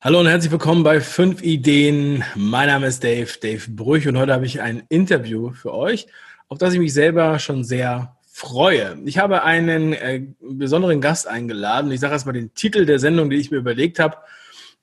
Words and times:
Hallo 0.00 0.20
und 0.20 0.28
herzlich 0.28 0.52
willkommen 0.52 0.84
bei 0.84 1.00
5 1.00 1.42
Ideen. 1.42 2.22
Mein 2.36 2.68
Name 2.68 2.86
ist 2.86 3.02
Dave, 3.02 3.32
Dave 3.42 3.68
Brüch 3.68 4.06
und 4.06 4.16
heute 4.16 4.32
habe 4.32 4.46
ich 4.46 4.60
ein 4.60 4.84
Interview 4.88 5.50
für 5.50 5.74
euch, 5.74 6.06
auf 6.46 6.56
das 6.56 6.72
ich 6.72 6.78
mich 6.78 6.94
selber 6.94 7.40
schon 7.40 7.64
sehr 7.64 8.16
freue. 8.30 8.96
Ich 9.06 9.18
habe 9.18 9.42
einen 9.42 9.94
äh, 9.94 10.22
besonderen 10.40 11.00
Gast 11.00 11.26
eingeladen. 11.26 11.90
Ich 11.90 11.98
sage 11.98 12.12
erstmal 12.12 12.34
den 12.34 12.54
Titel 12.54 12.86
der 12.86 13.00
Sendung, 13.00 13.28
die 13.28 13.38
ich 13.38 13.50
mir 13.50 13.56
überlegt 13.56 13.98
habe. 13.98 14.18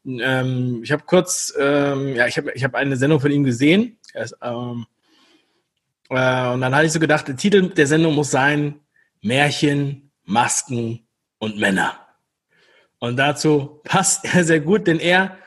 Ähm, 0.06 0.82
ich 0.84 0.92
habe 0.92 1.04
kurz, 1.06 1.54
ähm, 1.58 2.14
ja, 2.14 2.28
ich 2.28 2.36
habe 2.36 2.52
ich 2.52 2.66
hab 2.66 2.76
eine 2.76 2.98
Sendung 2.98 3.22
von 3.22 3.32
ihm 3.32 3.46
gesehen. 3.46 3.98
Ist, 4.14 4.36
ähm, 4.42 4.86
äh, 6.10 6.50
und 6.50 6.60
dann 6.60 6.76
hatte 6.76 6.88
ich 6.88 6.92
so 6.92 7.00
gedacht, 7.00 7.30
der 7.30 7.38
Titel 7.38 7.70
der 7.70 7.88
Sendung 7.88 8.16
muss 8.16 8.32
sein 8.32 8.82
Märchen, 9.22 10.12
Masken 10.26 11.08
und 11.38 11.58
Männer. 11.58 12.05
Und 13.00 13.18
dazu 13.18 13.82
passt 13.84 14.26
er 14.26 14.44
sehr 14.44 14.60
gut, 14.60 14.88
denn 14.88 15.00
er 15.00 15.38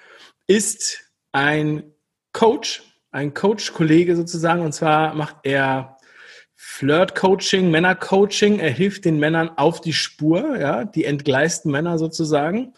ist 0.47 0.99
ein 1.33 1.83
Coach, 2.33 2.83
ein 3.11 3.35
Coach-Kollege 3.35 4.17
sozusagen. 4.17 4.63
Und 4.63 4.73
zwar 4.73 5.15
macht 5.15 5.37
er 5.43 5.97
Flirt-Coaching, 6.55 7.71
Männer-Coaching. 7.71 8.59
Er 8.59 8.71
hilft 8.71 9.05
den 9.05 9.19
Männern 9.19 9.51
auf 9.57 9.81
die 9.81 9.93
Spur, 9.93 10.57
ja, 10.59 10.85
die 10.85 11.05
entgleisten 11.05 11.71
Männer 11.71 11.99
sozusagen. 11.99 12.75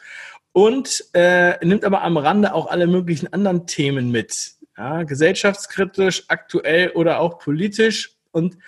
Und 0.52 1.04
äh, 1.14 1.64
nimmt 1.64 1.84
aber 1.84 2.02
am 2.02 2.16
Rande 2.16 2.54
auch 2.54 2.70
alle 2.70 2.86
möglichen 2.86 3.32
anderen 3.32 3.66
Themen 3.66 4.10
mit. 4.10 4.52
Ja, 4.76 5.02
gesellschaftskritisch, 5.04 6.24
aktuell 6.28 6.90
oder 6.90 7.20
auch 7.20 7.38
politisch. 7.38 8.16
Und 8.32 8.58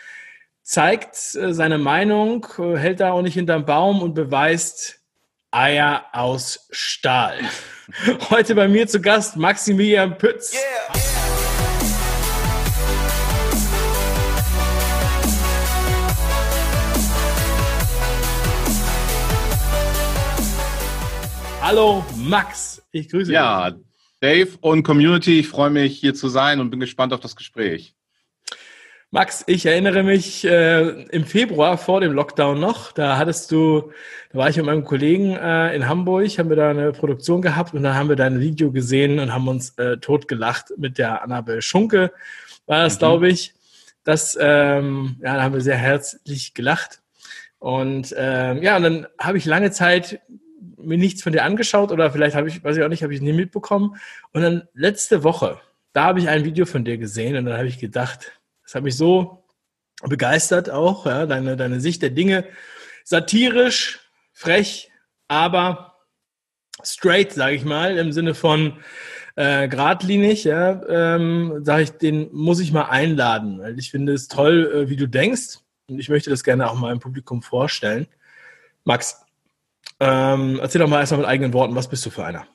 zeigt 0.63 1.35
äh, 1.35 1.53
seine 1.53 1.79
Meinung, 1.79 2.47
äh, 2.59 2.77
hält 2.77 3.01
da 3.01 3.13
auch 3.13 3.23
nicht 3.23 3.35
hinterm 3.35 3.67
Baum 3.67 4.01
und 4.03 4.15
beweist, 4.15 5.02
Eier 5.55 6.07
aus 6.13 6.67
Stahl. 6.71 7.39
Heute 8.31 8.55
bei 8.55 8.69
mir 8.69 8.89
zu 8.89 9.03
Gast 9.03 9.37
Maximilian 9.37 10.17
Pütz. 10.17 10.55
Yeah. 10.55 11.13
Hallo 21.61 22.03
Max, 22.17 22.83
ich 22.91 23.11
grüße 23.11 23.27
dich. 23.27 23.35
Ja, 23.35 23.73
Dave 24.21 24.57
und 24.63 24.83
Community, 24.85 25.41
ich 25.41 25.49
freue 25.49 25.69
mich 25.69 25.99
hier 25.99 26.15
zu 26.15 26.29
sein 26.29 26.61
und 26.61 26.71
bin 26.71 26.81
gespannt 26.81 27.13
auf 27.13 27.21
das 27.21 27.37
Gespräch. 27.37 27.95
Max, 29.15 29.45
ich 29.47 29.67
erinnere 29.67 30.03
mich 30.05 30.43
äh, 30.43 31.03
im 31.11 31.27
Februar 31.27 31.77
vor 31.77 32.01
dem 32.01 32.13
Lockdown 32.13 32.59
noch, 32.59 32.93
da 32.93 33.19
hattest 33.19 33.53
du, 33.53 33.93
da 34.33 34.39
war 34.39 34.49
ich 34.49 34.57
mit 34.57 34.65
meinem 34.65 34.85
Kollegen 34.85 35.37
äh, 35.37 35.77
in 35.77 35.87
Hamburg, 35.87 36.39
haben 36.39 36.49
wir 36.49 36.57
da 36.57 36.71
eine 36.71 36.93
Produktion 36.93 37.43
gehabt 37.43 37.75
und 37.75 37.83
dann 37.83 37.95
haben 37.95 38.09
wir 38.09 38.17
dein 38.17 38.41
Video 38.41 38.73
gesehen 38.73 39.19
und 39.19 39.35
haben 39.35 39.49
uns 39.49 39.77
äh, 39.77 39.99
totgelacht 39.99 40.73
mit 40.79 40.97
der 40.97 41.23
Annabel 41.23 41.61
Schunke, 41.61 42.11
war 42.65 42.85
das, 42.85 42.95
mhm. 42.95 42.99
glaube 43.01 43.29
ich. 43.29 43.53
Das, 44.03 44.35
ähm, 44.41 45.17
ja, 45.21 45.37
da 45.37 45.43
haben 45.43 45.53
wir 45.53 45.61
sehr 45.61 45.77
herzlich 45.77 46.55
gelacht. 46.55 47.03
Und 47.59 48.15
ähm, 48.17 48.63
ja, 48.63 48.79
und 48.79 48.83
dann 48.83 49.07
habe 49.19 49.37
ich 49.37 49.45
lange 49.45 49.73
Zeit 49.73 50.23
mir 50.79 50.97
nichts 50.97 51.23
von 51.23 51.35
dir 51.35 51.45
angeschaut 51.45 51.93
oder 51.93 52.11
vielleicht 52.11 52.35
habe 52.35 52.49
ich, 52.49 52.65
weiß 52.65 52.79
ich 52.79 52.83
auch 52.83 52.89
nicht, 52.89 53.03
habe 53.03 53.13
ich 53.13 53.21
nie 53.21 53.35
mitbekommen. 53.35 53.95
Und 54.33 54.41
dann 54.41 54.69
letzte 54.73 55.23
Woche, 55.23 55.61
da 55.93 56.05
habe 56.05 56.19
ich 56.19 56.31
ein 56.31 56.47
Video 56.47 56.65
von 56.65 56.83
dir 56.83 56.97
gesehen 56.97 57.37
und 57.37 57.45
dann 57.45 57.59
habe 57.59 57.69
ich 57.69 57.79
gedacht, 57.79 58.33
das 58.73 58.79
hat 58.79 58.85
mich 58.85 58.97
so 58.97 59.45
begeistert 60.03 60.71
auch, 60.71 61.05
ja, 61.05 61.27
deine, 61.27 61.59
deine 61.59 61.79
Sicht 61.79 62.01
der 62.01 62.09
Dinge. 62.09 62.47
Satirisch, 63.05 64.01
frech, 64.33 64.91
aber 65.29 65.99
straight, 66.83 67.35
sage 67.35 67.55
ich 67.55 67.67
mal, 67.67 67.99
im 67.99 68.13
Sinne 68.13 68.35
von 68.35 68.79
äh, 69.37 69.69
geradlinig, 69.69 70.45
ja, 70.45 70.81
ähm, 70.89 71.63
sage 71.63 71.83
ich, 71.83 71.91
den 71.91 72.31
muss 72.33 72.61
ich 72.61 72.73
mal 72.73 72.85
einladen, 72.85 73.59
weil 73.61 73.79
ich 73.79 73.91
finde 73.91 74.15
es 74.15 74.29
toll, 74.29 74.73
äh, 74.75 74.89
wie 74.89 74.97
du 74.97 75.07
denkst 75.07 75.59
und 75.89 75.99
ich 75.99 76.09
möchte 76.09 76.31
das 76.31 76.43
gerne 76.43 76.71
auch 76.71 76.75
mal 76.75 76.93
im 76.93 77.01
Publikum 77.01 77.43
vorstellen. 77.43 78.07
Max, 78.85 79.23
ähm, 80.01 80.59
erzähl 80.63 80.81
doch 80.81 80.89
mal 80.89 81.01
erstmal 81.01 81.21
mit 81.21 81.29
eigenen 81.29 81.53
Worten, 81.53 81.75
was 81.75 81.91
bist 81.91 82.07
du 82.07 82.11
für 82.11 82.25
einer? 82.25 82.47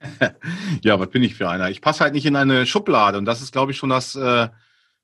ja, 0.82 1.00
was 1.00 1.08
bin 1.08 1.22
ich 1.22 1.34
für 1.34 1.48
einer? 1.48 1.70
Ich 1.70 1.80
passe 1.80 2.00
halt 2.00 2.12
nicht 2.12 2.26
in 2.26 2.36
eine 2.36 2.66
Schublade 2.66 3.16
und 3.16 3.24
das 3.24 3.40
ist, 3.40 3.52
glaube 3.52 3.72
ich, 3.72 3.78
schon 3.78 3.88
das 3.88 4.14
äh, 4.14 4.48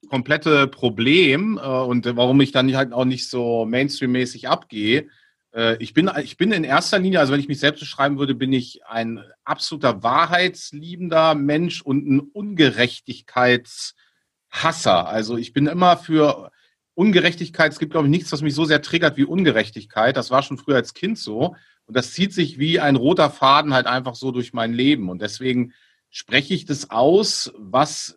komplette 0.09 0.67
Problem 0.67 1.59
äh, 1.63 1.67
und 1.67 2.05
warum 2.17 2.41
ich 2.41 2.53
dann 2.53 2.75
halt 2.77 2.93
auch 2.93 3.05
nicht 3.05 3.29
so 3.29 3.65
Mainstream-mäßig 3.65 4.49
abgehe. 4.49 5.09
Äh, 5.55 5.77
ich, 5.83 5.95
bin, 5.95 6.11
ich 6.23 6.37
bin 6.37 6.53
in 6.53 6.65
erster 6.65 6.99
Linie, 6.99 7.21
also 7.21 7.33
wenn 7.33 7.41
ich 7.41 7.49
mich 7.49 7.61
selbst 7.61 7.81
beschreiben 7.81 8.19
würde, 8.19 8.35
bin 8.35 8.53
ich 8.53 8.85
ein 8.87 9.21
absoluter 9.45 10.03
wahrheitsliebender 10.03 11.35
Mensch 11.35 11.83
und 11.83 12.07
ein 12.07 12.21
Ungerechtigkeitshasser. 12.21 15.09
Also 15.09 15.37
ich 15.37 15.53
bin 15.53 15.67
immer 15.67 15.97
für 15.97 16.51
Ungerechtigkeit, 16.95 17.73
es 17.73 17.79
gibt, 17.79 17.93
glaube 17.93 18.07
ich, 18.07 18.11
nichts, 18.11 18.33
was 18.33 18.43
mich 18.43 18.55
so 18.55 18.65
sehr 18.65 18.83
triggert 18.83 19.17
wie 19.17 19.25
Ungerechtigkeit. 19.25 20.17
Das 20.17 20.31
war 20.31 20.43
schon 20.43 20.59
früher 20.59 20.77
als 20.77 20.95
Kind 20.95 21.19
so. 21.19 21.57
Und 21.87 21.97
das 21.97 22.13
zieht 22.13 22.33
sich 22.33 22.59
wie 22.59 22.81
ein 22.81 22.97
roter 22.97 23.31
Faden 23.31 23.75
halt 23.75 23.87
einfach 23.87 24.15
so 24.15 24.31
durch 24.31 24.53
mein 24.53 24.73
Leben. 24.73 25.09
Und 25.09 25.21
deswegen 25.21 25.73
spreche 26.11 26.55
ich 26.55 26.65
das 26.65 26.91
aus, 26.91 27.53
was 27.59 28.17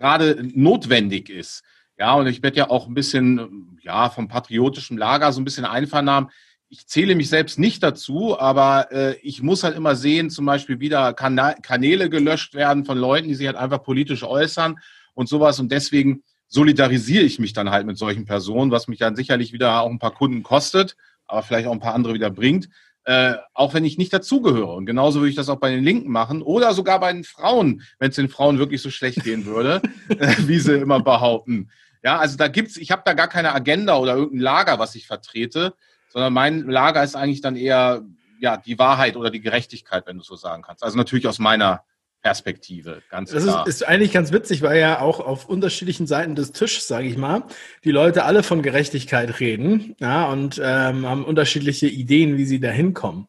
gerade 0.00 0.42
notwendig 0.54 1.28
ist. 1.28 1.62
Ja, 1.98 2.14
und 2.14 2.26
ich 2.26 2.42
werde 2.42 2.56
ja 2.56 2.70
auch 2.70 2.88
ein 2.88 2.94
bisschen, 2.94 3.78
ja, 3.82 4.08
vom 4.08 4.28
patriotischen 4.28 4.96
Lager 4.96 5.30
so 5.32 5.40
ein 5.40 5.44
bisschen 5.44 5.66
einvernahmen. 5.66 6.30
Ich 6.70 6.86
zähle 6.86 7.14
mich 7.14 7.28
selbst 7.28 7.58
nicht 7.58 7.82
dazu, 7.82 8.38
aber 8.38 8.90
äh, 8.90 9.16
ich 9.22 9.42
muss 9.42 9.62
halt 9.62 9.76
immer 9.76 9.94
sehen, 9.94 10.30
zum 10.30 10.46
Beispiel 10.46 10.80
wieder 10.80 11.12
Kanäle 11.12 12.08
gelöscht 12.08 12.54
werden 12.54 12.86
von 12.86 12.96
Leuten, 12.96 13.28
die 13.28 13.34
sich 13.34 13.46
halt 13.46 13.56
einfach 13.56 13.82
politisch 13.82 14.22
äußern 14.22 14.78
und 15.14 15.28
sowas. 15.28 15.60
Und 15.60 15.70
deswegen 15.70 16.22
solidarisiere 16.48 17.24
ich 17.24 17.38
mich 17.38 17.52
dann 17.52 17.70
halt 17.70 17.86
mit 17.86 17.98
solchen 17.98 18.24
Personen, 18.24 18.70
was 18.70 18.88
mich 18.88 18.98
dann 18.98 19.16
sicherlich 19.16 19.52
wieder 19.52 19.82
auch 19.82 19.90
ein 19.90 19.98
paar 19.98 20.14
Kunden 20.14 20.42
kostet, 20.42 20.96
aber 21.26 21.42
vielleicht 21.42 21.68
auch 21.68 21.72
ein 21.72 21.80
paar 21.80 21.94
andere 21.94 22.14
wieder 22.14 22.30
bringt 22.30 22.68
äh, 23.10 23.38
auch 23.54 23.74
wenn 23.74 23.84
ich 23.84 23.98
nicht 23.98 24.12
dazugehöre. 24.12 24.72
Und 24.72 24.86
genauso 24.86 25.18
würde 25.18 25.30
ich 25.30 25.34
das 25.34 25.48
auch 25.48 25.58
bei 25.58 25.72
den 25.72 25.82
Linken 25.82 26.12
machen 26.12 26.42
oder 26.42 26.72
sogar 26.74 27.00
bei 27.00 27.12
den 27.12 27.24
Frauen, 27.24 27.82
wenn 27.98 28.10
es 28.10 28.14
den 28.14 28.28
Frauen 28.28 28.60
wirklich 28.60 28.82
so 28.82 28.88
schlecht 28.88 29.24
gehen 29.24 29.46
würde, 29.46 29.82
äh, 30.08 30.36
wie 30.46 30.60
sie 30.60 30.76
immer 30.76 31.00
behaupten. 31.00 31.70
Ja, 32.04 32.20
also 32.20 32.36
da 32.36 32.46
gibt's, 32.46 32.76
ich 32.76 32.92
habe 32.92 33.02
da 33.04 33.14
gar 33.14 33.26
keine 33.26 33.52
Agenda 33.52 33.96
oder 33.96 34.14
irgendein 34.14 34.42
Lager, 34.42 34.78
was 34.78 34.94
ich 34.94 35.08
vertrete, 35.08 35.74
sondern 36.08 36.32
mein 36.32 36.68
Lager 36.68 37.02
ist 37.02 37.16
eigentlich 37.16 37.40
dann 37.40 37.56
eher 37.56 38.02
ja 38.38 38.56
die 38.56 38.78
Wahrheit 38.78 39.16
oder 39.16 39.30
die 39.30 39.40
Gerechtigkeit, 39.40 40.06
wenn 40.06 40.18
du 40.18 40.22
so 40.22 40.36
sagen 40.36 40.62
kannst. 40.62 40.84
Also 40.84 40.96
natürlich 40.96 41.26
aus 41.26 41.40
meiner 41.40 41.82
Perspektive, 42.22 43.02
ganz 43.10 43.30
das 43.30 43.44
klar. 43.44 43.64
Das 43.64 43.74
ist, 43.74 43.82
ist, 43.82 43.88
eigentlich 43.88 44.12
ganz 44.12 44.30
witzig, 44.30 44.60
weil 44.60 44.78
ja 44.78 45.00
auch 45.00 45.20
auf 45.20 45.48
unterschiedlichen 45.48 46.06
Seiten 46.06 46.34
des 46.34 46.52
Tisches, 46.52 46.86
sage 46.86 47.06
ich 47.06 47.16
mal, 47.16 47.44
die 47.82 47.92
Leute 47.92 48.24
alle 48.24 48.42
von 48.42 48.60
Gerechtigkeit 48.60 49.40
reden 49.40 49.96
ja, 50.00 50.30
und 50.30 50.60
ähm, 50.62 51.06
haben 51.06 51.24
unterschiedliche 51.24 51.86
Ideen, 51.86 52.36
wie 52.36 52.44
sie 52.44 52.60
da 52.60 52.68
hinkommen. 52.68 53.26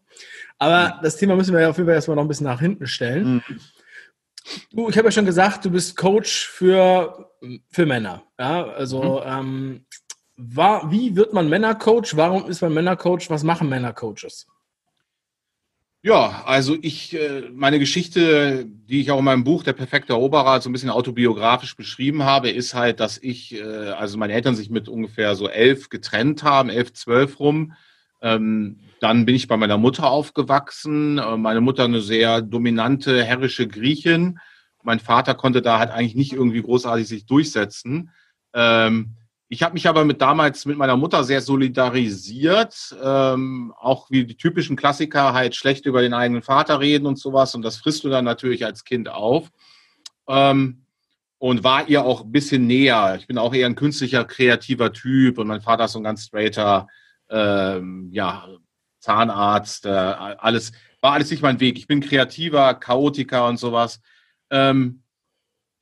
Aber 0.58 0.96
mhm. 0.96 1.04
das 1.04 1.16
Thema 1.16 1.38
müssen 1.38 1.54
wir 1.54 1.62
ja 1.62 1.70
auf 1.70 1.78
jeden 1.78 1.88
Fall 1.88 1.96
erstmal 1.96 2.16
noch 2.16 2.24
ein 2.24 2.28
bisschen 2.28 2.48
nach 2.48 2.60
hinten 2.60 2.86
stellen. 2.86 3.36
Mhm. 3.36 3.60
Du, 4.72 4.90
ich 4.90 4.98
habe 4.98 5.08
ja 5.08 5.12
schon 5.12 5.26
gesagt, 5.26 5.64
du 5.64 5.72
bist 5.72 5.96
Coach 5.96 6.48
für, 6.48 7.32
für 7.70 7.86
Männer. 7.86 8.24
Ja, 8.38 8.66
also 8.66 9.22
mhm. 9.26 9.26
ähm, 9.26 9.86
war, 10.36 10.92
wie 10.92 11.16
wird 11.16 11.34
man 11.34 11.48
Männercoach? 11.48 12.16
Warum 12.16 12.50
ist 12.50 12.62
man 12.62 12.74
Männercoach? 12.74 13.30
Was 13.30 13.44
machen 13.44 13.70
Männercoaches? 13.70 14.48
Ja, 16.04 16.42
also 16.46 16.76
ich, 16.82 17.14
äh, 17.14 17.44
meine 17.54 17.78
Geschichte, 17.78 18.66
die 18.66 19.02
ich 19.02 19.12
auch 19.12 19.20
in 19.20 19.26
meinem 19.26 19.44
Buch 19.44 19.64
Der 19.64 19.74
perfekte 19.74 20.14
Eroberer 20.14 20.60
so 20.60 20.68
ein 20.70 20.74
bisschen 20.74 20.90
autobiografisch 20.90 21.76
beschrieben 21.76 22.24
habe, 22.24 22.50
ist 22.50 22.74
halt, 22.74 23.00
dass 23.00 23.20
ich, 23.20 23.54
äh, 23.54 23.62
also 23.62 24.18
meine 24.18 24.34
Eltern 24.34 24.56
sich 24.56 24.72
mit 24.72 24.90
ungefähr 24.90 25.36
so 25.36 25.48
elf 25.48 25.90
getrennt 25.90 26.42
haben, 26.44 26.70
elf, 26.70 26.94
zwölf 26.94 27.40
rum. 27.40 27.74
Ähm, 28.22 28.80
dann 29.00 29.26
bin 29.26 29.36
ich 29.36 29.48
bei 29.48 29.58
meiner 29.58 29.78
Mutter 29.78 30.10
aufgewachsen. 30.10 31.20
Äh, 31.20 31.38
meine 31.38 31.62
Mutter 31.62 31.84
eine 31.84 32.02
sehr 32.02 32.42
dominante, 32.42 33.24
herrische 33.24 33.68
Griechin. 33.68 34.40
Mein 34.84 35.00
Vater 35.00 35.36
konnte 35.36 35.62
da 35.62 35.78
halt 35.78 35.92
eigentlich 35.92 36.16
nicht 36.16 36.34
irgendwie 36.34 36.64
großartig 36.64 37.08
sich 37.08 37.26
durchsetzen. 37.28 38.10
Ähm, 38.56 39.18
ich 39.52 39.64
habe 39.64 39.74
mich 39.74 39.86
aber 39.90 40.06
mit 40.06 40.22
damals 40.22 40.66
mit 40.66 40.78
meiner 40.78 40.96
Mutter 40.96 41.26
sehr 41.26 41.42
solidarisiert, 41.42 42.96
ähm, 43.04 43.74
auch 43.78 44.10
wie 44.10 44.24
die 44.24 44.38
typischen 44.38 44.78
Klassiker 44.78 45.34
halt 45.34 45.56
schlecht 45.56 45.86
über 45.86 46.02
den 46.02 46.14
eigenen 46.14 46.42
Vater 46.42 46.80
reden 46.80 47.06
und 47.06 47.20
sowas 47.20 47.54
und 47.54 47.62
das 47.62 47.76
frisst 47.76 48.06
du 48.06 48.10
dann 48.10 48.24
natürlich 48.24 48.64
als 48.64 48.86
Kind 48.86 49.10
auf 49.10 49.50
ähm, 50.30 50.86
und 51.38 51.66
war 51.66 51.90
ihr 51.90 52.06
auch 52.06 52.24
ein 52.24 52.32
bisschen 52.32 52.66
näher. 52.66 53.18
Ich 53.20 53.28
bin 53.28 53.38
auch 53.38 53.54
eher 53.54 53.66
ein 53.66 53.76
künstlicher, 53.76 54.24
kreativer 54.24 54.94
Typ 54.94 55.38
und 55.38 55.48
mein 55.48 55.60
Vater 55.60 55.84
ist 55.84 55.92
so 55.92 56.00
ein 56.00 56.06
ganz 56.06 56.24
straighter, 56.24 56.88
ähm, 57.30 58.08
ja 58.14 58.48
Zahnarzt, 59.00 59.86
äh, 59.86 59.90
alles 59.90 60.72
war 61.02 61.12
alles 61.12 61.30
nicht 61.30 61.44
mein 61.44 61.60
Weg. 61.60 61.78
Ich 61.78 61.88
bin 61.88 62.00
kreativer, 62.00 62.74
Chaotiker 62.76 63.48
und 63.48 63.58
sowas. 63.58 64.00
Ähm, 64.50 65.04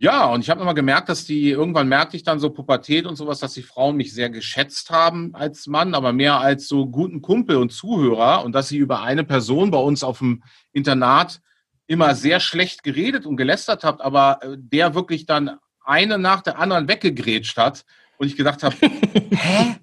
ja, 0.01 0.27
und 0.27 0.39
ich 0.39 0.49
habe 0.49 0.61
immer 0.61 0.73
gemerkt, 0.73 1.09
dass 1.09 1.25
die, 1.25 1.49
irgendwann 1.49 1.89
merkte 1.89 2.15
ich 2.15 2.23
dann 2.23 2.39
so 2.39 2.49
Pubertät 2.49 3.05
und 3.05 3.17
sowas, 3.17 3.39
dass 3.39 3.53
die 3.53 3.63
Frauen 3.63 3.97
mich 3.97 4.13
sehr 4.13 4.29
geschätzt 4.29 4.91
haben 4.91 5.35
als 5.35 5.67
Mann, 5.67 5.93
aber 5.93 6.13
mehr 6.13 6.39
als 6.39 6.69
so 6.69 6.87
guten 6.87 7.21
Kumpel 7.21 7.57
und 7.57 7.73
Zuhörer 7.73 8.45
und 8.45 8.53
dass 8.53 8.69
sie 8.69 8.77
über 8.77 9.01
eine 9.01 9.25
Person 9.25 9.71
bei 9.71 9.77
uns 9.77 10.01
auf 10.01 10.19
dem 10.19 10.41
Internat 10.71 11.41
immer 11.85 12.15
sehr 12.15 12.39
schlecht 12.39 12.83
geredet 12.83 13.25
und 13.25 13.35
gelästert 13.35 13.83
habt, 13.83 13.99
aber 13.99 14.39
äh, 14.41 14.55
der 14.57 14.95
wirklich 14.95 15.25
dann 15.25 15.57
eine 15.83 16.17
nach 16.17 16.41
der 16.41 16.59
anderen 16.59 16.87
weggegrätscht 16.87 17.57
hat 17.57 17.83
und 18.17 18.27
ich 18.27 18.37
gedacht 18.37 18.63
habe, 18.63 18.75
hä? 19.31 19.75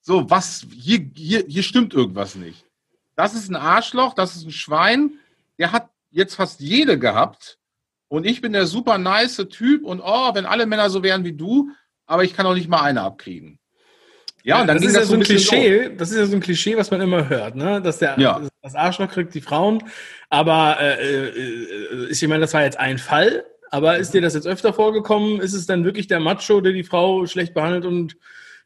So, 0.00 0.28
was, 0.28 0.66
hier, 0.72 1.08
hier, 1.14 1.44
hier 1.46 1.62
stimmt 1.62 1.94
irgendwas 1.94 2.34
nicht. 2.34 2.64
Das 3.14 3.34
ist 3.34 3.48
ein 3.48 3.56
Arschloch, 3.56 4.14
das 4.14 4.34
ist 4.34 4.44
ein 4.44 4.50
Schwein, 4.50 5.12
der 5.58 5.70
hat 5.70 5.88
jetzt 6.10 6.34
fast 6.34 6.60
jede 6.60 6.98
gehabt 6.98 7.58
und 8.08 8.26
ich 8.26 8.40
bin 8.40 8.52
der 8.52 8.66
super 8.66 8.98
nice 8.98 9.44
Typ 9.50 9.84
und 9.84 10.00
oh, 10.00 10.34
wenn 10.34 10.46
alle 10.46 10.66
Männer 10.66 10.90
so 10.90 11.02
wären 11.02 11.24
wie 11.24 11.32
du, 11.32 11.70
aber 12.06 12.24
ich 12.24 12.34
kann 12.34 12.46
auch 12.46 12.54
nicht 12.54 12.68
mal 12.68 12.82
eine 12.82 13.02
abkriegen. 13.02 13.58
Ja, 14.46 14.60
und 14.60 14.68
dann 14.68 14.76
das 14.76 14.86
ist 14.86 14.94
ja 14.94 15.04
so 15.04 15.14
ein 15.14 15.24
Klischee, 15.24 15.90
das 15.96 16.12
ist 16.12 16.18
ja 16.18 16.26
so 16.26 16.36
ein 16.36 16.40
Klischee, 16.40 16.76
was 16.76 16.92
man 16.92 17.00
immer 17.00 17.28
hört, 17.28 17.56
ne? 17.56 17.82
Dass 17.82 17.98
der 17.98 18.14
ja. 18.16 18.40
das 18.62 18.76
Arschloch 18.76 19.08
kriegt 19.08 19.34
die 19.34 19.40
Frauen. 19.40 19.82
Aber 20.30 20.78
äh, 20.80 21.30
äh, 21.30 22.08
ich 22.10 22.22
meine, 22.28 22.42
das 22.42 22.54
war 22.54 22.62
jetzt 22.62 22.78
ein 22.78 22.98
Fall, 22.98 23.44
aber 23.72 23.98
ist 23.98 24.14
dir 24.14 24.20
das 24.20 24.34
jetzt 24.34 24.46
öfter 24.46 24.72
vorgekommen? 24.72 25.40
Ist 25.40 25.52
es 25.52 25.66
dann 25.66 25.84
wirklich 25.84 26.06
der 26.06 26.20
Macho, 26.20 26.60
der 26.60 26.72
die 26.72 26.84
Frau 26.84 27.26
schlecht 27.26 27.54
behandelt 27.54 27.84
und 27.84 28.16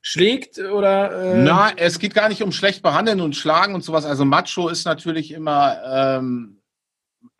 schlägt 0.02 0.58
oder? 0.58 1.34
Äh? 1.34 1.38
Na, 1.38 1.72
es 1.76 1.98
geht 1.98 2.12
gar 2.12 2.28
nicht 2.28 2.42
um 2.42 2.52
schlecht 2.52 2.82
behandeln 2.82 3.22
und 3.22 3.34
schlagen 3.34 3.74
und 3.74 3.82
sowas. 3.82 4.04
Also 4.04 4.26
Macho 4.26 4.68
ist 4.68 4.84
natürlich 4.84 5.32
immer, 5.32 5.78
ähm, 6.18 6.59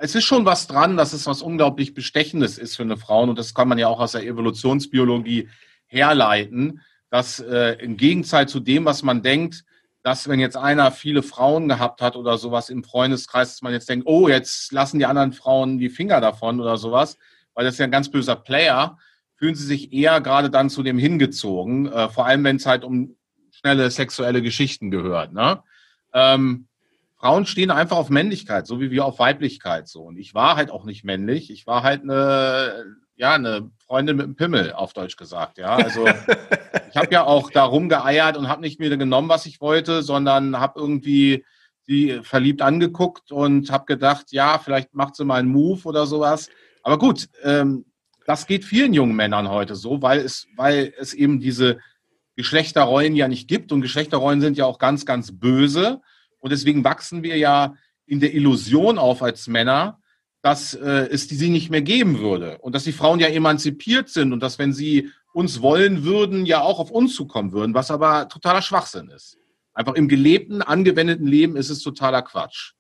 es 0.03 0.15
ist 0.15 0.25
schon 0.25 0.47
was 0.47 0.67
dran, 0.67 0.97
dass 0.97 1.13
es 1.13 1.27
was 1.27 1.43
unglaublich 1.43 1.93
Bestechendes 1.93 2.57
ist 2.57 2.75
für 2.75 2.83
eine 2.83 2.97
Frau 2.97 3.23
und 3.23 3.39
das 3.39 3.55
kann 3.55 3.69
man 3.69 3.77
ja 3.77 3.89
auch 3.89 4.01
aus 4.01 4.13
der 4.13 4.25
Evolutionsbiologie 4.25 5.51
herleiten, 5.87 6.81
dass 7.11 7.39
äh, 7.39 7.73
im 7.81 7.99
Gegenteil 7.99 8.49
zu 8.49 8.61
dem, 8.61 8.87
was 8.87 9.03
man 9.03 9.23
denkt, 9.23 9.65
dass 10.03 10.27
wenn 10.27 10.41
jetzt 10.41 10.57
einer 10.57 10.91
viele 10.91 11.23
Frauen 11.23 11.69
gehabt 11.69 12.01
hat 12.01 12.17
oder 12.17 12.39
sowas 12.39 12.71
im 12.71 12.83
Freundeskreis, 12.83 13.51
dass 13.51 13.63
man 13.63 13.75
jetzt 13.75 13.91
denkt, 13.91 14.07
oh, 14.07 14.27
jetzt 14.27 14.73
lassen 14.73 14.99
die 14.99 15.05
anderen 15.05 15.35
Frauen 15.35 15.77
die 15.79 15.91
Finger 15.91 16.23
davon 16.23 16.61
oder 16.61 16.79
sowas, 16.79 17.19
weil 17.53 17.67
das 17.67 17.75
ist 17.75 17.81
ja 17.81 17.85
ein 17.85 17.91
ganz 17.91 18.11
böser 18.11 18.37
Player, 18.37 18.97
fühlen 19.37 19.55
sie 19.55 19.67
sich 19.67 19.93
eher 19.93 20.23
gerade 20.23 20.49
dann 20.49 20.71
zu 20.71 20.83
dem 20.83 20.97
hingezogen, 20.97 21.93
äh, 21.93 22.09
vor 22.09 22.25
allem 22.25 22.43
wenn 22.45 22.57
es 22.57 22.65
halt 22.65 22.85
um 22.85 23.17
schnelle 23.51 23.91
sexuelle 23.91 24.41
Geschichten 24.41 24.91
gehört. 24.91 25.35
Ne? 25.35 25.63
Ähm, 26.15 26.69
Frauen 27.21 27.45
stehen 27.45 27.71
einfach 27.71 27.99
auf 27.99 28.09
Männlichkeit, 28.09 28.67
so 28.67 28.81
wie 28.81 28.91
wir 28.91 29.05
auf 29.05 29.19
Weiblichkeit 29.19 29.89
so. 29.89 30.05
Und 30.05 30.17
ich 30.17 30.33
war 30.33 30.57
halt 30.57 30.71
auch 30.71 30.85
nicht 30.85 31.05
männlich. 31.05 31.51
Ich 31.51 31.67
war 31.67 31.83
halt 31.83 32.03
eine, 32.03 32.97
ja, 33.15 33.35
eine 33.35 33.71
Freundin 33.87 34.17
mit 34.17 34.25
einem 34.25 34.37
Pimmel, 34.37 34.73
auf 34.73 34.95
Deutsch 34.95 35.19
gesagt. 35.19 35.59
Ja, 35.59 35.77
also 35.77 36.07
ich 36.89 36.97
habe 36.97 37.13
ja 37.13 37.25
auch 37.25 37.51
da 37.51 37.65
rumgeeiert 37.65 38.39
und 38.39 38.49
habe 38.49 38.63
nicht 38.63 38.81
mir 38.81 38.97
genommen, 38.97 39.29
was 39.29 39.45
ich 39.45 39.61
wollte, 39.61 40.03
sondern 40.03 40.59
habe 40.59 40.81
irgendwie 40.81 41.45
sie 41.87 42.21
verliebt 42.23 42.63
angeguckt 42.63 43.33
und 43.33 43.71
habe 43.71 43.85
gedacht, 43.85 44.33
ja, 44.33 44.59
vielleicht 44.59 44.95
macht 44.95 45.15
sie 45.15 45.27
mal 45.27 45.41
einen 45.41 45.51
Move 45.51 45.83
oder 45.85 46.07
sowas. 46.07 46.49
Aber 46.83 46.99
gut, 46.99 47.29
ähm, 47.43 47.85
das 48.25 48.47
geht 48.47 48.65
vielen 48.65 48.95
jungen 48.95 49.15
Männern 49.15 49.51
heute 49.51 49.75
so, 49.75 50.01
weil 50.01 50.21
es, 50.21 50.47
weil 50.57 50.95
es 50.99 51.13
eben 51.13 51.39
diese 51.39 51.81
Geschlechterrollen 52.37 53.15
ja 53.15 53.29
nicht 53.29 53.47
gibt 53.47 53.73
und 53.73 53.83
Geschlechterrollen 53.83 54.41
sind 54.41 54.57
ja 54.57 54.65
auch 54.65 54.79
ganz, 54.79 55.05
ganz 55.05 55.39
böse. 55.39 56.01
Und 56.41 56.51
deswegen 56.51 56.85
wachsen 56.85 57.23
wir 57.23 57.37
ja 57.37 57.75
in 58.07 58.21
der 58.21 58.35
Illusion 58.35 58.99
auf 58.99 59.23
als 59.23 59.47
Männer, 59.47 60.01
dass 60.43 60.75
äh, 60.75 61.09
es 61.11 61.29
die 61.29 61.37
sie 61.37 61.51
nicht 61.51 61.71
mehr 61.71 61.83
geben 61.83 62.19
würde 62.19 62.59
und 62.59 62.75
dass 62.75 62.85
die 62.85 62.93
Frauen 62.93 63.21
ja 63.21 63.29
emanzipiert 63.29 64.09
sind 64.09 64.33
und 64.33 64.41
dass, 64.41 64.59
wenn 64.59 64.73
sie 64.73 65.11
uns 65.33 65.63
wollen 65.63 66.05
würden, 66.05 66.47
ja 66.47 66.61
auch 66.61 66.81
auf 66.81 66.91
uns 66.91 67.15
zukommen 67.15 67.53
würden, 67.53 67.75
was 67.75 67.91
aber 67.91 68.29
totaler 68.29 68.63
Schwachsinn 68.63 69.11
ist. 69.11 69.39
Einfach 69.75 69.95
im 69.95 70.09
gelebten, 70.09 70.63
angewendeten 70.63 71.27
Leben 71.27 71.57
ist 71.57 71.71
es 71.71 71.83
totaler 71.83 72.23
Quatsch. 72.23 72.73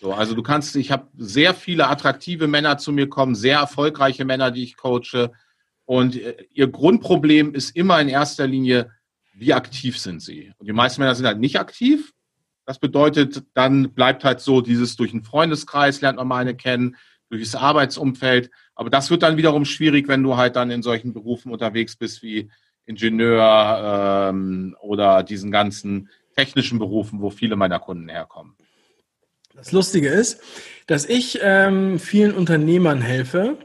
So, 0.00 0.12
also 0.12 0.34
du 0.34 0.42
kannst, 0.42 0.74
ich 0.76 0.90
habe 0.90 1.08
sehr 1.16 1.54
viele 1.54 1.88
attraktive 1.88 2.48
Männer 2.48 2.78
zu 2.78 2.92
mir 2.92 3.08
kommen, 3.08 3.34
sehr 3.34 3.58
erfolgreiche 3.58 4.24
Männer, 4.24 4.50
die 4.50 4.64
ich 4.64 4.76
coache. 4.76 5.30
Und 5.84 6.16
äh, 6.16 6.46
ihr 6.52 6.68
Grundproblem 6.68 7.54
ist 7.54 7.76
immer 7.76 8.00
in 8.00 8.08
erster 8.08 8.46
Linie, 8.46 8.90
wie 9.34 9.52
aktiv 9.52 9.98
sind 9.98 10.20
sie? 10.20 10.52
Und 10.58 10.66
die 10.66 10.72
meisten 10.72 11.00
Männer 11.00 11.14
sind 11.14 11.26
halt 11.26 11.38
nicht 11.38 11.60
aktiv 11.60 12.12
das 12.66 12.78
bedeutet, 12.78 13.42
dann 13.54 13.92
bleibt 13.92 14.24
halt 14.24 14.40
so 14.40 14.60
dieses 14.60 14.96
durch 14.96 15.12
einen 15.12 15.24
Freundeskreis 15.24 16.00
lernt 16.00 16.18
man 16.18 16.28
mal 16.28 16.38
eine 16.38 16.54
kennen, 16.54 16.96
durch 17.28 17.42
das 17.42 17.54
Arbeitsumfeld. 17.54 18.50
Aber 18.74 18.90
das 18.90 19.10
wird 19.10 19.22
dann 19.22 19.36
wiederum 19.36 19.64
schwierig, 19.64 20.08
wenn 20.08 20.22
du 20.22 20.36
halt 20.36 20.56
dann 20.56 20.70
in 20.70 20.82
solchen 20.82 21.12
Berufen 21.12 21.52
unterwegs 21.52 21.96
bist 21.96 22.22
wie 22.22 22.50
Ingenieur 22.86 24.30
ähm, 24.30 24.76
oder 24.80 25.22
diesen 25.22 25.50
ganzen 25.50 26.10
technischen 26.36 26.78
Berufen, 26.78 27.20
wo 27.20 27.30
viele 27.30 27.56
meiner 27.56 27.78
Kunden 27.78 28.08
herkommen. 28.08 28.54
Das 29.54 29.72
Lustige 29.72 30.08
ist, 30.08 30.42
dass 30.86 31.06
ich 31.06 31.38
ähm, 31.42 31.98
vielen 31.98 32.34
Unternehmern 32.34 33.00
helfe, 33.00 33.56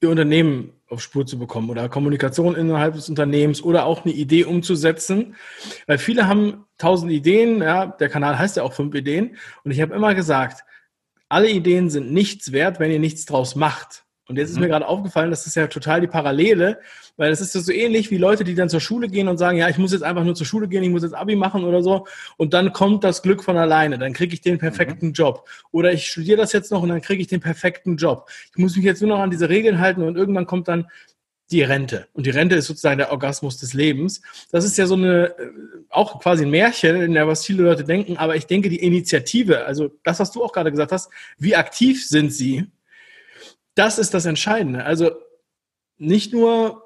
ihr 0.00 0.08
Unternehmen 0.08 0.72
auf 0.92 1.00
Spur 1.00 1.26
zu 1.26 1.38
bekommen 1.38 1.70
oder 1.70 1.88
Kommunikation 1.88 2.54
innerhalb 2.54 2.94
des 2.94 3.08
Unternehmens 3.08 3.62
oder 3.62 3.86
auch 3.86 4.04
eine 4.04 4.14
Idee 4.14 4.44
umzusetzen. 4.44 5.34
Weil 5.86 5.98
viele 5.98 6.28
haben 6.28 6.64
tausend 6.78 7.10
Ideen, 7.10 7.60
ja, 7.62 7.86
der 7.86 8.08
Kanal 8.08 8.38
heißt 8.38 8.56
ja 8.56 8.62
auch 8.62 8.72
fünf 8.72 8.94
Ideen. 8.94 9.36
Und 9.64 9.70
ich 9.70 9.80
habe 9.80 9.94
immer 9.94 10.14
gesagt, 10.14 10.64
alle 11.28 11.50
Ideen 11.50 11.88
sind 11.90 12.12
nichts 12.12 12.52
wert, 12.52 12.78
wenn 12.78 12.92
ihr 12.92 13.00
nichts 13.00 13.24
draus 13.24 13.56
macht. 13.56 14.04
Und 14.32 14.38
jetzt 14.38 14.48
ist 14.48 14.58
mir 14.58 14.64
mhm. 14.64 14.70
gerade 14.70 14.88
aufgefallen, 14.88 15.30
das 15.30 15.46
ist 15.46 15.56
ja 15.56 15.66
total 15.66 16.00
die 16.00 16.06
Parallele, 16.06 16.80
weil 17.18 17.30
es 17.30 17.42
ist 17.42 17.52
so 17.52 17.70
ähnlich 17.70 18.10
wie 18.10 18.16
Leute, 18.16 18.44
die 18.44 18.54
dann 18.54 18.70
zur 18.70 18.80
Schule 18.80 19.08
gehen 19.08 19.28
und 19.28 19.36
sagen, 19.36 19.58
ja, 19.58 19.68
ich 19.68 19.76
muss 19.76 19.92
jetzt 19.92 20.00
einfach 20.00 20.24
nur 20.24 20.34
zur 20.34 20.46
Schule 20.46 20.68
gehen, 20.68 20.82
ich 20.82 20.88
muss 20.88 21.02
jetzt 21.02 21.12
Abi 21.12 21.36
machen 21.36 21.64
oder 21.64 21.82
so. 21.82 22.06
Und 22.38 22.54
dann 22.54 22.72
kommt 22.72 23.04
das 23.04 23.20
Glück 23.20 23.44
von 23.44 23.58
alleine, 23.58 23.98
dann 23.98 24.14
kriege 24.14 24.32
ich 24.32 24.40
den 24.40 24.56
perfekten 24.56 25.08
mhm. 25.08 25.12
Job. 25.12 25.46
Oder 25.70 25.92
ich 25.92 26.06
studiere 26.06 26.38
das 26.38 26.54
jetzt 26.54 26.72
noch 26.72 26.82
und 26.82 26.88
dann 26.88 27.02
kriege 27.02 27.20
ich 27.20 27.28
den 27.28 27.40
perfekten 27.40 27.98
Job. 27.98 28.30
Ich 28.52 28.56
muss 28.56 28.74
mich 28.74 28.86
jetzt 28.86 29.02
nur 29.02 29.10
noch 29.10 29.18
an 29.18 29.30
diese 29.30 29.50
Regeln 29.50 29.80
halten 29.80 30.00
und 30.02 30.16
irgendwann 30.16 30.46
kommt 30.46 30.66
dann 30.66 30.86
die 31.50 31.62
Rente. 31.62 32.08
Und 32.14 32.24
die 32.24 32.30
Rente 32.30 32.54
ist 32.54 32.68
sozusagen 32.68 32.96
der 32.96 33.12
Orgasmus 33.12 33.58
des 33.58 33.74
Lebens. 33.74 34.22
Das 34.50 34.64
ist 34.64 34.78
ja 34.78 34.86
so 34.86 34.94
eine, 34.94 35.26
äh, 35.38 35.50
auch 35.90 36.20
quasi 36.20 36.44
ein 36.44 36.50
Märchen, 36.50 37.02
in 37.02 37.12
der 37.12 37.28
was 37.28 37.44
viele 37.44 37.64
Leute 37.64 37.84
denken. 37.84 38.16
Aber 38.16 38.34
ich 38.34 38.46
denke, 38.46 38.70
die 38.70 38.82
Initiative, 38.82 39.66
also 39.66 39.90
das, 40.02 40.18
was 40.18 40.32
du 40.32 40.42
auch 40.42 40.52
gerade 40.52 40.70
gesagt 40.70 40.92
hast, 40.92 41.10
wie 41.36 41.54
aktiv 41.54 42.06
sind 42.06 42.32
sie? 42.32 42.66
Das 43.74 43.98
ist 43.98 44.14
das 44.14 44.26
Entscheidende. 44.26 44.84
Also 44.84 45.12
nicht 45.96 46.32
nur 46.32 46.82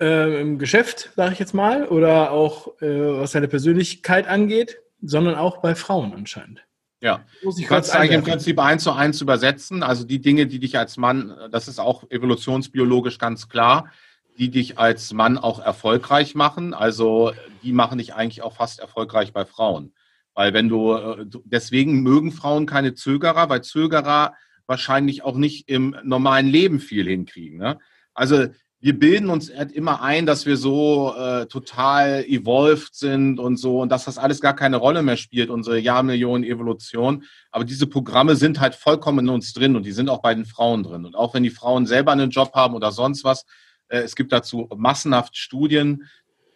äh, 0.00 0.40
im 0.40 0.58
Geschäft, 0.58 1.10
sage 1.16 1.32
ich 1.32 1.38
jetzt 1.38 1.54
mal, 1.54 1.86
oder 1.86 2.32
auch 2.32 2.80
äh, 2.80 3.20
was 3.20 3.32
seine 3.32 3.48
Persönlichkeit 3.48 4.26
angeht, 4.26 4.78
sondern 5.00 5.34
auch 5.34 5.58
bei 5.58 5.74
Frauen 5.74 6.12
anscheinend. 6.12 6.64
Ja, 7.00 7.24
muss 7.42 7.58
ich 7.58 7.66
kannst 7.66 7.94
eigentlich 7.94 8.12
im 8.12 8.24
Prinzip 8.24 8.58
eins 8.58 8.82
zu 8.82 8.92
eins 8.92 9.20
übersetzen. 9.20 9.82
Also 9.82 10.04
die 10.04 10.20
Dinge, 10.22 10.46
die 10.46 10.58
dich 10.58 10.78
als 10.78 10.96
Mann, 10.96 11.36
das 11.50 11.68
ist 11.68 11.78
auch 11.78 12.10
evolutionsbiologisch 12.10 13.18
ganz 13.18 13.48
klar, 13.50 13.90
die 14.38 14.50
dich 14.50 14.78
als 14.78 15.12
Mann 15.12 15.36
auch 15.36 15.60
erfolgreich 15.60 16.34
machen. 16.34 16.72
Also 16.72 17.32
die 17.62 17.72
machen 17.72 17.98
dich 17.98 18.14
eigentlich 18.14 18.42
auch 18.42 18.54
fast 18.54 18.80
erfolgreich 18.80 19.34
bei 19.34 19.44
Frauen. 19.44 19.92
Weil 20.32 20.54
wenn 20.54 20.70
du, 20.70 20.94
äh, 20.94 21.26
deswegen 21.44 22.02
mögen 22.02 22.32
Frauen 22.32 22.64
keine 22.64 22.94
Zögerer, 22.94 23.50
weil 23.50 23.62
Zögerer 23.62 24.34
wahrscheinlich 24.66 25.22
auch 25.22 25.36
nicht 25.36 25.68
im 25.68 25.96
normalen 26.04 26.46
Leben 26.46 26.80
viel 26.80 27.06
hinkriegen. 27.06 27.58
Ne? 27.58 27.78
Also 28.14 28.46
wir 28.84 28.98
bilden 28.98 29.30
uns 29.30 29.50
halt 29.50 29.72
immer 29.72 30.02
ein, 30.02 30.26
dass 30.26 30.44
wir 30.44 30.58
so 30.58 31.14
äh, 31.16 31.46
total 31.46 32.22
evolved 32.26 32.94
sind 32.94 33.40
und 33.40 33.56
so 33.56 33.80
und 33.80 33.88
dass 33.88 34.04
das 34.04 34.18
alles 34.18 34.42
gar 34.42 34.54
keine 34.54 34.76
Rolle 34.76 35.02
mehr 35.02 35.16
spielt, 35.16 35.48
unsere 35.48 35.78
Jahrmillionen 35.78 36.44
Evolution. 36.44 37.24
Aber 37.50 37.64
diese 37.64 37.86
Programme 37.86 38.36
sind 38.36 38.60
halt 38.60 38.74
vollkommen 38.74 39.20
in 39.20 39.30
uns 39.30 39.54
drin 39.54 39.74
und 39.74 39.86
die 39.86 39.92
sind 39.92 40.10
auch 40.10 40.20
bei 40.20 40.34
den 40.34 40.44
Frauen 40.44 40.82
drin. 40.82 41.06
Und 41.06 41.16
auch 41.16 41.32
wenn 41.32 41.42
die 41.42 41.48
Frauen 41.48 41.86
selber 41.86 42.12
einen 42.12 42.28
Job 42.28 42.52
haben 42.52 42.74
oder 42.74 42.92
sonst 42.92 43.24
was, 43.24 43.46
äh, 43.88 44.00
es 44.00 44.16
gibt 44.16 44.32
dazu 44.32 44.68
massenhaft 44.76 45.34
Studien. 45.34 46.04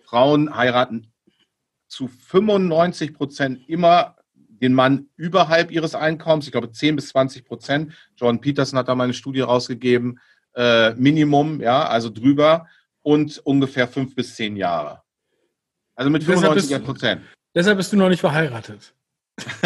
Frauen 0.04 0.54
heiraten 0.54 1.10
zu 1.88 2.08
95 2.08 3.14
Prozent 3.14 3.66
immer 3.70 4.17
den 4.60 4.74
Mann 4.74 5.08
überhalb 5.16 5.70
ihres 5.70 5.94
Einkommens, 5.94 6.46
ich 6.46 6.52
glaube 6.52 6.70
10 6.70 6.96
bis 6.96 7.08
20 7.08 7.44
Prozent. 7.44 7.92
John 8.16 8.40
Peterson 8.40 8.78
hat 8.78 8.88
da 8.88 8.94
mal 8.94 9.04
eine 9.04 9.14
Studie 9.14 9.40
rausgegeben 9.40 10.20
äh, 10.54 10.94
Minimum, 10.94 11.60
ja, 11.60 11.86
also 11.86 12.10
drüber 12.10 12.66
und 13.02 13.38
ungefähr 13.38 13.88
fünf 13.88 14.14
bis 14.14 14.34
zehn 14.34 14.56
Jahre. 14.56 15.02
Also 15.94 16.10
mit 16.10 16.24
95 16.24 16.84
Prozent. 16.84 17.22
Deshalb 17.54 17.78
bist 17.78 17.92
du 17.92 17.96
noch 17.96 18.08
nicht 18.08 18.20
verheiratet. 18.20 18.92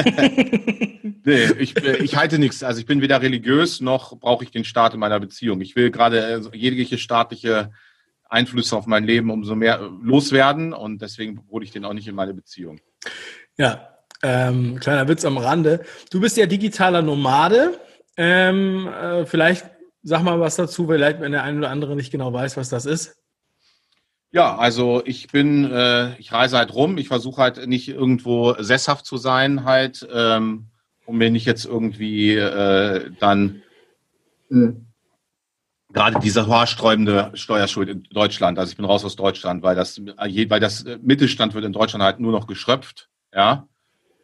nee, 1.25 1.45
ich, 1.59 1.77
ich 1.77 2.17
halte 2.17 2.39
nichts. 2.39 2.63
Also 2.63 2.81
ich 2.81 2.87
bin 2.87 3.01
weder 3.01 3.23
religiös 3.23 3.81
noch 3.81 4.19
brauche 4.19 4.45
ich 4.45 4.51
den 4.51 4.65
Staat 4.65 4.93
in 4.95 5.01
meiner 5.01 5.19
Beziehung. 5.19 5.61
Ich 5.63 5.77
will 5.77 5.91
gerade 5.91 6.21
äh, 6.21 6.57
jegliche 6.57 6.99
staatliche 6.99 7.71
Einflüsse 8.29 8.77
auf 8.77 8.87
mein 8.87 9.05
Leben 9.05 9.31
umso 9.31 9.55
mehr 9.55 9.81
äh, 9.81 9.89
loswerden 10.03 10.73
und 10.73 11.01
deswegen 11.01 11.47
hole 11.51 11.65
ich 11.65 11.71
den 11.71 11.85
auch 11.85 11.95
nicht 11.95 12.09
in 12.09 12.15
meine 12.15 12.35
Beziehung. 12.35 12.81
Ja, 13.57 13.92
ähm, 14.23 14.79
kleiner 14.81 15.09
Witz 15.09 15.25
am 15.25 15.39
Rande. 15.39 15.85
Du 16.11 16.21
bist 16.21 16.37
ja 16.37 16.47
digitaler 16.47 17.03
Nomade. 17.03 17.79
Ähm, 18.17 18.89
äh, 18.89 19.27
vielleicht 19.27 19.67
Sag 20.05 20.25
mal 20.25 20.41
was 20.41 20.57
dazu, 20.57 20.89
vielleicht, 20.89 21.21
wenn 21.21 21.31
der 21.31 21.45
eine 21.45 21.59
oder 21.59 21.71
andere 21.71 21.95
nicht 21.95 22.11
genau 22.11 22.33
weiß, 22.33 22.57
was 22.57 22.69
das 22.69 22.87
ist. 22.87 23.17
Ja, 24.33 24.57
also 24.57 25.03
ich 25.05 25.29
bin, 25.29 25.71
äh, 25.71 26.19
ich 26.19 26.33
reise 26.33 26.57
halt 26.57 26.75
rum. 26.75 26.99
Ich 26.99 27.07
versuche 27.07 27.41
halt 27.41 27.67
nicht 27.69 27.89
irgendwo 27.89 28.55
sesshaft 28.59 29.07
zu 29.07 29.17
sein, 29.17 29.65
halt, 29.65 30.07
ähm, 30.13 30.67
um 31.07 31.19
mir 31.19 31.31
nicht 31.31 31.47
jetzt 31.47 31.67
irgendwie 31.67 32.35
äh, 32.35 33.11
dann 33.21 33.63
Mhm. 34.49 34.87
Gerade 35.95 36.21
diese 36.21 36.47
haarsträubende 36.47 37.31
Steuerschuld 37.35 37.89
in 37.89 38.03
Deutschland. 38.05 38.59
Also 38.59 38.71
ich 38.71 38.77
bin 38.77 38.85
raus 38.85 39.05
aus 39.05 39.17
Deutschland, 39.17 39.63
weil 39.63 39.77
das, 39.77 39.99
weil 39.99 40.61
das 40.61 40.85
Mittelstand 41.03 41.55
wird 41.55 41.65
in 41.65 41.73
Deutschland 41.73 42.03
halt 42.03 42.21
nur 42.21 42.33
noch 42.33 42.47
geschröpft. 42.47 43.09
Ja. 43.35 43.67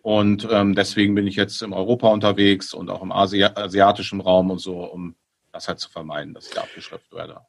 Und 0.02 0.46
ähm, 0.50 0.74
deswegen 0.74 1.14
bin 1.14 1.26
ich 1.26 1.36
jetzt 1.36 1.62
in 1.62 1.72
Europa 1.72 2.08
unterwegs 2.08 2.72
und 2.72 2.90
auch 2.90 3.02
im 3.02 3.12
Asi 3.12 3.42
asiatischen 3.42 4.20
Raum 4.20 4.50
und 4.50 4.60
so, 4.60 4.84
um 4.84 5.16
das 5.52 5.68
halt 5.68 5.80
zu 5.80 5.90
vermeiden, 5.90 6.34
dass 6.34 6.48
ich 6.48 6.54
da 6.54 6.62
abgeschöpft 6.62 7.12
werde. 7.12 7.40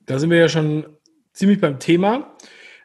Da 0.00 0.18
sind 0.18 0.30
wir 0.30 0.38
ja 0.38 0.48
schon 0.48 0.86
ziemlich 1.32 1.60
beim 1.60 1.78
Thema. 1.78 2.34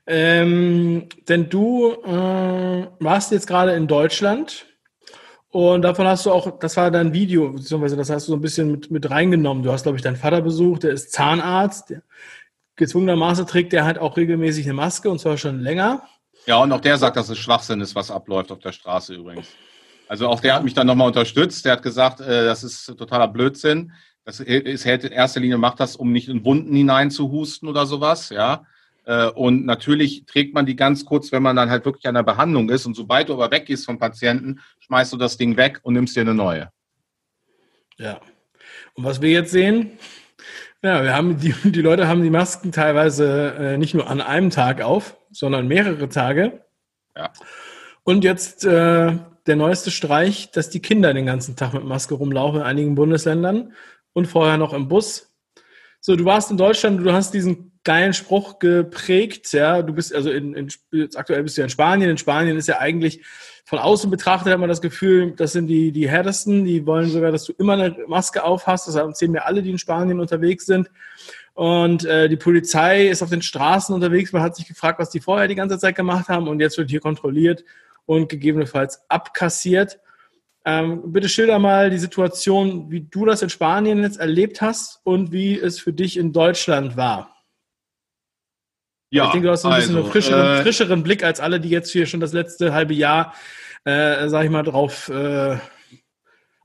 Ähm, 0.05 1.07
denn 1.27 1.49
du 1.49 1.91
äh, 1.91 2.87
warst 2.99 3.31
jetzt 3.31 3.47
gerade 3.47 3.73
in 3.73 3.87
Deutschland 3.87 4.65
und 5.49 5.81
davon 5.81 6.07
hast 6.07 6.25
du 6.25 6.31
auch, 6.31 6.59
das 6.59 6.77
war 6.77 6.91
dein 6.91 7.13
Video, 7.13 7.49
beziehungsweise 7.51 7.97
das 7.97 8.09
hast 8.09 8.27
du 8.27 8.31
so 8.31 8.37
ein 8.37 8.41
bisschen 8.41 8.71
mit, 8.71 8.91
mit 8.91 9.09
reingenommen. 9.09 9.63
Du 9.63 9.71
hast, 9.71 9.83
glaube 9.83 9.97
ich, 9.97 10.03
deinen 10.03 10.15
Vater 10.15 10.41
besucht, 10.41 10.83
der 10.83 10.91
ist 10.91 11.11
Zahnarzt. 11.11 11.89
Der, 11.89 12.03
gezwungenermaßen 12.75 13.47
trägt 13.47 13.73
der 13.73 13.83
halt 13.83 13.97
auch 13.97 14.17
regelmäßig 14.17 14.65
eine 14.65 14.75
Maske 14.75 15.09
und 15.09 15.19
zwar 15.19 15.37
schon 15.37 15.59
länger. 15.59 16.03
Ja, 16.47 16.57
und 16.57 16.71
auch 16.71 16.79
der 16.79 16.97
sagt, 16.97 17.17
dass 17.17 17.27
es 17.27 17.37
Schwachsinn 17.37 17.81
ist, 17.81 17.93
was 17.93 18.09
abläuft 18.09 18.51
auf 18.51 18.59
der 18.59 18.71
Straße 18.71 19.13
übrigens. 19.13 19.49
Also 20.07 20.29
auch 20.29 20.39
der 20.39 20.55
hat 20.55 20.63
mich 20.63 20.73
dann 20.73 20.87
nochmal 20.87 21.07
unterstützt. 21.07 21.65
Der 21.65 21.73
hat 21.73 21.83
gesagt, 21.83 22.21
äh, 22.21 22.45
das 22.45 22.63
ist 22.63 22.85
totaler 22.85 23.27
Blödsinn. 23.27 23.91
Das 24.23 24.39
ist, 24.39 24.85
in 24.85 25.11
erster 25.11 25.41
Linie 25.41 25.57
macht 25.57 25.81
das, 25.81 25.97
um 25.97 26.11
nicht 26.11 26.29
in 26.29 26.45
Wunden 26.45 26.73
hineinzuhusten 26.73 27.67
oder 27.67 27.85
sowas, 27.85 28.29
ja. 28.29 28.65
Äh, 29.05 29.27
und 29.27 29.65
natürlich 29.65 30.25
trägt 30.25 30.53
man 30.53 30.65
die 30.65 30.75
ganz 30.75 31.05
kurz, 31.05 31.31
wenn 31.31 31.43
man 31.43 31.55
dann 31.55 31.69
halt 31.69 31.85
wirklich 31.85 32.07
an 32.07 32.15
der 32.15 32.23
Behandlung 32.23 32.69
ist. 32.69 32.85
Und 32.85 32.95
sobald 32.95 33.29
du 33.29 33.33
aber 33.33 33.51
weggehst 33.51 33.85
vom 33.85 33.99
Patienten, 33.99 34.61
schmeißt 34.79 35.13
du 35.13 35.17
das 35.17 35.37
Ding 35.37 35.57
weg 35.57 35.79
und 35.83 35.93
nimmst 35.93 36.15
dir 36.15 36.21
eine 36.21 36.33
neue. 36.33 36.71
Ja. 37.97 38.19
Und 38.93 39.03
was 39.03 39.21
wir 39.21 39.31
jetzt 39.31 39.51
sehen, 39.51 39.97
ja, 40.87 41.03
wir 41.03 41.15
haben 41.15 41.37
die, 41.39 41.53
die 41.63 41.81
Leute 41.81 42.07
haben 42.07 42.23
die 42.23 42.29
Masken 42.29 42.71
teilweise 42.71 43.55
äh, 43.59 43.77
nicht 43.77 43.93
nur 43.93 44.09
an 44.09 44.21
einem 44.21 44.49
Tag 44.49 44.81
auf, 44.81 45.17
sondern 45.31 45.67
mehrere 45.67 46.09
Tage. 46.09 46.61
Ja. 47.15 47.31
Und 48.03 48.23
jetzt 48.23 48.65
äh, 48.65 49.13
der 49.47 49.55
neueste 49.55 49.91
Streich, 49.91 50.51
dass 50.51 50.69
die 50.69 50.81
Kinder 50.81 51.13
den 51.13 51.25
ganzen 51.25 51.55
Tag 51.55 51.73
mit 51.73 51.83
Maske 51.83 52.15
rumlaufen 52.15 52.61
in 52.61 52.65
einigen 52.65 52.95
Bundesländern 52.95 53.73
und 54.13 54.27
vorher 54.27 54.57
noch 54.57 54.73
im 54.73 54.87
Bus. 54.87 55.26
So, 56.07 56.15
du 56.15 56.23
warst 56.23 56.49
in 56.51 56.55
Deutschland, 56.55 57.05
du 57.05 57.11
hast 57.11 57.33
diesen 57.33 57.73
geilen 57.83 58.13
Spruch 58.13 58.59
geprägt, 58.59 59.51
ja, 59.51 59.81
du 59.81 59.91
bist 59.91 60.15
also 60.15 60.31
in, 60.31 60.53
in 60.53 60.69
aktuell 61.15 61.43
bist 61.43 61.57
du 61.57 61.61
ja 61.61 61.65
in 61.65 61.69
Spanien. 61.69 62.09
In 62.09 62.17
Spanien 62.17 62.55
ist 62.55 62.69
ja 62.69 62.79
eigentlich 62.79 63.25
von 63.65 63.77
außen 63.77 64.09
betrachtet 64.09 64.53
hat 64.53 64.59
man 64.61 64.69
das 64.69 64.79
Gefühl, 64.79 65.33
das 65.35 65.51
sind 65.51 65.67
die, 65.67 65.91
die 65.91 66.09
härtesten, 66.09 66.63
die 66.63 66.85
wollen 66.85 67.09
sogar, 67.09 67.33
dass 67.33 67.43
du 67.43 67.51
immer 67.57 67.73
eine 67.73 67.93
Maske 68.07 68.45
auf 68.45 68.67
hast. 68.67 68.87
Das 68.87 68.95
erzählen 68.95 69.33
mir 69.33 69.45
alle, 69.45 69.61
die 69.61 69.69
in 69.69 69.77
Spanien 69.77 70.21
unterwegs 70.21 70.65
sind. 70.65 70.89
Und 71.55 72.05
äh, 72.05 72.29
die 72.29 72.37
Polizei 72.37 73.09
ist 73.09 73.21
auf 73.21 73.29
den 73.29 73.41
Straßen 73.41 73.93
unterwegs. 73.93 74.31
Man 74.31 74.43
hat 74.43 74.55
sich 74.55 74.65
gefragt, 74.65 74.99
was 74.99 75.09
die 75.09 75.19
vorher 75.19 75.49
die 75.49 75.55
ganze 75.55 75.77
Zeit 75.77 75.97
gemacht 75.97 76.29
haben. 76.29 76.47
Und 76.47 76.61
jetzt 76.61 76.77
wird 76.77 76.89
hier 76.89 77.01
kontrolliert 77.01 77.65
und 78.05 78.29
gegebenenfalls 78.29 79.01
abkassiert. 79.09 79.99
Ähm, 80.69 81.13
bitte 81.13 81.29
schilder 81.29 81.59
mal 81.59 81.89
die 81.89 81.97
Situation, 81.97 82.91
wie 82.91 82.99
du 82.99 83.23
das 83.23 83.41
in 83.41 83.49
Spanien 83.49 84.01
jetzt 84.01 84.19
erlebt 84.19 84.59
hast 84.59 84.99
und 85.05 85.31
wie 85.31 85.57
es 85.57 85.79
für 85.79 85.93
dich 85.93 86.17
in 86.17 86.33
Deutschland 86.33 86.97
war. 86.97 87.33
Ja, 89.09 89.27
ich 89.27 89.31
denke, 89.31 89.47
du 89.47 89.53
hast 89.53 89.63
ein 89.63 89.73
bisschen 89.73 89.95
also, 89.95 90.03
einen 90.03 90.11
frischeren, 90.11 90.57
äh, 90.57 90.63
frischeren, 90.63 91.03
Blick 91.03 91.23
als 91.23 91.39
alle, 91.39 91.61
die 91.61 91.69
jetzt 91.69 91.93
hier 91.93 92.05
schon 92.05 92.19
das 92.19 92.33
letzte 92.33 92.73
halbe 92.73 92.93
Jahr, 92.93 93.33
äh, 93.85 94.27
sag 94.27 94.43
ich 94.43 94.49
mal, 94.49 94.63
drauf 94.63 95.07
äh, 95.07 95.57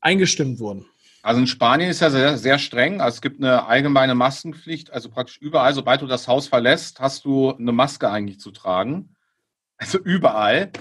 eingestimmt 0.00 0.58
wurden. 0.58 0.84
Also 1.22 1.40
in 1.40 1.46
Spanien 1.46 1.88
ist 1.88 2.00
ja 2.00 2.10
sehr, 2.10 2.36
sehr 2.38 2.58
streng. 2.58 3.00
Also 3.00 3.14
es 3.14 3.22
gibt 3.22 3.40
eine 3.40 3.66
allgemeine 3.66 4.16
Maskenpflicht. 4.16 4.92
Also 4.92 5.10
praktisch 5.10 5.38
überall, 5.38 5.74
sobald 5.74 6.02
du 6.02 6.08
das 6.08 6.26
Haus 6.26 6.48
verlässt, 6.48 6.98
hast 6.98 7.24
du 7.24 7.52
eine 7.52 7.70
Maske 7.70 8.10
eigentlich 8.10 8.40
zu 8.40 8.50
tragen. 8.50 9.14
Also 9.76 9.98
überall. 9.98 10.72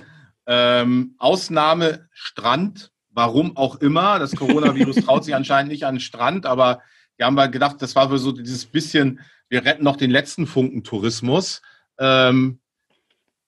Ähm, 0.48 1.14
Ausnahme 1.20 2.10
Strand 2.14 2.92
warum 3.14 3.58
auch 3.58 3.76
immer. 3.76 4.20
Das 4.20 4.36
Coronavirus 4.36 4.96
traut 5.06 5.26
sich 5.26 5.36
anscheinend 5.36 5.72
nicht 5.72 5.86
an 5.86 5.96
den 5.96 6.02
Strand, 6.02 6.46
aber 6.46 6.82
wir 7.18 7.26
haben 7.26 7.36
mal 7.36 7.52
gedacht, 7.52 7.82
das 7.82 7.96
war 7.96 8.10
für 8.10 8.18
so 8.18 8.32
dieses 8.32 8.66
bisschen, 8.66 9.20
wir 9.50 9.66
retten 9.66 9.84
noch 9.84 9.98
den 9.98 10.12
letzten 10.12 10.48
Funken 10.48 10.84
Tourismus. 10.84 11.62
Ähm, 12.00 12.60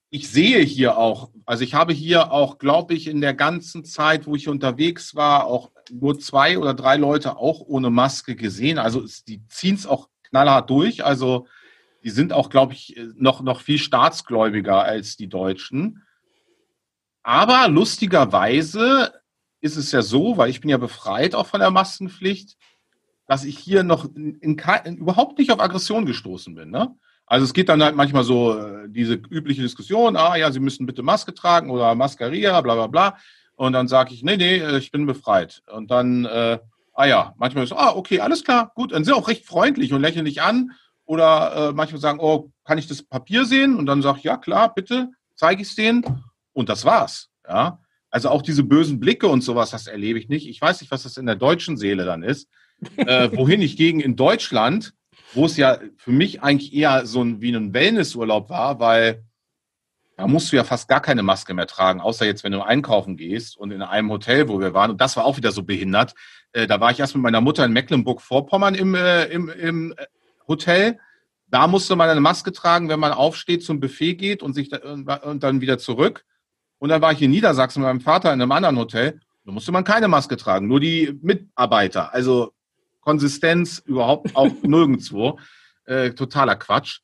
ich 0.09 0.29
sehe 0.29 0.59
hier 0.59 0.97
auch, 0.97 1.31
also 1.45 1.63
ich 1.63 1.73
habe 1.73 1.91
hier 1.91 2.31
auch, 2.31 2.59
glaube 2.59 2.93
ich, 2.93 3.07
in 3.07 3.19
der 3.19 3.33
ganzen 3.33 3.83
Zeit, 3.83 4.27
wo 4.27 4.35
ich 4.35 4.47
unterwegs 4.47 5.15
war, 5.15 5.45
auch 5.45 5.71
nur 5.91 6.19
zwei 6.19 6.59
oder 6.59 6.75
drei 6.75 6.97
Leute 6.97 7.37
auch 7.37 7.61
ohne 7.61 7.89
Maske 7.89 8.35
gesehen. 8.35 8.77
Also 8.77 9.05
die 9.27 9.45
ziehen 9.47 9.73
es 9.73 9.87
auch 9.87 10.09
knallhart 10.29 10.69
durch. 10.69 11.03
Also 11.03 11.47
die 12.03 12.11
sind 12.11 12.31
auch, 12.31 12.49
glaube 12.49 12.73
ich, 12.73 12.95
noch, 13.15 13.41
noch 13.41 13.61
viel 13.61 13.79
staatsgläubiger 13.79 14.83
als 14.83 15.17
die 15.17 15.29
Deutschen. 15.29 16.03
Aber 17.23 17.67
lustigerweise 17.69 19.13
ist 19.63 19.77
es 19.77 19.91
ja 19.91 20.01
so, 20.01 20.37
weil 20.37 20.49
ich 20.49 20.59
bin 20.59 20.69
ja 20.69 20.77
befreit 20.77 21.35
auch 21.35 21.47
von 21.47 21.61
der 21.61 21.71
Maskenpflicht, 21.71 22.57
dass 23.27 23.45
ich 23.45 23.57
hier 23.57 23.83
noch 23.83 24.05
in, 24.13 24.35
in, 24.39 24.97
überhaupt 24.97 25.39
nicht 25.39 25.51
auf 25.51 25.61
Aggression 25.61 26.05
gestoßen 26.05 26.53
bin. 26.53 26.69
Ne? 26.69 26.93
Also 27.25 27.45
es 27.45 27.53
geht 27.53 27.69
dann 27.69 27.81
halt 27.81 27.95
manchmal 27.95 28.25
so 28.25 28.59
äh, 28.59 28.89
diese 28.89 29.13
übliche 29.13 29.61
Diskussion, 29.61 30.17
ah 30.17 30.35
ja, 30.35 30.51
Sie 30.51 30.59
müssen 30.59 30.85
bitte 30.85 31.01
Maske 31.01 31.33
tragen 31.33 31.69
oder 31.69 31.95
Maskeria, 31.95 32.59
bla 32.59 32.75
bla 32.75 32.87
bla. 32.87 33.17
Und 33.55 33.71
dann 33.71 33.87
sage 33.87 34.13
ich, 34.13 34.21
nee, 34.23 34.35
nee, 34.35 34.57
äh, 34.57 34.77
ich 34.77 34.91
bin 34.91 35.05
befreit. 35.05 35.63
Und 35.71 35.89
dann, 35.89 36.25
äh, 36.25 36.59
ah 36.93 37.05
ja, 37.05 37.33
manchmal 37.37 37.65
so, 37.65 37.77
ah, 37.77 37.95
okay, 37.95 38.19
alles 38.19 38.43
klar, 38.43 38.73
gut. 38.75 38.91
Dann 38.91 39.05
sind 39.05 39.13
auch 39.13 39.29
recht 39.29 39.45
freundlich 39.45 39.93
und 39.93 40.01
lächeln 40.01 40.25
dich 40.25 40.41
an. 40.41 40.71
Oder 41.05 41.69
äh, 41.69 41.71
manchmal 41.73 42.01
sagen, 42.01 42.19
oh, 42.19 42.51
kann 42.65 42.77
ich 42.77 42.87
das 42.87 43.01
Papier 43.01 43.45
sehen? 43.45 43.77
Und 43.77 43.85
dann 43.85 44.01
sage 44.01 44.17
ich, 44.17 44.23
ja, 44.25 44.35
klar, 44.35 44.73
bitte, 44.73 45.09
zeige 45.35 45.61
ich 45.61 45.69
es 45.69 45.75
denen. 45.75 46.03
Und 46.51 46.67
das 46.67 46.83
war's. 46.83 47.29
Ja. 47.47 47.79
Also 48.13 48.29
auch 48.29 48.43
diese 48.43 48.63
bösen 48.63 48.99
Blicke 48.99 49.27
und 49.27 49.41
sowas, 49.41 49.71
das 49.71 49.87
erlebe 49.87 50.19
ich 50.19 50.29
nicht. 50.29 50.47
Ich 50.47 50.61
weiß 50.61 50.81
nicht, 50.81 50.91
was 50.91 51.01
das 51.01 51.17
in 51.17 51.25
der 51.25 51.35
deutschen 51.35 51.77
Seele 51.77 52.05
dann 52.05 52.21
ist. 52.21 52.47
äh, 52.97 53.31
wohin 53.33 53.59
ich 53.59 53.75
gegen 53.75 54.01
in 54.01 54.15
Deutschland, 54.15 54.93
wo 55.33 55.47
es 55.47 55.57
ja 55.57 55.79
für 55.97 56.11
mich 56.11 56.43
eigentlich 56.43 56.75
eher 56.75 57.07
so 57.07 57.23
ein, 57.23 57.41
wie 57.41 57.51
ein 57.51 57.73
Wellnessurlaub 57.73 58.51
war, 58.51 58.79
weil 58.79 59.23
da 60.15 60.27
musst 60.27 60.51
du 60.51 60.57
ja 60.57 60.63
fast 60.63 60.87
gar 60.87 61.01
keine 61.01 61.23
Maske 61.23 61.55
mehr 61.55 61.65
tragen, 61.65 62.01
außer 62.01 62.23
jetzt, 62.27 62.43
wenn 62.43 62.51
du 62.51 62.61
einkaufen 62.61 63.17
gehst 63.17 63.57
und 63.57 63.71
in 63.71 63.81
einem 63.81 64.11
Hotel, 64.11 64.47
wo 64.47 64.59
wir 64.59 64.75
waren, 64.75 64.91
und 64.91 65.01
das 65.01 65.17
war 65.17 65.25
auch 65.25 65.37
wieder 65.37 65.51
so 65.51 65.63
behindert. 65.63 66.13
Äh, 66.51 66.67
da 66.67 66.79
war 66.79 66.91
ich 66.91 66.99
erst 66.99 67.15
mit 67.15 67.23
meiner 67.23 67.41
Mutter 67.41 67.65
in 67.65 67.73
Mecklenburg-Vorpommern 67.73 68.75
im, 68.75 68.93
äh, 68.93 69.25
im, 69.25 69.49
im 69.49 69.91
äh, 69.97 70.05
Hotel. 70.47 70.99
Da 71.47 71.65
musste 71.65 71.95
man 71.95 72.11
eine 72.11 72.21
Maske 72.21 72.51
tragen, 72.51 72.89
wenn 72.89 72.99
man 72.99 73.11
aufsteht, 73.11 73.63
zum 73.63 73.79
Buffet 73.79 74.13
geht 74.17 74.43
und 74.43 74.53
sich 74.53 74.69
da, 74.69 74.77
und 74.77 75.41
dann 75.41 75.61
wieder 75.61 75.79
zurück. 75.79 76.25
Und 76.83 76.89
dann 76.89 77.01
war 77.01 77.13
ich 77.13 77.21
in 77.21 77.31
Niedersachsen 77.31 77.81
mit 77.81 77.87
meinem 77.87 78.01
Vater 78.01 78.33
in 78.33 78.41
einem 78.41 78.51
anderen 78.51 78.77
Hotel. 78.77 79.21
Da 79.45 79.53
musste 79.53 79.71
man 79.71 79.85
keine 79.85 80.09
Maske 80.09 80.35
tragen, 80.35 80.67
nur 80.67 80.81
die 80.81 81.17
Mitarbeiter. 81.21 82.13
Also 82.13 82.51
Konsistenz 82.99 83.81
überhaupt 83.85 84.35
auch 84.35 84.51
nirgendwo. 84.63 85.39
Äh, 85.85 86.09
totaler 86.09 86.57
Quatsch. 86.57 86.99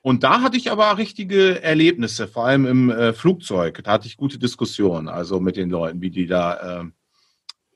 Und 0.00 0.24
da 0.24 0.40
hatte 0.40 0.56
ich 0.56 0.72
aber 0.72 0.98
richtige 0.98 1.62
Erlebnisse, 1.62 2.26
vor 2.26 2.46
allem 2.46 2.66
im 2.66 2.90
äh, 2.90 3.12
Flugzeug. 3.12 3.84
Da 3.84 3.92
hatte 3.92 4.08
ich 4.08 4.16
gute 4.16 4.40
Diskussionen, 4.40 5.06
also 5.06 5.38
mit 5.38 5.56
den 5.56 5.70
Leuten, 5.70 6.00
wie 6.00 6.10
die 6.10 6.26
da, 6.26 6.80
äh, 6.80 6.84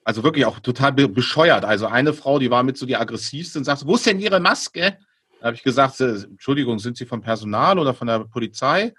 also 0.03 0.25
wirklich 0.25 0.47
auch 0.47 0.59
total 0.59 0.95
be 0.95 1.09
bescheuert. 1.09 1.65
Also 1.65 1.87
eine 1.87 2.13
Frau, 2.13 2.41
die 2.41 2.51
war 2.51 2.65
mit 2.65 2.77
so 2.77 2.87
die 2.87 2.97
aggressivste 2.97 3.61
und 3.61 3.65
sagte, 3.67 3.87
wo 3.87 3.95
ist 3.95 4.05
denn 4.05 4.19
Ihre 4.19 4.41
Maske? 4.41 4.99
Da 5.39 5.47
habe 5.47 5.55
ich 5.55 5.63
gesagt, 5.63 6.01
äh, 6.01 6.25
Entschuldigung, 6.25 6.81
sind 6.81 6.97
Sie 6.97 7.07
vom 7.07 7.21
Personal 7.21 7.79
oder 7.79 7.95
von 7.95 8.09
der 8.09 8.25
Polizei? 8.25 8.93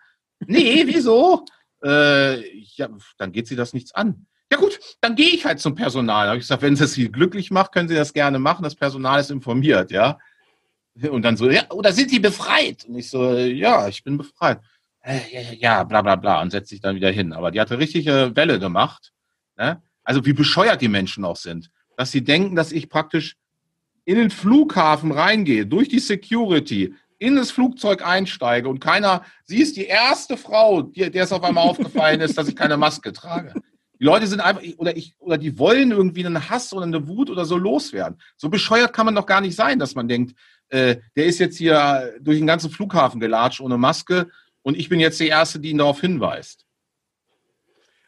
Nee, 0.46 0.84
wieso? 0.86 1.44
Äh, 1.84 2.58
ja, 2.60 2.90
dann 3.18 3.32
geht 3.32 3.48
sie 3.48 3.56
das 3.56 3.74
nichts 3.74 3.94
an. 3.94 4.26
Ja 4.52 4.58
gut, 4.58 4.80
dann 5.02 5.16
gehe 5.16 5.30
ich 5.30 5.46
halt 5.46 5.60
zum 5.60 5.76
Personal. 5.76 6.28
Habe 6.28 6.38
ich 6.38 6.44
gesagt, 6.44 6.62
wenn 6.62 6.74
es 6.74 6.94
Sie 6.94 7.12
glücklich 7.12 7.52
macht, 7.52 7.74
können 7.74 7.90
Sie 7.90 7.96
das 7.96 8.14
gerne 8.14 8.40
machen. 8.40 8.64
Das 8.64 8.76
Personal 8.76 9.20
ist 9.20 9.30
informiert, 9.30 9.92
ja. 9.92 10.18
Und 11.12 11.24
dann 11.24 11.38
so, 11.38 11.50
ja, 11.50 11.70
oder 11.72 11.92
sind 11.92 12.10
Sie 12.10 12.20
befreit? 12.20 12.86
Und 12.86 12.96
ich 12.96 13.10
so, 13.10 13.34
ja, 13.36 13.88
ich 13.88 14.04
bin 14.04 14.18
befreit. 14.18 14.62
Äh, 15.02 15.20
ja, 15.32 15.42
ja, 15.54 15.84
bla 15.84 16.02
bla 16.02 16.16
bla. 16.16 16.42
Und 16.42 16.52
setzt 16.52 16.70
sich 16.70 16.80
dann 16.80 16.96
wieder 16.96 17.12
hin. 17.12 17.34
Aber 17.34 17.52
die 17.52 17.60
hatte 17.60 17.78
richtige 17.78 18.32
Welle 18.36 18.60
gemacht. 18.60 19.12
Ne? 19.58 19.82
Also 20.04 20.26
wie 20.26 20.34
bescheuert 20.34 20.82
die 20.82 20.88
Menschen 20.88 21.26
auch 21.26 21.36
sind. 21.36 21.70
Dass 21.98 22.12
sie 22.12 22.24
denken, 22.24 22.56
dass 22.56 22.72
ich 22.72 22.90
praktisch 22.90 23.36
in 24.06 24.16
den 24.16 24.30
Flughafen 24.30 25.12
reingehe, 25.12 25.66
durch 25.66 25.90
die 25.90 26.00
Security, 26.00 26.96
in 27.20 27.36
das 27.36 27.52
Flugzeug 27.52 28.06
einsteige 28.06 28.70
und 28.70 28.80
keiner, 28.80 29.24
sie 29.44 29.62
ist 29.62 29.76
die 29.76 29.86
erste 29.86 30.38
Frau, 30.38 30.84
die, 30.84 31.10
der 31.10 31.24
es 31.24 31.32
auf 31.32 31.44
einmal 31.44 31.68
aufgefallen 31.68 32.22
ist, 32.22 32.38
dass 32.38 32.48
ich 32.48 32.56
keine 32.56 32.78
Maske 32.78 33.12
trage. 33.12 33.54
Die 34.00 34.04
Leute 34.04 34.28
sind 34.28 34.42
einfach, 34.42 34.62
oder 34.78 34.96
ich, 34.96 35.16
oder 35.18 35.38
die 35.38 35.58
wollen 35.58 35.92
irgendwie 35.92 36.26
einen 36.26 36.50
Hass 36.50 36.72
oder 36.74 36.86
eine 36.86 37.08
Wut 37.08 37.30
oder 37.30 37.46
so 37.46 37.58
loswerden. 37.58 38.20
So 38.36 38.50
bescheuert 38.50 38.94
kann 38.94 39.08
man 39.08 39.16
doch 39.16 39.26
gar 39.26 39.42
nicht 39.42 39.56
sein, 39.56 39.80
dass 39.80 39.96
man 39.96 40.08
denkt, 40.08 40.38
äh, 40.70 40.98
der 41.16 41.26
ist 41.26 41.40
jetzt 41.40 41.58
hier 41.58 42.14
durch 42.22 42.38
den 42.38 42.46
ganzen 42.46 42.70
Flughafen 42.70 43.20
gelatscht 43.20 43.62
ohne 43.62 43.78
Maske 43.78 44.28
und 44.62 44.78
ich 44.78 44.90
bin 44.90 45.00
jetzt 45.00 45.20
die 45.20 45.28
Erste, 45.28 45.60
die 45.60 45.70
ihn 45.72 45.80
darauf 45.80 46.02
hinweist. 46.02 46.66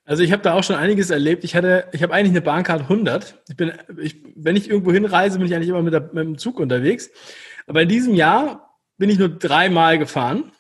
Also 0.06 0.24
ich 0.24 0.32
habe 0.32 0.42
da 0.42 0.54
auch 0.54 0.64
schon 0.64 0.76
einiges 0.76 1.12
erlebt. 1.12 1.44
Ich 1.44 1.56
hatte, 1.56 1.88
ich 1.92 2.02
habe 2.02 2.14
eigentlich 2.14 2.32
eine 2.32 2.42
Bahncard 2.42 2.82
100. 2.82 3.36
Ich 3.48 3.56
bin, 3.56 3.72
ich, 4.02 4.16
wenn 4.36 4.56
ich 4.56 4.68
irgendwo 4.68 4.92
hinreise, 4.92 5.38
bin 5.38 5.46
ich 5.46 5.56
eigentlich 5.56 5.70
immer 5.70 5.84
mit, 5.84 5.94
der, 5.94 6.02
mit 6.02 6.24
dem 6.26 6.38
Zug 6.40 6.60
unterwegs. 6.60 7.12
Aber 7.68 7.84
in 7.84 7.90
diesem 7.90 8.16
Jahr 8.16 8.69
bin 9.00 9.10
ich 9.10 9.18
nur 9.18 9.30
dreimal 9.30 9.98
gefahren. 9.98 10.52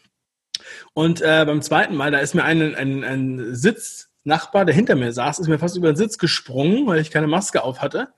Und 0.93 1.22
äh, 1.22 1.43
beim 1.46 1.62
zweiten 1.62 1.96
Mal, 1.96 2.10
da 2.10 2.19
ist 2.19 2.34
mir 2.34 2.43
ein, 2.43 2.74
ein, 2.74 3.03
ein 3.03 3.55
Sitznachbar, 3.55 4.65
der 4.65 4.74
hinter 4.74 4.96
mir 4.96 5.13
saß, 5.13 5.39
ist 5.39 5.48
mir 5.48 5.60
fast 5.60 5.77
über 5.77 5.91
den 5.91 5.98
Sitz 5.98 6.17
gesprungen, 6.17 6.88
weil 6.88 7.00
ich 7.00 7.12
keine 7.12 7.27
Maske 7.27 7.63
auf 7.63 7.81
hatte. 7.81 8.10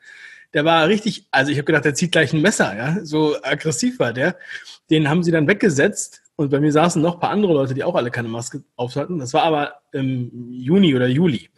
Der 0.53 0.65
war 0.65 0.87
richtig, 0.87 1.27
also 1.31 1.51
ich 1.51 1.57
habe 1.57 1.65
gedacht, 1.65 1.85
der 1.85 1.95
zieht 1.95 2.11
gleich 2.11 2.33
ein 2.33 2.41
Messer, 2.41 2.75
ja, 2.75 2.97
so 3.03 3.35
aggressiv 3.41 3.99
war 3.99 4.13
der. 4.13 4.37
Den 4.89 5.09
haben 5.09 5.23
sie 5.23 5.31
dann 5.31 5.47
weggesetzt 5.47 6.21
und 6.35 6.49
bei 6.49 6.59
mir 6.59 6.71
saßen 6.71 7.01
noch 7.01 7.15
ein 7.15 7.19
paar 7.19 7.29
andere 7.29 7.53
Leute, 7.53 7.73
die 7.73 7.83
auch 7.83 7.95
alle 7.95 8.11
keine 8.11 8.27
Maske 8.27 8.63
auf 8.75 8.95
hatten. 8.95 9.19
Das 9.19 9.33
war 9.33 9.43
aber 9.43 9.81
im 9.91 10.51
Juni 10.51 10.95
oder 10.95 11.07
Juli. 11.07 11.49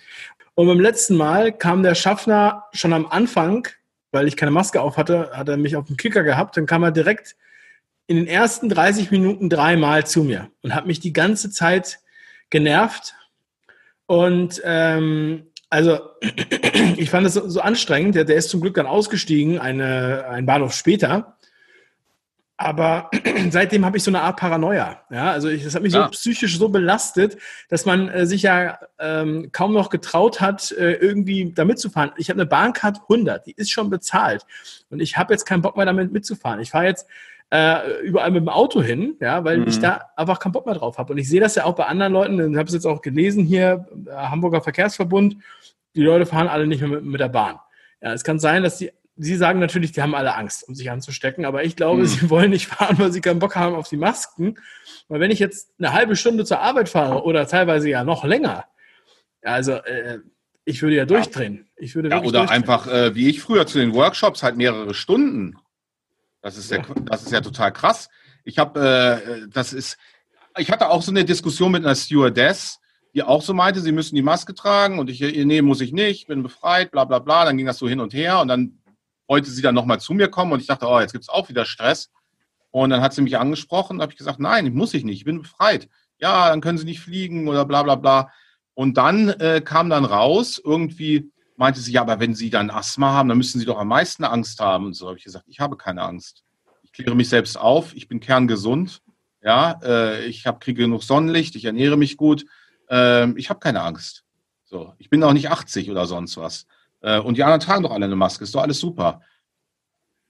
Und 0.55 0.67
beim 0.67 0.79
letzten 0.79 1.15
Mal 1.15 1.51
kam 1.51 1.81
der 1.81 1.95
Schaffner 1.95 2.65
schon 2.73 2.93
am 2.93 3.07
Anfang, 3.07 3.67
weil 4.11 4.27
ich 4.27 4.37
keine 4.37 4.51
Maske 4.51 4.79
auf 4.79 4.97
hatte, 4.97 5.31
hat 5.33 5.49
er 5.49 5.57
mich 5.57 5.75
auf 5.75 5.87
den 5.87 5.97
Kicker 5.97 6.23
gehabt. 6.23 6.55
Dann 6.55 6.67
kam 6.67 6.83
er 6.83 6.91
direkt 6.91 7.35
in 8.07 8.17
den 8.17 8.27
ersten 8.27 8.69
30 8.69 9.11
Minuten 9.11 9.49
dreimal 9.49 10.05
zu 10.05 10.23
mir 10.23 10.49
und 10.61 10.75
hat 10.75 10.85
mich 10.85 10.99
die 10.99 11.13
ganze 11.13 11.49
Zeit 11.49 11.99
genervt. 12.49 13.15
Und 14.05 14.61
ähm, 14.63 15.47
also 15.69 15.99
ich 16.97 17.09
fand 17.09 17.25
es 17.25 17.33
so, 17.33 17.49
so 17.49 17.61
anstrengend. 17.61 18.15
Der, 18.15 18.25
der, 18.25 18.35
ist 18.35 18.49
zum 18.49 18.61
Glück 18.61 18.75
dann 18.75 18.85
ausgestiegen, 18.85 19.57
eine, 19.57 20.25
ein 20.27 20.45
Bahnhof 20.45 20.73
später. 20.73 21.37
Aber 22.57 23.09
seitdem 23.49 23.83
habe 23.85 23.97
ich 23.97 24.03
so 24.03 24.11
eine 24.11 24.21
Art 24.21 24.37
Paranoia. 24.37 25.01
Ja, 25.09 25.31
also 25.31 25.49
ich, 25.49 25.63
das 25.63 25.73
hat 25.73 25.81
mich 25.81 25.93
ja. 25.93 26.05
so 26.05 26.11
psychisch 26.11 26.59
so 26.59 26.69
belastet, 26.69 27.37
dass 27.69 27.85
man 27.85 28.09
äh, 28.09 28.27
sich 28.27 28.43
ja 28.43 28.77
ähm, 28.99 29.49
kaum 29.51 29.73
noch 29.73 29.89
getraut 29.89 30.41
hat, 30.41 30.71
äh, 30.73 30.93
irgendwie 30.93 31.51
da 31.55 31.65
mitzufahren. 31.65 32.11
Ich 32.17 32.29
habe 32.29 32.39
eine 32.39 32.47
Bahncard 32.47 32.99
100, 33.09 33.47
die 33.47 33.53
ist 33.53 33.71
schon 33.71 33.89
bezahlt. 33.89 34.45
Und 34.89 34.99
ich 34.99 35.17
habe 35.17 35.33
jetzt 35.33 35.45
keinen 35.45 35.61
Bock 35.61 35.75
mehr 35.75 35.85
damit 35.87 36.11
mitzufahren. 36.11 36.59
Ich 36.59 36.71
fahre 36.71 36.85
jetzt 36.85 37.07
äh, 37.53 38.01
überall 38.01 38.31
mit 38.31 38.41
dem 38.41 38.49
Auto 38.49 38.81
hin, 38.81 39.15
ja, 39.19 39.43
weil 39.43 39.59
mhm. 39.59 39.67
ich 39.67 39.79
da 39.79 40.09
einfach 40.15 40.39
keinen 40.39 40.53
Bock 40.53 40.65
mehr 40.65 40.73
drauf 40.73 40.97
habe. 40.97 41.13
Und 41.13 41.19
ich 41.19 41.29
sehe 41.29 41.39
das 41.39 41.53
ja 41.53 41.65
auch 41.65 41.75
bei 41.75 41.85
anderen 41.85 42.11
Leuten. 42.11 42.51
Ich 42.51 42.57
habe 42.57 42.67
es 42.67 42.73
jetzt 42.73 42.87
auch 42.87 43.03
gelesen 43.03 43.45
hier, 43.45 43.85
äh, 44.07 44.11
Hamburger 44.11 44.61
Verkehrsverbund. 44.61 45.37
Die 45.95 46.01
Leute 46.01 46.25
fahren 46.25 46.47
alle 46.47 46.65
nicht 46.65 46.81
mehr 46.81 46.89
mit, 46.89 47.05
mit 47.05 47.21
der 47.21 47.29
Bahn. 47.29 47.59
Ja, 48.01 48.11
es 48.13 48.23
kann 48.23 48.39
sein, 48.39 48.63
dass 48.63 48.79
die 48.79 48.91
Sie 49.15 49.35
sagen 49.35 49.59
natürlich, 49.59 49.91
die 49.91 50.01
haben 50.01 50.15
alle 50.15 50.33
Angst, 50.33 50.67
um 50.67 50.73
sich 50.73 50.89
anzustecken, 50.89 51.45
aber 51.45 51.63
ich 51.63 51.75
glaube, 51.75 52.01
mhm. 52.01 52.05
sie 52.07 52.29
wollen 52.31 52.49
nicht 52.49 52.65
fahren, 52.65 52.97
weil 52.97 53.11
sie 53.11 53.21
keinen 53.21 53.37
Bock 53.37 53.55
haben 53.55 53.75
auf 53.75 53.87
die 53.87 53.97
Masken. 53.97 54.55
Weil 55.07 55.19
wenn 55.19 55.29
ich 55.29 55.37
jetzt 55.37 55.69
eine 55.77 55.93
halbe 55.93 56.15
Stunde 56.15 56.45
zur 56.45 56.61
Arbeit 56.61 56.89
fahre 56.89 57.23
oder 57.23 57.45
teilweise 57.45 57.89
ja 57.89 58.03
noch 58.03 58.23
länger, 58.23 58.65
also 59.43 59.73
äh, 59.73 60.17
ich 60.65 60.81
würde 60.81 60.95
ja 60.95 61.05
durchdrehen. 61.05 61.67
Ich 61.75 61.93
würde 61.93 62.09
ja, 62.09 62.23
oder 62.23 62.49
einfach, 62.49 62.87
äh, 62.87 63.13
wie 63.13 63.29
ich 63.29 63.39
früher 63.39 63.67
zu 63.67 63.77
den 63.77 63.93
Workshops, 63.93 64.41
halt 64.41 64.57
mehrere 64.57 64.95
Stunden. 64.95 65.57
Das 66.43 66.57
ist 66.57 66.69
ja, 66.69 66.83
das 67.05 67.23
ist 67.23 67.31
ja 67.31 67.41
total 67.41 67.71
krass. 67.71 68.09
Ich 68.43 68.59
habe, 68.59 68.79
äh, 68.79 69.47
das 69.49 69.71
ist, 69.71 69.97
ich 70.57 70.69
hatte 70.69 70.89
auch 70.89 71.01
so 71.01 71.09
eine 71.09 71.23
Diskussion 71.23 71.71
mit 71.71 71.85
einer 71.85 71.95
Stewardess, 71.95 72.79
die 73.15 73.23
auch 73.23 73.41
so 73.41 73.53
meinte, 73.53 73.79
sie 73.79 73.93
müssen 73.93 74.15
die 74.15 74.21
Maske 74.21 74.53
tragen 74.53 74.99
und 74.99 75.09
ich, 75.09 75.21
nee, 75.21 75.61
muss 75.61 75.79
ich 75.79 75.93
nicht, 75.93 76.27
bin 76.27 76.43
befreit, 76.43 76.91
bla 76.91 77.05
bla 77.05 77.19
bla. 77.19 77.45
Dann 77.45 77.55
ging 77.55 77.65
das 77.65 77.77
so 77.77 77.87
hin 77.87 78.01
und 78.01 78.13
her 78.13 78.41
und 78.41 78.49
dann 78.49 78.79
wollte 79.25 79.49
sie 79.49 79.61
dann 79.61 79.73
nochmal 79.73 80.01
zu 80.01 80.13
mir 80.13 80.27
kommen 80.27 80.51
und 80.51 80.59
ich 80.59 80.67
dachte, 80.67 80.85
oh, 80.85 80.99
jetzt 80.99 81.13
gibt 81.13 81.23
es 81.23 81.29
auch 81.29 81.47
wieder 81.47 81.63
Stress. 81.63 82.11
Und 82.71 82.89
dann 82.89 83.01
hat 83.01 83.13
sie 83.13 83.21
mich 83.21 83.37
angesprochen, 83.37 84.01
habe 84.01 84.11
ich 84.11 84.17
gesagt, 84.17 84.39
nein, 84.39 84.73
muss 84.73 84.93
ich 84.93 85.05
nicht, 85.05 85.19
ich 85.19 85.25
bin 85.25 85.41
befreit. 85.41 85.87
Ja, 86.19 86.49
dann 86.49 86.59
können 86.59 86.77
sie 86.77 86.85
nicht 86.85 86.99
fliegen 86.99 87.47
oder 87.47 87.63
bla 87.65 87.83
bla 87.83 87.95
bla. 87.95 88.31
Und 88.73 88.97
dann 88.97 89.29
äh, 89.29 89.61
kam 89.63 89.89
dann 89.89 90.03
raus, 90.03 90.61
irgendwie 90.63 91.31
meinte 91.55 91.79
sie, 91.79 91.91
ja, 91.91 92.01
aber 92.01 92.19
wenn 92.19 92.35
Sie 92.35 92.49
dann 92.49 92.69
Asthma 92.69 93.13
haben, 93.13 93.29
dann 93.29 93.37
müssen 93.37 93.59
Sie 93.59 93.65
doch 93.65 93.77
am 93.77 93.87
meisten 93.87 94.23
Angst 94.23 94.59
haben. 94.59 94.87
Und 94.87 94.93
so 94.93 95.07
habe 95.07 95.17
ich 95.17 95.23
gesagt, 95.23 95.45
ich 95.47 95.59
habe 95.59 95.77
keine 95.77 96.01
Angst. 96.01 96.43
Ich 96.81 96.91
kläre 96.91 97.15
mich 97.15 97.29
selbst 97.29 97.57
auf, 97.57 97.95
ich 97.95 98.07
bin 98.07 98.19
kerngesund. 98.19 99.01
Ja, 99.41 99.79
äh, 99.83 100.25
ich 100.25 100.47
habe 100.47 100.59
kriege 100.59 100.83
genug 100.83 101.03
Sonnenlicht, 101.03 101.55
ich 101.55 101.65
ernähre 101.65 101.97
mich 101.97 102.17
gut. 102.17 102.45
Äh, 102.89 103.31
ich 103.37 103.49
habe 103.49 103.59
keine 103.59 103.81
Angst. 103.81 104.23
So, 104.63 104.93
ich 104.97 105.09
bin 105.09 105.23
auch 105.23 105.33
nicht 105.33 105.49
80 105.49 105.91
oder 105.91 106.05
sonst 106.05 106.37
was. 106.37 106.65
Äh, 107.01 107.19
und 107.19 107.37
die 107.37 107.43
anderen 107.43 107.59
tragen 107.59 107.83
doch 107.83 107.91
alle 107.91 108.05
eine 108.05 108.15
Maske, 108.15 108.43
ist 108.43 108.55
doch 108.55 108.61
alles 108.61 108.79
super. 108.79 109.21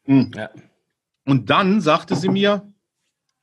Mhm. 0.06 0.32
Ja. 0.36 0.50
Und 1.26 1.50
dann 1.50 1.80
sagte 1.80 2.16
sie 2.16 2.30
mir, 2.30 2.74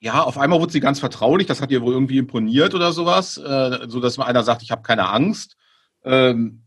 ja, 0.00 0.22
auf 0.22 0.38
einmal 0.38 0.60
wurde 0.60 0.72
sie 0.72 0.80
ganz 0.80 0.98
vertraulich, 0.98 1.46
das 1.46 1.60
hat 1.60 1.70
ihr 1.70 1.82
wohl 1.82 1.92
irgendwie 1.92 2.18
imponiert 2.18 2.74
oder 2.74 2.92
sowas, 2.92 3.36
äh, 3.36 3.86
so 3.86 4.00
dass 4.00 4.18
einer 4.18 4.42
sagt, 4.42 4.62
ich 4.62 4.70
habe 4.70 4.82
keine 4.82 5.08
Angst. 5.08 5.56
Ähm, 6.04 6.64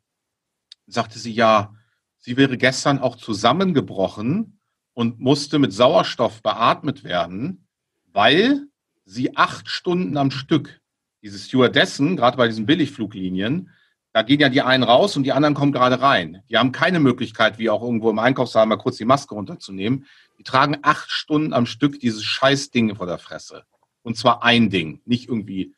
sagte 0.88 1.19
sie, 1.19 1.32
ja, 1.32 1.74
sie 2.19 2.38
wäre 2.38 2.58
gestern 2.58 3.00
auch 3.00 3.15
zusammengebrochen 3.15 4.60
und 4.93 5.19
musste 5.19 5.60
mit 5.60 5.74
Sauerstoff 5.74 6.41
beatmet 6.41 7.04
werden, 7.04 7.67
weil 8.12 8.67
sie 9.06 9.36
acht 9.36 9.67
Stunden 9.69 10.17
am 10.17 10.32
Stück, 10.32 10.82
diese 11.22 11.39
Stewardessen, 11.39 12.15
gerade 12.15 12.38
bei 12.38 12.48
diesen 12.48 12.65
Billigfluglinien, 12.65 13.69
da 14.13 14.22
gehen 14.22 14.39
ja 14.39 14.50
die 14.50 14.62
einen 14.62 14.84
raus 14.84 15.17
und 15.17 15.24
die 15.24 15.32
anderen 15.32 15.56
kommen 15.56 15.72
gerade 15.72 16.00
rein. 16.00 16.43
Die 16.48 16.58
haben 16.58 16.72
keine 16.72 17.00
Möglichkeit, 17.00 17.58
wie 17.58 17.72
auch 17.72 17.82
irgendwo 17.82 18.12
im 18.12 18.19
Einkaufssaal 18.19 18.67
mal 18.67 18.78
kurz 18.78 18.98
die 18.98 19.06
Maske 19.06 19.34
runterzunehmen. 19.34 20.06
Die 20.38 20.43
tragen 20.43 20.78
acht 20.84 21.10
Stunden 21.10 21.52
am 21.52 21.65
Stück 21.65 22.00
dieses 22.00 22.24
scheiß 22.24 22.69
Ding 22.69 22.96
vor 22.96 23.08
der 23.08 23.17
Fresse. 23.17 23.63
Und 24.04 24.15
zwar 24.15 24.43
ein 24.43 24.69
Ding, 24.69 25.02
nicht 25.06 25.30
irgendwie. 25.30 25.74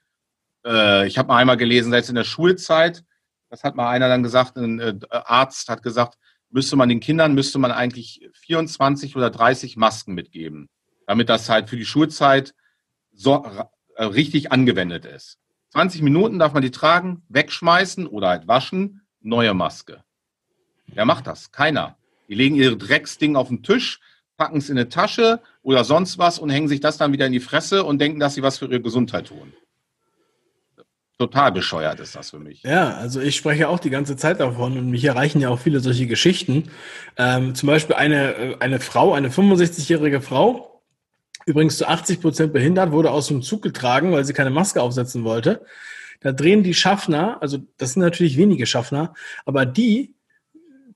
Äh, 0.65 1.07
ich 1.07 1.17
habe 1.17 1.29
mal 1.29 1.37
einmal 1.37 1.55
gelesen, 1.55 1.91
selbst 1.91 2.09
in 2.09 2.15
der 2.15 2.25
Schulzeit, 2.25 3.05
das 3.55 3.63
hat 3.63 3.75
mal 3.75 3.89
einer 3.89 4.09
dann 4.09 4.21
gesagt, 4.21 4.57
ein 4.57 4.79
äh, 4.79 4.99
Arzt 5.09 5.69
hat 5.69 5.81
gesagt, 5.81 6.17
müsste 6.49 6.75
man 6.75 6.89
den 6.89 6.99
Kindern, 6.99 7.33
müsste 7.33 7.57
man 7.57 7.71
eigentlich 7.71 8.29
24 8.33 9.15
oder 9.15 9.29
30 9.29 9.77
Masken 9.77 10.13
mitgeben, 10.13 10.67
damit 11.07 11.29
das 11.29 11.47
halt 11.47 11.69
für 11.69 11.77
die 11.77 11.85
Schulzeit 11.85 12.53
so 13.13 13.45
äh, 13.95 14.03
richtig 14.03 14.51
angewendet 14.51 15.05
ist. 15.05 15.37
20 15.69 16.01
Minuten 16.01 16.37
darf 16.37 16.51
man 16.51 16.63
die 16.63 16.71
tragen, 16.71 17.23
wegschmeißen 17.29 18.07
oder 18.07 18.27
halt 18.27 18.49
waschen, 18.49 19.07
neue 19.21 19.53
Maske. 19.53 20.03
Wer 20.87 21.05
macht 21.05 21.27
das? 21.27 21.53
Keiner. 21.53 21.97
Die 22.27 22.35
legen 22.35 22.55
ihre 22.55 22.75
Drecksding 22.75 23.37
auf 23.37 23.47
den 23.47 23.63
Tisch, 23.63 24.01
packen 24.35 24.57
es 24.57 24.69
in 24.69 24.77
eine 24.77 24.89
Tasche 24.89 25.39
oder 25.61 25.85
sonst 25.85 26.17
was 26.17 26.39
und 26.39 26.49
hängen 26.49 26.67
sich 26.67 26.81
das 26.81 26.97
dann 26.97 27.13
wieder 27.13 27.25
in 27.25 27.31
die 27.31 27.39
Fresse 27.39 27.85
und 27.85 27.99
denken, 27.99 28.19
dass 28.19 28.35
sie 28.35 28.43
was 28.43 28.57
für 28.57 28.65
ihre 28.65 28.81
Gesundheit 28.81 29.27
tun. 29.27 29.53
Total 31.17 31.51
bescheuert 31.53 32.01
ist 32.01 32.15
das 32.15 32.31
für 32.31 32.39
mich. 32.39 32.63
Ja, 32.63 32.95
also 32.95 33.21
ich 33.21 33.37
spreche 33.37 33.69
auch 33.69 33.79
die 33.79 33.89
ganze 33.89 34.17
Zeit 34.17 34.41
davon 34.41 34.77
und 34.77 34.89
mich 34.89 35.05
erreichen 35.05 35.39
ja 35.39 35.47
auch 35.47 35.59
viele 35.59 35.79
solche 35.79 36.07
Geschichten. 36.07 36.69
Ähm, 37.17 37.55
zum 37.55 37.67
Beispiel 37.67 37.95
eine, 37.95 38.35
äh, 38.35 38.55
eine 38.59 38.81
Frau, 38.81 39.13
eine 39.13 39.29
65-jährige 39.29 40.19
Frau, 40.19 40.83
übrigens 41.45 41.77
zu 41.77 41.87
80 41.87 42.19
Prozent 42.19 42.51
behindert, 42.51 42.91
wurde 42.91 43.11
aus 43.11 43.27
dem 43.27 43.41
Zug 43.41 43.61
getragen, 43.61 44.11
weil 44.11 44.25
sie 44.25 44.33
keine 44.33 44.49
Maske 44.49 44.81
aufsetzen 44.81 45.23
wollte. 45.23 45.65
Da 46.19 46.33
drehen 46.33 46.63
die 46.63 46.73
Schaffner, 46.73 47.41
also 47.41 47.59
das 47.77 47.93
sind 47.93 48.01
natürlich 48.01 48.35
wenige 48.35 48.65
Schaffner, 48.65 49.13
aber 49.45 49.65
die, 49.65 50.15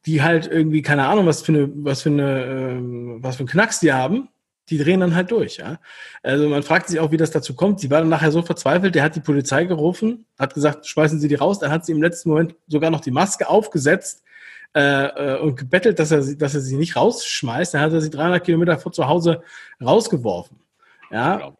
die 0.05 0.21
halt 0.21 0.47
irgendwie 0.47 0.81
keine 0.81 1.07
Ahnung, 1.07 1.27
was 1.27 1.43
für 1.43 1.53
eine, 1.53 1.69
was 1.75 2.01
für 2.01 2.09
eine, 2.09 2.43
äh, 2.43 2.77
was 3.23 3.37
für 3.37 3.43
ein 3.43 3.47
Knacks 3.47 3.79
die 3.79 3.93
haben, 3.93 4.27
die 4.69 4.77
drehen 4.77 4.99
dann 4.99 5.15
halt 5.15 5.31
durch. 5.31 5.57
Ja? 5.57 5.79
Also 6.23 6.47
man 6.47 6.63
fragt 6.63 6.89
sich 6.89 6.99
auch, 6.99 7.11
wie 7.11 7.17
das 7.17 7.31
dazu 7.31 7.55
kommt. 7.55 7.79
Sie 7.79 7.89
war 7.89 7.99
dann 7.99 8.09
nachher 8.09 8.31
so 8.31 8.41
verzweifelt, 8.41 8.95
der 8.95 9.03
hat 9.03 9.15
die 9.15 9.21
Polizei 9.21 9.65
gerufen, 9.65 10.25
hat 10.37 10.53
gesagt, 10.53 10.87
schmeißen 10.87 11.19
Sie 11.19 11.27
die 11.27 11.35
raus. 11.35 11.59
Dann 11.59 11.71
hat 11.71 11.85
sie 11.85 11.91
im 11.91 12.01
letzten 12.01 12.29
Moment 12.29 12.55
sogar 12.67 12.89
noch 12.89 13.01
die 13.01 13.11
Maske 13.11 13.49
aufgesetzt 13.49 14.23
äh, 14.75 14.81
äh, 14.81 15.39
und 15.39 15.55
gebettelt, 15.55 15.99
dass 15.99 16.11
er, 16.11 16.23
dass 16.35 16.53
er 16.53 16.61
sie 16.61 16.77
nicht 16.77 16.95
rausschmeißt. 16.95 17.73
Dann 17.73 17.81
hat 17.81 17.93
er 17.93 18.01
sie 18.01 18.09
300 18.09 18.43
Kilometer 18.43 18.77
vor 18.77 18.91
zu 18.91 19.07
Hause 19.07 19.41
rausgeworfen. 19.81 20.59
Ja, 21.11 21.53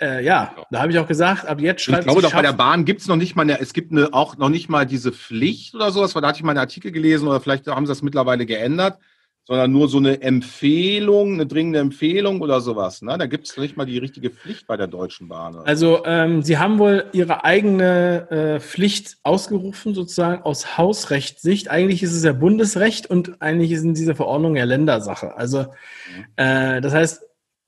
äh, 0.00 0.24
ja, 0.24 0.56
da 0.70 0.80
habe 0.80 0.90
ich 0.90 0.98
auch 0.98 1.06
gesagt, 1.06 1.46
ab 1.46 1.60
jetzt 1.60 1.82
schreibt 1.82 2.00
Ich 2.00 2.06
glaube, 2.06 2.22
doch 2.22 2.32
bei 2.32 2.42
der 2.42 2.52
Bahn 2.52 2.84
gibt 2.84 3.00
es 3.00 3.06
noch 3.06 3.16
nicht 3.16 3.36
mal, 3.36 3.42
eine, 3.42 3.60
es 3.60 3.72
gibt 3.72 3.92
eine, 3.92 4.12
auch 4.12 4.36
noch 4.36 4.48
nicht 4.48 4.68
mal 4.68 4.86
diese 4.86 5.12
Pflicht 5.12 5.74
oder 5.74 5.92
sowas, 5.92 6.14
weil 6.14 6.22
da 6.22 6.28
hatte 6.28 6.38
ich 6.38 6.42
mal 6.42 6.50
einen 6.50 6.58
Artikel 6.58 6.90
gelesen 6.90 7.28
oder 7.28 7.40
vielleicht 7.40 7.66
haben 7.68 7.86
sie 7.86 7.92
das 7.92 8.02
mittlerweile 8.02 8.44
geändert, 8.44 8.98
sondern 9.46 9.72
nur 9.72 9.88
so 9.88 9.98
eine 9.98 10.22
Empfehlung, 10.22 11.34
eine 11.34 11.46
dringende 11.46 11.78
Empfehlung 11.78 12.40
oder 12.40 12.60
sowas. 12.60 13.02
Ne? 13.02 13.16
Da 13.18 13.26
gibt 13.26 13.46
es 13.46 13.56
nicht 13.56 13.76
mal 13.76 13.84
die 13.84 13.98
richtige 13.98 14.30
Pflicht 14.30 14.66
bei 14.66 14.76
der 14.76 14.86
Deutschen 14.86 15.28
Bahn. 15.28 15.56
Also 15.56 16.04
ähm, 16.06 16.42
Sie 16.42 16.56
haben 16.56 16.78
wohl 16.78 17.06
Ihre 17.12 17.44
eigene 17.44 18.30
äh, 18.30 18.60
Pflicht 18.60 19.18
ausgerufen, 19.22 19.94
sozusagen 19.94 20.42
aus 20.42 20.78
Hausrechtssicht. 20.78 21.68
Eigentlich 21.68 22.02
ist 22.02 22.14
es 22.14 22.24
ja 22.24 22.32
Bundesrecht 22.32 23.08
und 23.08 23.42
eigentlich 23.42 23.78
sind 23.78 23.98
diese 23.98 24.14
Verordnungen 24.14 24.56
ja 24.56 24.64
Ländersache. 24.64 25.36
Also 25.36 25.60
mhm. 25.60 26.24
äh, 26.36 26.80
das 26.80 26.94
heißt, 26.94 27.22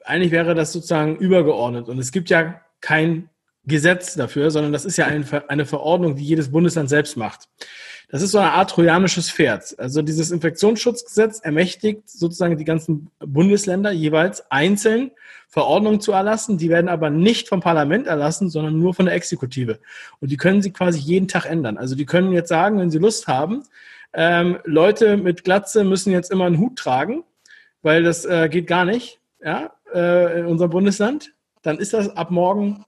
eigentlich 0.05 0.33
wäre 0.33 0.55
das 0.55 0.73
sozusagen 0.73 1.17
übergeordnet. 1.17 1.89
Und 1.89 1.99
es 1.99 2.11
gibt 2.11 2.31
ja 2.31 2.61
kein 2.81 3.29
Gesetz 3.65 4.15
dafür, 4.15 4.51
sondern 4.51 4.73
das 4.73 4.85
ist 4.85 4.97
ja 4.97 5.07
eine 5.07 5.67
Verordnung, 5.67 6.15
die 6.15 6.25
jedes 6.25 6.53
Bundesland 6.53 6.89
selbst 6.89 7.17
macht. 7.17 7.49
Das 8.09 8.23
ist 8.23 8.31
so 8.31 8.39
eine 8.39 8.53
Art 8.53 8.71
trojanisches 8.71 9.31
Pferd. 9.31 9.75
Also 9.79 10.01
dieses 10.01 10.31
Infektionsschutzgesetz 10.31 11.41
ermächtigt 11.41 12.09
sozusagen 12.09 12.57
die 12.57 12.65
ganzen 12.65 13.11
Bundesländer 13.19 13.91
jeweils 13.91 14.49
einzeln 14.51 15.11
Verordnungen 15.49 16.01
zu 16.01 16.13
erlassen. 16.13 16.57
Die 16.57 16.69
werden 16.69 16.89
aber 16.89 17.11
nicht 17.11 17.49
vom 17.49 17.61
Parlament 17.61 18.07
erlassen, 18.07 18.49
sondern 18.49 18.79
nur 18.79 18.95
von 18.95 19.07
der 19.07 19.15
Exekutive. 19.15 19.81
Und 20.21 20.31
die 20.31 20.37
können 20.37 20.63
sie 20.63 20.71
quasi 20.71 21.01
jeden 21.01 21.27
Tag 21.27 21.47
ändern. 21.47 21.79
Also 21.79 21.97
die 21.97 22.07
können 22.07 22.33
jetzt 22.33 22.49
sagen, 22.49 22.79
wenn 22.79 22.91
sie 22.91 22.99
Lust 22.99 23.27
haben, 23.27 23.65
ähm, 24.13 24.59
Leute 24.65 25.17
mit 25.17 25.43
Glatze 25.43 25.83
müssen 25.83 26.13
jetzt 26.13 26.31
immer 26.31 26.47
einen 26.47 26.59
Hut 26.59 26.77
tragen, 26.77 27.25
weil 27.83 28.03
das 28.03 28.25
äh, 28.25 28.49
geht 28.49 28.67
gar 28.67 28.85
nicht 28.85 29.19
ja, 29.43 29.73
äh, 29.93 30.41
in 30.41 30.47
unserem 30.47 30.71
Bundesland. 30.71 31.33
Dann 31.63 31.79
ist 31.79 31.93
das 31.93 32.17
ab 32.17 32.31
morgen 32.31 32.85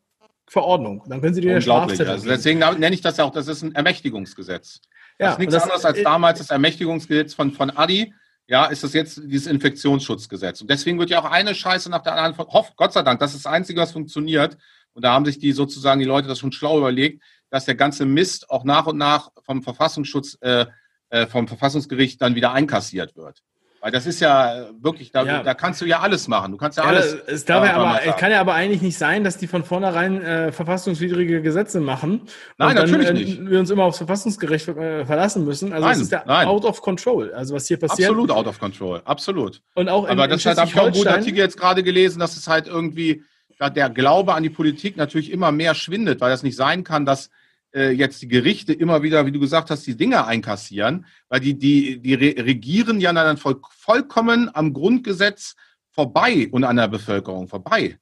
Verordnung. 0.47 1.03
Dann 1.09 1.21
können 1.21 1.35
Sie 1.35 1.41
die 1.41 1.61
Strafzettel. 1.61 2.09
Also 2.09 2.29
deswegen 2.29 2.61
nenne 2.61 2.95
ich 2.95 3.03
das 3.03 3.21
auch, 3.21 3.31
das 3.31 3.49
ist 3.49 3.63
ein 3.63 3.75
Ermächtigungsgesetz. 3.75 4.81
Ja, 5.19 5.27
das 5.27 5.35
ist 5.35 5.39
nichts 5.39 5.55
das, 5.55 5.63
anderes 5.65 5.85
als 5.85 6.03
damals 6.03 6.39
das 6.39 6.51
Ermächtigungsgesetz 6.51 7.35
von, 7.35 7.53
von 7.53 7.71
Adi. 7.71 8.15
Ja, 8.47 8.67
ist 8.67 8.83
das 8.83 8.95
jetzt 8.95 9.21
dieses 9.25 9.47
Infektionsschutzgesetz. 9.47 10.63
Und 10.63 10.71
deswegen 10.71 10.99
wird 10.99 11.11
ja 11.11 11.21
auch 11.21 11.31
eine 11.31 11.55
Scheiße 11.55 11.91
nach 11.91 12.03
der 12.03 12.15
anderen, 12.15 12.49
hofft 12.53 12.77
Gott 12.77 12.93
sei 12.93 13.03
Dank, 13.03 13.21
das 13.21 13.35
ist 13.35 13.45
das 13.45 13.53
Einzige, 13.53 13.81
was 13.81 13.93
funktioniert. 13.93 14.57
Und 14.95 15.05
da 15.05 15.13
haben 15.13 15.27
sich 15.27 15.39
die 15.39 15.53
sozusagen, 15.53 16.01
die 16.01 16.07
Leute 16.07 16.29
das 16.29 16.39
schon 16.39 16.53
schlau 16.53 16.79
überlegt, 16.79 17.23
dass 17.51 17.67
der 17.67 17.75
ganze 17.75 18.07
Mist 18.07 18.51
auch 18.51 18.65
nach 18.65 18.87
und 18.87 18.97
nach 18.97 19.31
vom 19.43 19.63
Verfassungsschutz, 19.63 20.39
äh, 20.41 20.67
äh 21.11 21.27
vom 21.27 21.47
Verfassungsgericht 21.47 22.21
dann 22.23 22.35
wieder 22.35 22.53
einkassiert 22.53 23.17
wird. 23.17 23.43
Weil 23.81 23.93
das 23.93 24.07
ist 24.07 24.21
ja 24.21 24.67
wirklich, 24.81 25.13
da, 25.13 25.25
ja. 25.25 25.43
da 25.43 25.55
kannst 25.55 25.81
du 25.81 25.85
ja 25.85 26.01
alles 26.01 26.27
machen. 26.27 26.51
Du 26.51 26.59
kannst 26.59 26.79
ja, 26.79 26.85
ja 26.85 26.91
alles. 26.91 27.15
Es 27.27 27.45
darf 27.45 27.65
ja 27.65 27.75
aber, 27.75 28.01
es 28.05 28.17
kann 28.17 28.33
ja 28.33 28.41
aber 28.41 28.55
eigentlich 28.55 28.83
nicht 28.83 28.99
sein, 28.99 29.23
dass 29.23 29.37
die 29.39 29.47
von 29.47 29.63
vornherein 29.63 30.21
äh, 30.21 30.51
verfassungswidrige 30.51 31.43
Gesetze 31.43 31.81
machen. 31.81 32.23
Nein, 32.57 32.75
dann, 32.75 32.91
natürlich 32.91 33.09
äh, 33.09 33.13
nicht. 33.13 33.47
Wir 33.47 33.61
uns 33.61 33.71
immer 33.71 33.85
aufs 33.85 33.99
Verfassungsgericht 33.99 34.69
äh, 34.69 35.07
verlassen 35.07 35.45
müssen. 35.45 35.73
Also 35.73 35.87
nein, 35.87 35.95
das 35.95 36.03
ist 36.03 36.13
ja 36.13 36.25
nein. 36.27 36.49
out 36.49 36.65
of 36.65 36.83
control. 36.83 37.33
Also 37.33 37.55
was 37.55 37.69
hier 37.69 37.79
passiert. 37.79 38.09
Absolut 38.11 38.31
out 38.33 38.49
of 38.49 38.59
control. 38.59 39.01
Absolut. 39.05 39.63
Und 39.75 39.89
auch 39.89 40.09
aber 40.09 40.25
in, 40.25 40.31
das 40.31 40.45
in 40.45 40.49
halt, 40.49 40.59
habe 40.59 40.71
ich 40.71 40.79
auch 40.79 40.85
einen 40.85 40.95
guten 40.95 41.09
Artikel 41.09 41.39
jetzt 41.39 41.57
gerade 41.57 41.85
gelesen, 41.85 42.19
dass 42.19 42.37
es 42.37 42.49
halt 42.49 42.67
irgendwie, 42.67 43.23
der 43.61 43.91
Glaube 43.91 44.35
an 44.35 44.43
die 44.43 44.51
Politik 44.51 44.97
natürlich 44.97 45.31
immer 45.31 45.53
mehr 45.53 45.75
schwindet, 45.75 46.21
weil 46.21 46.31
das 46.31 46.43
nicht 46.43 46.57
sein 46.57 46.83
kann, 46.83 47.07
dass 47.07 47.31
äh, 47.79 47.91
jetzt 47.91 48.21
die 48.21 48.29
Gerichte 48.29 48.73
immer 48.73 49.03
wieder, 49.03 49.25
wie 49.25 49.33
du 49.33 49.39
gesagt 49.39 49.71
hast, 49.71 49.87
die 49.87 49.97
Dinge 49.97 50.27
einkassieren, 50.27 51.07
weil 51.29 51.39
die, 51.39 51.57
die, 51.57 52.01
die 52.01 52.15
regieren 52.15 53.01
ja 53.01 53.13
dann 53.13 53.37
voll, 53.37 53.61
vollkommen 53.71 54.51
am 54.53 54.73
Grundgesetz 54.73 55.55
vorbei 55.91 56.49
und 56.51 56.65
an 56.65 56.77
der 56.77 56.89
Bevölkerung 56.89 57.47
vorbei. 57.47 57.99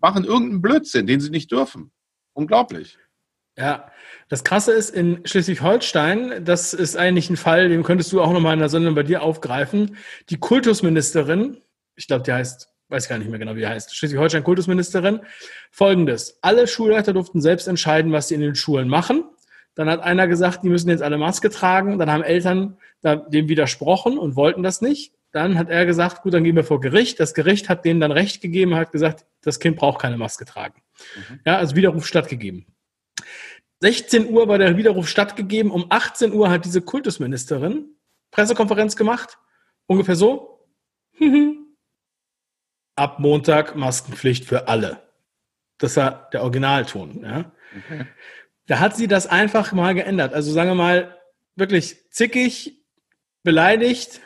Machen 0.00 0.24
irgendeinen 0.24 0.62
Blödsinn, 0.62 1.06
den 1.06 1.20
sie 1.20 1.30
nicht 1.30 1.50
dürfen. 1.50 1.90
Unglaublich. 2.34 2.98
Ja, 3.56 3.90
das 4.28 4.44
Krasse 4.44 4.72
ist 4.72 4.90
in 4.90 5.26
Schleswig-Holstein, 5.26 6.44
das 6.44 6.74
ist 6.74 6.96
eigentlich 6.96 7.28
ein 7.28 7.36
Fall, 7.36 7.70
den 7.70 7.82
könntest 7.82 8.12
du 8.12 8.20
auch 8.20 8.32
nochmal 8.32 8.52
in 8.52 8.60
der 8.60 8.68
Sendung 8.68 8.94
bei 8.94 9.02
dir 9.02 9.22
aufgreifen. 9.22 9.96
Die 10.28 10.36
Kultusministerin, 10.36 11.56
ich 11.96 12.06
glaube, 12.06 12.22
die 12.22 12.32
heißt 12.32 12.68
weiß 12.88 13.08
gar 13.08 13.18
nicht 13.18 13.30
mehr 13.30 13.38
genau, 13.38 13.54
wie 13.56 13.62
er 13.62 13.70
heißt, 13.70 13.94
Schleswig-Holstein 13.94 14.44
Kultusministerin, 14.44 15.20
folgendes. 15.70 16.38
Alle 16.42 16.66
Schulleiter 16.66 17.12
durften 17.12 17.40
selbst 17.40 17.68
entscheiden, 17.68 18.12
was 18.12 18.28
sie 18.28 18.34
in 18.34 18.40
den 18.40 18.54
Schulen 18.54 18.88
machen. 18.88 19.24
Dann 19.74 19.88
hat 19.88 20.00
einer 20.00 20.26
gesagt, 20.26 20.64
die 20.64 20.68
müssen 20.68 20.88
jetzt 20.88 21.02
alle 21.02 21.18
Maske 21.18 21.50
tragen. 21.50 21.98
Dann 21.98 22.10
haben 22.10 22.24
Eltern 22.24 22.78
dem 23.04 23.48
widersprochen 23.48 24.18
und 24.18 24.34
wollten 24.34 24.62
das 24.62 24.80
nicht. 24.80 25.12
Dann 25.30 25.58
hat 25.58 25.68
er 25.68 25.86
gesagt, 25.86 26.22
gut, 26.22 26.34
dann 26.34 26.42
gehen 26.42 26.56
wir 26.56 26.64
vor 26.64 26.80
Gericht. 26.80 27.20
Das 27.20 27.34
Gericht 27.34 27.68
hat 27.68 27.84
denen 27.84 28.00
dann 28.00 28.10
Recht 28.10 28.40
gegeben, 28.40 28.74
hat 28.74 28.92
gesagt, 28.92 29.26
das 29.42 29.60
Kind 29.60 29.76
braucht 29.76 30.00
keine 30.00 30.16
Maske 30.16 30.44
tragen. 30.46 30.82
Mhm. 31.16 31.40
Ja, 31.44 31.58
also 31.58 31.76
Widerruf 31.76 32.06
stattgegeben. 32.06 32.66
16 33.80 34.30
Uhr 34.30 34.48
war 34.48 34.58
der 34.58 34.76
Widerruf 34.76 35.08
stattgegeben. 35.08 35.70
Um 35.70 35.86
18 35.90 36.32
Uhr 36.32 36.50
hat 36.50 36.64
diese 36.64 36.82
Kultusministerin 36.82 37.94
Pressekonferenz 38.30 38.96
gemacht. 38.96 39.38
Ungefähr 39.86 40.16
so. 40.16 40.66
ab 42.98 43.18
Montag 43.18 43.76
Maskenpflicht 43.76 44.44
für 44.44 44.68
alle. 44.68 45.00
Das 45.78 45.96
war 45.96 46.28
der 46.32 46.42
Originalton. 46.42 47.22
Ja? 47.22 47.52
Okay. 47.76 48.06
Da 48.66 48.80
hat 48.80 48.96
sie 48.96 49.08
das 49.08 49.26
einfach 49.26 49.72
mal 49.72 49.94
geändert. 49.94 50.34
Also 50.34 50.52
sagen 50.52 50.70
wir 50.70 50.74
mal, 50.74 51.16
wirklich 51.56 52.10
zickig, 52.10 52.82
beleidigt. 53.42 54.20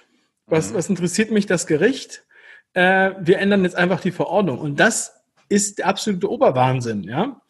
Was, 0.47 0.71
mhm. 0.71 0.75
was 0.75 0.89
interessiert 0.89 1.31
mich 1.31 1.47
das 1.47 1.67
Gericht? 1.67 2.25
Äh, 2.75 3.13
wir 3.21 3.39
ändern 3.39 3.65
jetzt 3.65 3.77
einfach 3.77 4.01
die 4.01 4.11
Verordnung. 4.11 4.59
Und 4.59 4.81
das 4.81 5.23
ist 5.49 5.79
der 5.79 5.87
absolute 5.87 6.31
Oberwahnsinn. 6.31 7.05
Ja? 7.05 7.41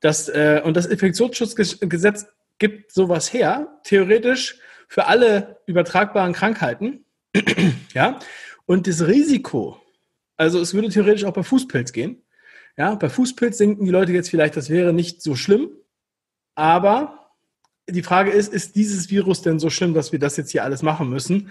Das, 0.00 0.28
äh, 0.28 0.62
und 0.64 0.76
das 0.76 0.86
Infektionsschutzgesetz 0.86 2.26
gibt 2.58 2.92
sowas 2.92 3.32
her, 3.32 3.80
theoretisch 3.84 4.58
für 4.88 5.06
alle 5.06 5.60
übertragbaren 5.66 6.32
Krankheiten. 6.32 7.04
ja? 7.94 8.18
Und 8.66 8.86
das 8.86 9.06
Risiko, 9.06 9.80
also 10.38 10.60
es 10.60 10.72
würde 10.72 10.88
theoretisch 10.88 11.24
auch 11.24 11.34
bei 11.34 11.42
Fußpilz 11.42 11.92
gehen. 11.92 12.22
Ja, 12.78 12.94
bei 12.94 13.10
Fußpilz 13.10 13.58
denken 13.58 13.84
die 13.84 13.90
Leute 13.90 14.12
jetzt 14.12 14.30
vielleicht, 14.30 14.56
das 14.56 14.70
wäre 14.70 14.92
nicht 14.92 15.20
so 15.20 15.34
schlimm. 15.34 15.70
Aber 16.54 17.32
die 17.88 18.02
Frage 18.02 18.30
ist, 18.30 18.52
ist 18.52 18.76
dieses 18.76 19.10
Virus 19.10 19.42
denn 19.42 19.58
so 19.58 19.68
schlimm, 19.68 19.94
dass 19.94 20.12
wir 20.12 20.18
das 20.18 20.36
jetzt 20.36 20.52
hier 20.52 20.62
alles 20.62 20.82
machen 20.82 21.08
müssen? 21.08 21.50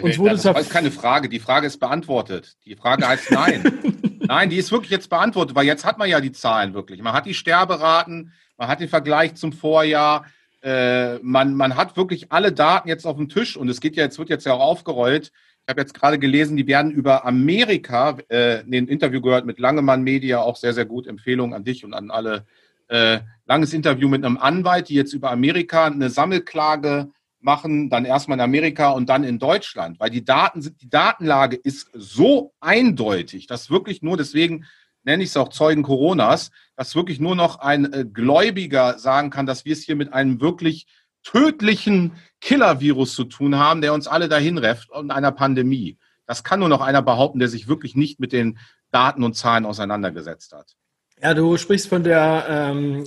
Uns 0.00 0.18
wurde 0.18 0.36
das 0.36 0.44
ist 0.44 0.70
keine 0.70 0.90
Frage. 0.90 1.28
Die 1.28 1.40
Frage 1.40 1.66
ist 1.66 1.78
beantwortet. 1.78 2.56
Die 2.64 2.76
Frage 2.76 3.06
heißt 3.06 3.30
nein. 3.32 4.18
nein, 4.20 4.48
die 4.48 4.56
ist 4.56 4.72
wirklich 4.72 4.90
jetzt 4.90 5.10
beantwortet, 5.10 5.54
weil 5.54 5.66
jetzt 5.66 5.84
hat 5.84 5.98
man 5.98 6.08
ja 6.08 6.20
die 6.20 6.32
Zahlen 6.32 6.72
wirklich. 6.72 7.02
Man 7.02 7.12
hat 7.12 7.26
die 7.26 7.34
Sterberaten, 7.34 8.32
man 8.56 8.68
hat 8.68 8.80
den 8.80 8.88
Vergleich 8.88 9.34
zum 9.34 9.52
Vorjahr. 9.52 10.24
Äh, 10.62 11.18
man, 11.18 11.54
man 11.54 11.76
hat 11.76 11.96
wirklich 11.96 12.30
alle 12.30 12.52
Daten 12.52 12.88
jetzt 12.88 13.04
auf 13.04 13.16
dem 13.16 13.28
Tisch 13.28 13.56
und 13.56 13.68
es 13.68 13.80
geht 13.80 13.96
ja, 13.96 14.04
jetzt 14.04 14.18
wird 14.18 14.30
jetzt 14.30 14.46
ja 14.46 14.54
auch 14.54 14.60
aufgerollt. 14.60 15.32
Ich 15.64 15.70
habe 15.70 15.80
jetzt 15.80 15.94
gerade 15.94 16.18
gelesen, 16.18 16.56
die 16.56 16.66
werden 16.66 16.90
über 16.90 17.24
Amerika, 17.24 18.18
äh, 18.28 18.62
ein 18.62 18.88
Interview 18.88 19.20
gehört 19.20 19.46
mit 19.46 19.60
Langemann 19.60 20.02
Media, 20.02 20.40
auch 20.40 20.56
sehr, 20.56 20.74
sehr 20.74 20.86
gut. 20.86 21.06
Empfehlung 21.06 21.54
an 21.54 21.62
dich 21.62 21.84
und 21.84 21.94
an 21.94 22.10
alle. 22.10 22.46
Äh, 22.88 23.20
langes 23.46 23.72
Interview 23.72 24.08
mit 24.08 24.24
einem 24.24 24.36
Anwalt, 24.38 24.88
die 24.88 24.94
jetzt 24.94 25.14
über 25.14 25.30
Amerika 25.30 25.86
eine 25.86 26.10
Sammelklage 26.10 27.10
machen, 27.40 27.90
dann 27.90 28.04
erstmal 28.04 28.38
in 28.38 28.42
Amerika 28.42 28.90
und 28.90 29.08
dann 29.08 29.24
in 29.24 29.38
Deutschland, 29.38 30.00
weil 30.00 30.10
die 30.10 30.24
Daten 30.24 30.62
sind, 30.62 30.82
die 30.82 30.90
Datenlage 30.90 31.56
ist 31.56 31.88
so 31.94 32.52
eindeutig, 32.60 33.46
dass 33.46 33.70
wirklich 33.70 34.02
nur, 34.02 34.16
deswegen 34.16 34.66
nenne 35.04 35.22
ich 35.22 35.30
es 35.30 35.36
auch 35.36 35.48
Zeugen 35.48 35.82
Coronas, 35.82 36.50
dass 36.76 36.94
wirklich 36.94 37.18
nur 37.18 37.34
noch 37.34 37.60
ein 37.60 37.92
äh, 37.92 38.04
Gläubiger 38.04 38.98
sagen 38.98 39.30
kann, 39.30 39.46
dass 39.46 39.64
wir 39.64 39.72
es 39.72 39.82
hier 39.82 39.96
mit 39.96 40.12
einem 40.12 40.40
wirklich 40.40 40.86
tödlichen 41.22 42.12
Killer-Virus 42.40 43.14
zu 43.14 43.24
tun 43.24 43.56
haben, 43.56 43.80
der 43.80 43.94
uns 43.94 44.06
alle 44.06 44.28
dahin 44.28 44.58
refft 44.58 44.90
und 44.90 45.10
einer 45.10 45.32
Pandemie. 45.32 45.98
Das 46.26 46.44
kann 46.44 46.60
nur 46.60 46.68
noch 46.68 46.80
einer 46.80 47.02
behaupten, 47.02 47.38
der 47.38 47.48
sich 47.48 47.68
wirklich 47.68 47.94
nicht 47.94 48.20
mit 48.20 48.32
den 48.32 48.58
Daten 48.90 49.22
und 49.22 49.34
Zahlen 49.34 49.64
auseinandergesetzt 49.64 50.52
hat. 50.52 50.74
Ja, 51.20 51.34
du 51.34 51.56
sprichst 51.56 51.88
von 51.88 52.02
der 52.02 52.46
ähm, 52.48 53.04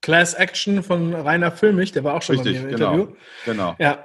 Class 0.00 0.34
Action 0.34 0.82
von 0.82 1.14
Rainer 1.14 1.52
Füllmich, 1.52 1.92
der 1.92 2.04
war 2.04 2.14
auch 2.14 2.22
schon 2.22 2.36
Richtig, 2.36 2.56
bei 2.56 2.62
mir 2.62 2.68
im 2.68 2.76
genau, 2.76 2.92
Interview. 2.92 3.16
Genau. 3.44 3.76
Ja, 3.78 4.04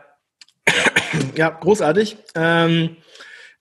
ja 1.36 1.50
großartig. 1.50 2.18
Ähm, 2.36 2.98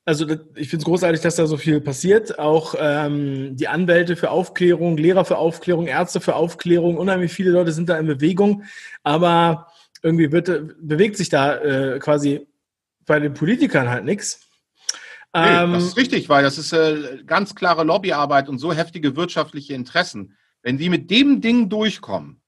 also 0.04 0.24
ich 0.54 0.68
finde 0.68 0.82
es 0.82 0.84
großartig, 0.84 1.20
dass 1.20 1.34
da 1.34 1.46
so 1.46 1.56
viel 1.56 1.80
passiert. 1.80 2.38
Auch 2.38 2.76
ähm, 2.78 3.56
die 3.56 3.66
Anwälte 3.66 4.14
für 4.14 4.30
Aufklärung, 4.30 4.96
Lehrer 4.96 5.24
für 5.24 5.36
Aufklärung, 5.36 5.88
Ärzte 5.88 6.20
für 6.20 6.36
Aufklärung, 6.36 6.96
unheimlich 6.96 7.32
viele 7.32 7.50
Leute 7.50 7.72
sind 7.72 7.88
da 7.88 7.98
in 7.98 8.06
Bewegung. 8.06 8.62
Aber 9.02 9.66
irgendwie 10.06 10.30
wird, 10.30 10.46
bewegt 10.80 11.16
sich 11.16 11.28
da 11.28 11.56
äh, 11.56 11.98
quasi 11.98 12.46
bei 13.06 13.18
den 13.18 13.34
Politikern 13.34 13.90
halt 13.90 14.04
nichts. 14.04 14.48
Nee, 15.34 15.42
ähm, 15.42 15.72
das 15.72 15.84
ist 15.84 15.96
richtig, 15.96 16.28
weil 16.28 16.44
das 16.44 16.58
ist 16.58 16.72
äh, 16.72 17.22
ganz 17.26 17.56
klare 17.56 17.82
Lobbyarbeit 17.82 18.48
und 18.48 18.58
so 18.58 18.72
heftige 18.72 19.16
wirtschaftliche 19.16 19.74
Interessen. 19.74 20.36
Wenn 20.62 20.78
die 20.78 20.88
mit 20.88 21.10
dem 21.10 21.40
Ding 21.40 21.68
durchkommen, 21.68 22.40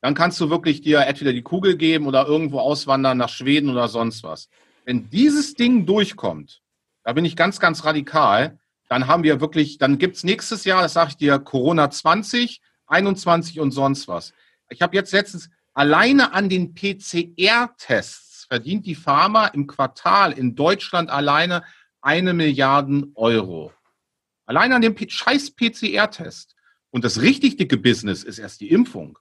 dann 0.00 0.14
kannst 0.14 0.40
du 0.40 0.50
wirklich 0.50 0.80
dir 0.80 1.00
entweder 1.00 1.32
die 1.32 1.42
Kugel 1.42 1.76
geben 1.76 2.06
oder 2.06 2.26
irgendwo 2.26 2.58
auswandern 2.58 3.16
nach 3.16 3.28
Schweden 3.28 3.70
oder 3.70 3.86
sonst 3.86 4.24
was. 4.24 4.48
Wenn 4.84 5.08
dieses 5.08 5.54
Ding 5.54 5.86
durchkommt, 5.86 6.62
da 7.04 7.12
bin 7.12 7.24
ich 7.24 7.36
ganz, 7.36 7.60
ganz 7.60 7.84
radikal, 7.84 8.58
dann 8.88 9.06
haben 9.06 9.22
wir 9.22 9.40
wirklich, 9.40 9.78
dann 9.78 9.98
gibt 9.98 10.16
es 10.16 10.24
nächstes 10.24 10.64
Jahr, 10.64 10.82
das 10.82 10.94
sage 10.94 11.10
ich 11.10 11.16
dir, 11.16 11.38
Corona 11.38 11.88
20, 11.88 12.60
21 12.88 13.60
und 13.60 13.70
sonst 13.70 14.08
was. 14.08 14.34
Ich 14.68 14.82
habe 14.82 14.96
jetzt 14.96 15.12
letztens, 15.12 15.48
Alleine 15.74 16.32
an 16.32 16.48
den 16.48 16.74
PCR-Tests 16.74 18.44
verdient 18.44 18.84
die 18.84 18.94
Pharma 18.94 19.46
im 19.48 19.66
Quartal 19.66 20.32
in 20.32 20.54
Deutschland 20.54 21.08
alleine 21.08 21.64
eine 22.02 22.34
Milliarden 22.34 23.12
Euro. 23.14 23.72
Alleine 24.44 24.74
an 24.74 24.82
dem 24.82 24.96
scheiß 24.96 25.52
PCR-Test. 25.52 26.54
Und 26.90 27.04
das 27.04 27.22
richtig 27.22 27.56
dicke 27.56 27.78
Business 27.78 28.22
ist 28.22 28.38
erst 28.38 28.60
die 28.60 28.70
Impfung. 28.70 29.18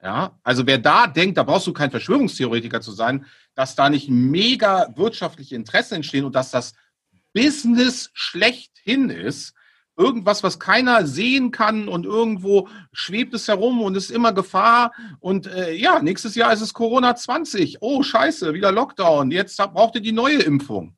Ja, 0.00 0.38
also 0.42 0.66
wer 0.66 0.78
da 0.78 1.06
denkt, 1.06 1.38
da 1.38 1.44
brauchst 1.44 1.66
du 1.66 1.72
kein 1.72 1.90
Verschwörungstheoretiker 1.90 2.80
zu 2.80 2.92
sein, 2.92 3.26
dass 3.54 3.74
da 3.74 3.88
nicht 3.88 4.08
mega 4.08 4.92
wirtschaftliche 4.96 5.54
Interessen 5.54 5.96
entstehen 5.96 6.24
und 6.24 6.34
dass 6.34 6.50
das 6.50 6.74
Business 7.32 8.10
schlechthin 8.12 9.10
ist, 9.10 9.54
irgendwas, 9.96 10.42
was 10.42 10.58
keiner 10.58 11.06
sehen 11.06 11.50
kann 11.50 11.88
und 11.88 12.06
irgendwo 12.06 12.68
schwebt 12.92 13.34
es 13.34 13.48
herum 13.48 13.82
und 13.82 13.96
ist 13.96 14.10
immer 14.10 14.32
Gefahr. 14.32 14.92
Und 15.20 15.46
äh, 15.46 15.72
ja, 15.74 16.00
nächstes 16.00 16.34
Jahr 16.34 16.52
ist 16.52 16.62
es 16.62 16.72
Corona 16.72 17.14
20. 17.14 17.78
Oh, 17.80 18.02
scheiße, 18.02 18.54
wieder 18.54 18.72
Lockdown. 18.72 19.30
Jetzt 19.30 19.56
braucht 19.58 19.94
ihr 19.96 20.00
die 20.00 20.12
neue 20.12 20.40
Impfung. 20.40 20.96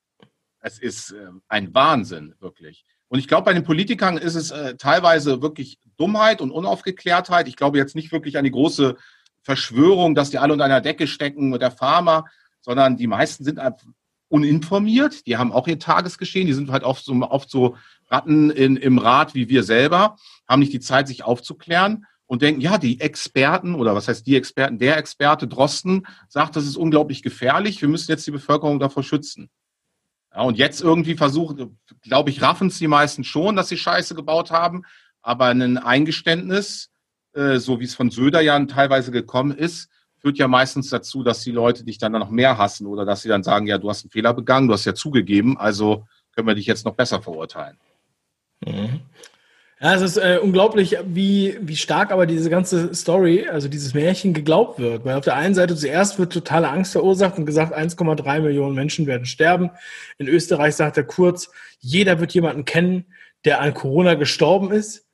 Es 0.60 0.78
ist 0.78 1.10
äh, 1.10 1.26
ein 1.48 1.74
Wahnsinn, 1.74 2.34
wirklich. 2.40 2.84
Und 3.08 3.18
ich 3.18 3.28
glaube, 3.28 3.44
bei 3.44 3.52
den 3.52 3.64
Politikern 3.64 4.16
ist 4.16 4.34
es 4.34 4.50
äh, 4.50 4.76
teilweise 4.76 5.42
wirklich 5.42 5.78
Dummheit 5.96 6.40
und 6.40 6.50
Unaufgeklärtheit. 6.50 7.48
Ich 7.48 7.56
glaube 7.56 7.78
jetzt 7.78 7.94
nicht 7.94 8.12
wirklich 8.12 8.38
an 8.38 8.44
die 8.44 8.50
große 8.50 8.96
Verschwörung, 9.42 10.14
dass 10.14 10.30
die 10.30 10.38
alle 10.38 10.52
unter 10.52 10.64
einer 10.64 10.80
Decke 10.80 11.06
stecken 11.06 11.50
mit 11.50 11.62
der 11.62 11.70
Pharma, 11.70 12.24
sondern 12.60 12.96
die 12.96 13.06
meisten 13.06 13.44
sind 13.44 13.60
uninformiert. 14.28 15.26
Die 15.26 15.36
haben 15.36 15.52
auch 15.52 15.68
ihr 15.68 15.78
Tagesgeschehen. 15.78 16.46
Die 16.46 16.54
sind 16.54 16.70
halt 16.70 16.82
oft 16.82 17.04
so, 17.04 17.12
oft 17.14 17.50
so 17.50 17.76
Ratten 18.14 18.50
in, 18.50 18.76
im 18.76 18.98
Rat 18.98 19.34
wie 19.34 19.48
wir 19.48 19.62
selber, 19.62 20.16
haben 20.48 20.60
nicht 20.60 20.72
die 20.72 20.80
Zeit, 20.80 21.08
sich 21.08 21.24
aufzuklären 21.24 22.06
und 22.26 22.42
denken, 22.42 22.60
ja, 22.60 22.78
die 22.78 23.00
Experten 23.00 23.74
oder 23.74 23.94
was 23.94 24.08
heißt 24.08 24.26
die 24.26 24.36
Experten, 24.36 24.78
der 24.78 24.96
Experte 24.96 25.46
Drosten 25.46 26.06
sagt, 26.28 26.56
das 26.56 26.64
ist 26.64 26.76
unglaublich 26.76 27.22
gefährlich. 27.22 27.80
Wir 27.80 27.88
müssen 27.88 28.10
jetzt 28.10 28.26
die 28.26 28.30
Bevölkerung 28.30 28.78
davor 28.78 29.02
schützen. 29.02 29.50
Ja, 30.32 30.42
und 30.42 30.58
jetzt 30.58 30.80
irgendwie 30.80 31.16
versuchen, 31.16 31.78
glaube 32.02 32.30
ich, 32.30 32.42
raffen 32.42 32.68
es 32.68 32.78
die 32.78 32.88
meisten 32.88 33.24
schon, 33.24 33.56
dass 33.56 33.68
sie 33.68 33.76
Scheiße 33.76 34.14
gebaut 34.14 34.50
haben. 34.50 34.82
Aber 35.22 35.46
ein 35.46 35.78
Eingeständnis, 35.78 36.90
äh, 37.34 37.58
so 37.58 37.80
wie 37.80 37.84
es 37.84 37.94
von 37.94 38.10
Söder 38.10 38.40
ja 38.40 38.58
teilweise 38.64 39.10
gekommen 39.10 39.56
ist, 39.56 39.88
führt 40.18 40.38
ja 40.38 40.48
meistens 40.48 40.88
dazu, 40.88 41.22
dass 41.22 41.42
die 41.42 41.52
Leute 41.52 41.84
dich 41.84 41.98
dann 41.98 42.12
noch 42.12 42.30
mehr 42.30 42.56
hassen 42.56 42.86
oder 42.86 43.04
dass 43.04 43.22
sie 43.22 43.28
dann 43.28 43.42
sagen, 43.42 43.66
ja, 43.66 43.78
du 43.78 43.90
hast 43.90 44.04
einen 44.04 44.10
Fehler 44.10 44.32
begangen, 44.32 44.68
du 44.68 44.74
hast 44.74 44.86
ja 44.86 44.94
zugegeben, 44.94 45.58
also 45.58 46.06
können 46.34 46.48
wir 46.48 46.54
dich 46.54 46.66
jetzt 46.66 46.84
noch 46.84 46.94
besser 46.94 47.22
verurteilen. 47.22 47.78
Mhm. 48.60 49.00
Ja, 49.84 49.94
es 49.94 50.00
ist 50.00 50.16
äh, 50.16 50.38
unglaublich, 50.40 50.96
wie, 51.04 51.58
wie 51.60 51.76
stark 51.76 52.10
aber 52.10 52.24
diese 52.24 52.48
ganze 52.48 52.94
Story, 52.94 53.48
also 53.50 53.68
dieses 53.68 53.92
Märchen 53.92 54.32
geglaubt 54.32 54.78
wird. 54.78 55.04
Weil 55.04 55.16
auf 55.16 55.24
der 55.24 55.36
einen 55.36 55.54
Seite 55.54 55.76
zuerst 55.76 56.18
wird 56.18 56.32
totale 56.32 56.70
Angst 56.70 56.92
verursacht 56.92 57.36
und 57.36 57.44
gesagt, 57.44 57.76
1,3 57.76 58.40
Millionen 58.40 58.74
Menschen 58.74 59.06
werden 59.06 59.26
sterben. 59.26 59.70
In 60.16 60.26
Österreich 60.26 60.74
sagt 60.76 60.96
er 60.96 61.04
kurz, 61.04 61.50
jeder 61.80 62.18
wird 62.18 62.32
jemanden 62.32 62.64
kennen, 62.64 63.04
der 63.44 63.60
an 63.60 63.74
Corona 63.74 64.14
gestorben 64.14 64.72
ist. 64.72 65.06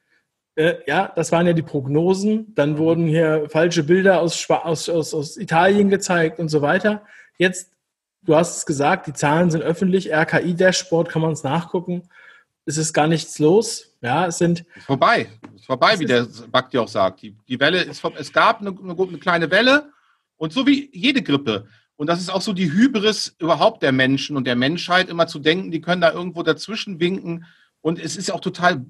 Äh, 0.55 0.75
ja, 0.87 1.11
das 1.17 1.33
waren 1.33 1.49
ja 1.49 1.53
die 1.53 1.63
Prognosen. 1.63 2.55
Dann 2.55 2.79
wurden 2.79 3.09
hier 3.09 3.49
falsche 3.49 3.83
Bilder 3.83 4.21
aus, 4.21 4.49
aus, 4.49 4.89
aus, 4.89 5.15
aus 5.15 5.37
Italien 5.37 5.89
gezeigt 5.89 6.39
und 6.39 6.49
so 6.49 6.63
weiter. 6.63 7.03
Jetzt, 7.39 7.73
du 8.23 8.37
hast 8.37 8.59
es 8.59 8.67
gesagt, 8.67 9.09
die 9.09 9.15
Zahlen 9.15 9.51
sind 9.51 9.63
öffentlich. 9.63 10.15
RKI-Dashboard 10.15 11.09
kann 11.09 11.23
man 11.23 11.33
es 11.33 11.43
nachgucken 11.43 12.09
es 12.67 12.77
ist 12.77 12.93
gar 12.93 13.07
nichts 13.07 13.39
los. 13.39 13.87
Ja, 14.01 14.27
es 14.27 14.39
sind. 14.39 14.65
Ist 14.77 14.87
vorbei. 14.87 15.29
Ist 15.55 15.67
vorbei, 15.67 15.99
wie 15.99 16.07
der 16.07 16.27
Bakti 16.51 16.79
auch 16.79 16.89
sagt. 16.89 17.23
Die, 17.23 17.37
die 17.49 17.61
Welle 17.61 17.83
ist 17.83 18.03
Es 18.17 18.33
gab 18.33 18.61
eine, 18.61 18.71
eine 18.71 19.19
kleine 19.19 19.51
Welle 19.51 19.91
und 20.37 20.53
so 20.53 20.67
wie 20.67 20.91
jede 20.93 21.23
Grippe. 21.23 21.67
Und 21.97 22.07
das 22.07 22.21
ist 22.21 22.31
auch 22.31 22.41
so 22.41 22.55
die 22.55 22.73
Hybris 22.73 23.37
überhaupt 23.39 23.83
der 23.83 23.93
Menschen 23.93 24.37
und 24.37 24.47
der 24.47 24.57
Menschheit, 24.57 25.11
immer 25.11 25.27
zu 25.27 25.39
denken, 25.39 25.71
die 25.71 25.83
können 25.83 26.01
da 26.01 26.13
irgendwo 26.13 26.43
dazwischen 26.43 26.99
winken. 26.99 27.45
Und 27.83 27.99
es 27.99 28.17
ist 28.17 28.33
auch 28.33 28.41
total 28.41 28.85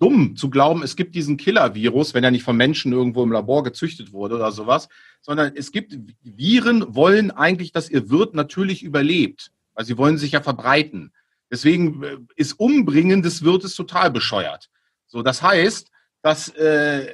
dumm 0.00 0.34
zu 0.34 0.50
glauben, 0.50 0.82
es 0.82 0.96
gibt 0.96 1.14
diesen 1.14 1.36
Killer-Virus, 1.36 2.14
wenn 2.14 2.24
er 2.24 2.32
nicht 2.32 2.42
von 2.42 2.56
Menschen 2.56 2.92
irgendwo 2.92 3.22
im 3.22 3.30
Labor 3.30 3.62
gezüchtet 3.62 4.12
wurde 4.12 4.34
oder 4.34 4.50
sowas, 4.50 4.88
sondern 5.20 5.52
es 5.54 5.70
gibt 5.70 5.96
Viren, 6.24 6.96
wollen 6.96 7.30
eigentlich, 7.30 7.70
dass 7.70 7.88
ihr 7.88 8.10
Wirt 8.10 8.34
natürlich 8.34 8.82
überlebt, 8.82 9.52
weil 9.74 9.84
sie 9.84 9.96
wollen 9.96 10.18
sich 10.18 10.32
ja 10.32 10.40
verbreiten. 10.40 11.12
Deswegen 11.52 12.02
äh, 12.02 12.16
ist 12.34 12.54
Umbringen 12.54 13.22
des 13.22 13.44
Wirtes 13.44 13.76
total 13.76 14.10
bescheuert. 14.10 14.70
So, 15.06 15.22
das 15.22 15.42
heißt, 15.42 15.90
dass 16.22 16.48
äh, 16.56 17.12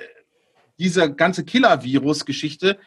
diese 0.78 1.12
ganze 1.12 1.44
Killer-Virus-Geschichte 1.44 2.78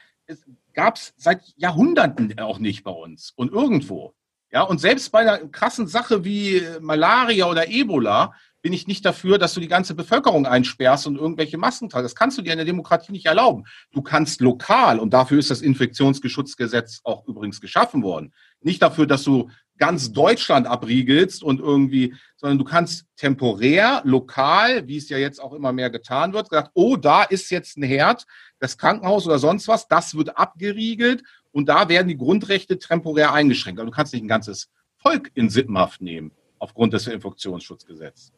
gab 0.73 0.95
es 0.95 1.13
seit 1.17 1.43
Jahrhunderten 1.57 2.39
auch 2.39 2.59
nicht 2.59 2.83
bei 2.83 2.91
uns 2.91 3.31
und 3.35 3.51
irgendwo. 3.51 4.15
Ja, 4.53 4.63
und 4.63 4.79
selbst 4.79 5.11
bei 5.11 5.19
einer 5.19 5.39
krassen 5.49 5.87
Sache 5.87 6.23
wie 6.23 6.61
Malaria 6.79 7.45
oder 7.45 7.69
Ebola 7.69 8.33
bin 8.61 8.73
ich 8.73 8.85
nicht 8.85 9.05
dafür, 9.05 9.37
dass 9.37 9.53
du 9.53 9.59
die 9.59 9.67
ganze 9.67 9.95
Bevölkerung 9.95 10.45
einsperrst 10.45 11.07
und 11.07 11.15
irgendwelche 11.15 11.57
Masken. 11.57 11.89
Das 11.89 12.15
kannst 12.15 12.37
du 12.37 12.41
dir 12.41 12.51
in 12.51 12.57
der 12.57 12.65
Demokratie 12.65 13.11
nicht 13.11 13.25
erlauben. 13.25 13.63
Du 13.91 14.01
kannst 14.01 14.39
lokal, 14.39 14.99
und 14.99 15.11
dafür 15.13 15.39
ist 15.39 15.49
das 15.49 15.61
Infektionsschutzgesetz 15.61 17.01
auch 17.03 17.25
übrigens 17.27 17.59
geschaffen 17.59 18.03
worden, 18.03 18.33
nicht 18.61 18.81
dafür, 18.81 19.05
dass 19.07 19.23
du 19.23 19.49
ganz 19.77 20.11
Deutschland 20.11 20.67
abriegelst 20.67 21.43
und 21.43 21.59
irgendwie, 21.59 22.13
sondern 22.37 22.59
du 22.59 22.63
kannst 22.63 23.05
temporär, 23.15 24.01
lokal, 24.05 24.87
wie 24.87 24.97
es 24.97 25.09
ja 25.09 25.17
jetzt 25.17 25.39
auch 25.39 25.53
immer 25.53 25.73
mehr 25.73 25.89
getan 25.89 26.33
wird, 26.33 26.49
gesagt, 26.49 26.69
oh, 26.75 26.97
da 26.97 27.23
ist 27.23 27.49
jetzt 27.49 27.77
ein 27.77 27.83
Herd, 27.83 28.27
das 28.59 28.77
Krankenhaus 28.77 29.25
oder 29.25 29.39
sonst 29.39 29.67
was, 29.67 29.87
das 29.87 30.15
wird 30.15 30.37
abgeriegelt 30.37 31.23
und 31.51 31.67
da 31.67 31.89
werden 31.89 32.07
die 32.07 32.17
Grundrechte 32.17 32.77
temporär 32.77 33.33
eingeschränkt. 33.33 33.79
Also 33.79 33.89
du 33.89 33.95
kannst 33.95 34.13
nicht 34.13 34.23
ein 34.23 34.27
ganzes 34.27 34.69
Volk 34.97 35.31
in 35.33 35.49
Sippenhaft 35.49 35.99
nehmen 35.99 36.31
aufgrund 36.59 36.93
des 36.93 37.07
Infektionsschutzgesetzes. 37.07 38.31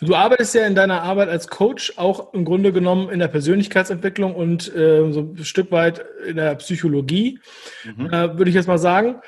Du 0.00 0.14
arbeitest 0.14 0.54
ja 0.54 0.66
in 0.66 0.74
deiner 0.74 1.02
Arbeit 1.02 1.28
als 1.28 1.48
Coach 1.48 1.94
auch 1.96 2.34
im 2.34 2.44
Grunde 2.44 2.72
genommen 2.72 3.10
in 3.10 3.20
der 3.20 3.28
Persönlichkeitsentwicklung 3.28 4.34
und 4.34 4.74
äh, 4.74 5.12
so 5.12 5.20
ein 5.20 5.44
Stück 5.44 5.70
weit 5.70 6.04
in 6.26 6.36
der 6.36 6.56
Psychologie, 6.56 7.38
mhm. 7.84 8.06
äh, 8.06 8.36
würde 8.36 8.48
ich 8.48 8.56
jetzt 8.56 8.68
mal 8.68 8.78
sagen 8.78 9.20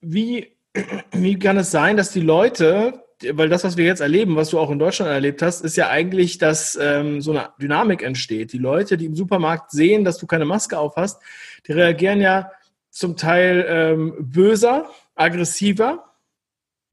wie, 0.00 0.56
wie 1.12 1.38
kann 1.38 1.56
es 1.56 1.70
sein, 1.70 1.96
dass 1.96 2.12
die 2.12 2.20
Leute, 2.20 3.04
weil 3.32 3.48
das, 3.48 3.64
was 3.64 3.76
wir 3.76 3.84
jetzt 3.84 4.00
erleben, 4.00 4.36
was 4.36 4.50
du 4.50 4.58
auch 4.58 4.70
in 4.70 4.78
Deutschland 4.78 5.10
erlebt 5.10 5.42
hast, 5.42 5.62
ist 5.62 5.76
ja 5.76 5.88
eigentlich, 5.88 6.38
dass 6.38 6.78
ähm, 6.80 7.20
so 7.20 7.32
eine 7.32 7.50
Dynamik 7.60 8.02
entsteht. 8.02 8.52
Die 8.52 8.58
Leute, 8.58 8.96
die 8.96 9.06
im 9.06 9.16
Supermarkt 9.16 9.70
sehen, 9.70 10.04
dass 10.04 10.18
du 10.18 10.26
keine 10.26 10.44
Maske 10.44 10.78
auf 10.78 10.96
hast, 10.96 11.20
die 11.66 11.72
reagieren 11.72 12.20
ja 12.20 12.52
zum 12.90 13.16
Teil 13.16 13.66
ähm, 13.68 14.14
böser, 14.18 14.88
aggressiver, 15.14 16.07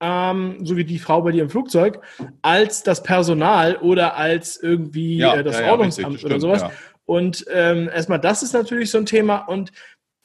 ähm, 0.01 0.57
so 0.63 0.77
wie 0.77 0.85
die 0.85 0.99
Frau 0.99 1.21
bei 1.21 1.31
dir 1.31 1.43
im 1.43 1.49
Flugzeug, 1.49 2.01
als 2.41 2.83
das 2.83 3.03
Personal 3.03 3.77
oder 3.77 4.17
als 4.17 4.57
irgendwie 4.61 5.17
ja, 5.17 5.35
äh, 5.35 5.43
das 5.43 5.59
ja, 5.59 5.71
Ordnungsamt 5.71 6.21
ja, 6.21 6.25
oder 6.25 6.39
sowas. 6.39 6.65
Und 7.05 7.45
ähm, 7.53 7.89
erstmal, 7.93 8.19
das 8.19 8.43
ist 8.43 8.53
natürlich 8.53 8.89
so 8.89 8.97
ein 8.97 9.05
Thema. 9.05 9.37
Und 9.47 9.71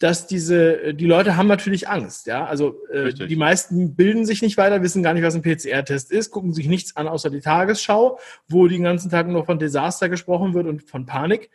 dass 0.00 0.26
diese, 0.26 0.94
die 0.94 1.04
Leute 1.04 1.36
haben 1.36 1.46
natürlich 1.46 1.86
Angst, 1.88 2.26
ja. 2.26 2.46
Also 2.46 2.74
äh, 2.90 3.12
die 3.12 3.36
meisten 3.36 3.94
bilden 3.96 4.24
sich 4.24 4.40
nicht 4.40 4.56
weiter, 4.56 4.82
wissen 4.82 5.02
gar 5.02 5.12
nicht, 5.12 5.22
was 5.22 5.34
ein 5.34 5.42
PCR-Test 5.42 6.10
ist, 6.10 6.30
gucken 6.30 6.54
sich 6.54 6.68
nichts 6.68 6.96
an 6.96 7.06
außer 7.06 7.28
die 7.28 7.40
Tagesschau, 7.40 8.18
wo 8.48 8.66
den 8.66 8.82
ganzen 8.82 9.10
Tag 9.10 9.28
nur 9.28 9.44
von 9.44 9.58
Desaster 9.58 10.08
gesprochen 10.08 10.54
wird 10.54 10.66
und 10.66 10.82
von 10.82 11.04
Panik. 11.04 11.50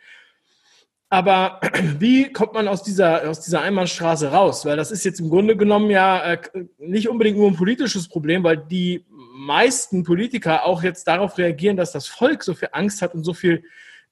Aber 1.08 1.60
wie 1.98 2.32
kommt 2.32 2.54
man 2.54 2.68
aus 2.68 2.82
dieser, 2.82 3.28
aus 3.28 3.40
dieser 3.40 3.62
Einbahnstraße 3.62 4.30
raus? 4.30 4.64
Weil 4.64 4.76
das 4.76 4.90
ist 4.90 5.04
jetzt 5.04 5.20
im 5.20 5.30
Grunde 5.30 5.56
genommen 5.56 5.90
ja 5.90 6.32
äh, 6.32 6.38
nicht 6.78 7.08
unbedingt 7.08 7.38
nur 7.38 7.48
ein 7.48 7.56
politisches 7.56 8.08
Problem, 8.08 8.42
weil 8.44 8.56
die 8.56 9.04
meisten 9.08 10.02
Politiker 10.02 10.64
auch 10.64 10.82
jetzt 10.82 11.06
darauf 11.06 11.38
reagieren, 11.38 11.76
dass 11.76 11.92
das 11.92 12.06
Volk 12.06 12.42
so 12.42 12.54
viel 12.54 12.68
Angst 12.72 13.02
hat 13.02 13.14
und 13.14 13.24
so 13.24 13.34
viel 13.34 13.62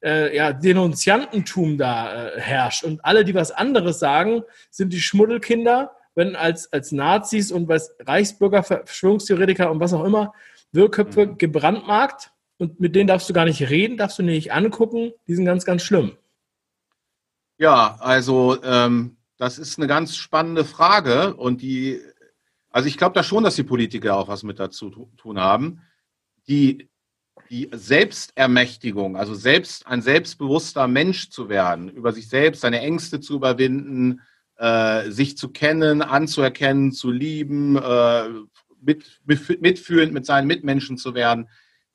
äh, 0.04 0.36
ja, 0.36 0.52
Denunziantentum 0.52 1.78
da 1.78 2.28
äh, 2.28 2.40
herrscht. 2.40 2.84
Und 2.84 3.04
alle, 3.04 3.24
die 3.24 3.34
was 3.34 3.50
anderes 3.50 3.98
sagen, 3.98 4.42
sind 4.70 4.92
die 4.92 5.00
Schmuddelkinder, 5.00 5.96
wenn 6.14 6.36
als, 6.36 6.72
als 6.72 6.92
Nazis 6.92 7.50
und 7.50 7.68
was 7.68 7.96
Reichsbürger, 8.00 8.62
Verschwörungstheoretiker 8.62 9.70
und 9.70 9.80
was 9.80 9.92
auch 9.92 10.04
immer, 10.04 10.32
Wirrköpfe 10.72 11.26
mhm. 11.26 11.38
gebrandmarkt. 11.38 12.30
Und 12.58 12.78
mit 12.78 12.94
denen 12.94 13.08
darfst 13.08 13.28
du 13.28 13.32
gar 13.32 13.46
nicht 13.46 13.68
reden, 13.68 13.96
darfst 13.96 14.18
du 14.18 14.22
nicht 14.22 14.52
angucken. 14.52 15.12
Die 15.26 15.34
sind 15.34 15.44
ganz, 15.44 15.64
ganz 15.64 15.82
schlimm. 15.82 16.16
Ja, 17.58 17.96
also 18.00 18.62
ähm, 18.62 19.16
das 19.36 19.58
ist 19.58 19.78
eine 19.78 19.86
ganz 19.86 20.16
spannende 20.16 20.64
Frage. 20.64 21.34
Und 21.34 21.62
die, 21.62 22.00
also 22.70 22.88
ich 22.88 22.96
glaube 22.96 23.14
da 23.14 23.22
schon, 23.22 23.44
dass 23.44 23.56
die 23.56 23.62
Politiker 23.62 24.16
auch 24.16 24.28
was 24.28 24.42
mit 24.42 24.58
dazu 24.58 24.90
tun 25.16 25.40
haben. 25.40 25.82
Die 26.48 26.88
die 27.50 27.68
Selbstermächtigung, 27.72 29.16
also 29.16 29.34
selbst 29.34 29.86
ein 29.86 30.02
selbstbewusster 30.02 30.88
Mensch 30.88 31.30
zu 31.30 31.48
werden, 31.48 31.88
über 31.88 32.12
sich 32.12 32.28
selbst, 32.28 32.62
seine 32.62 32.80
Ängste 32.80 33.20
zu 33.20 33.34
überwinden, 33.34 34.22
äh, 34.56 35.10
sich 35.10 35.36
zu 35.36 35.50
kennen, 35.50 36.02
anzuerkennen, 36.02 36.92
zu 36.92 37.10
lieben, 37.10 37.76
äh, 37.76 38.28
mit, 38.80 39.20
mitfühlend 39.24 40.12
mit 40.12 40.26
seinen 40.26 40.46
Mitmenschen 40.46 40.96
zu 40.96 41.14
werden, 41.14 41.48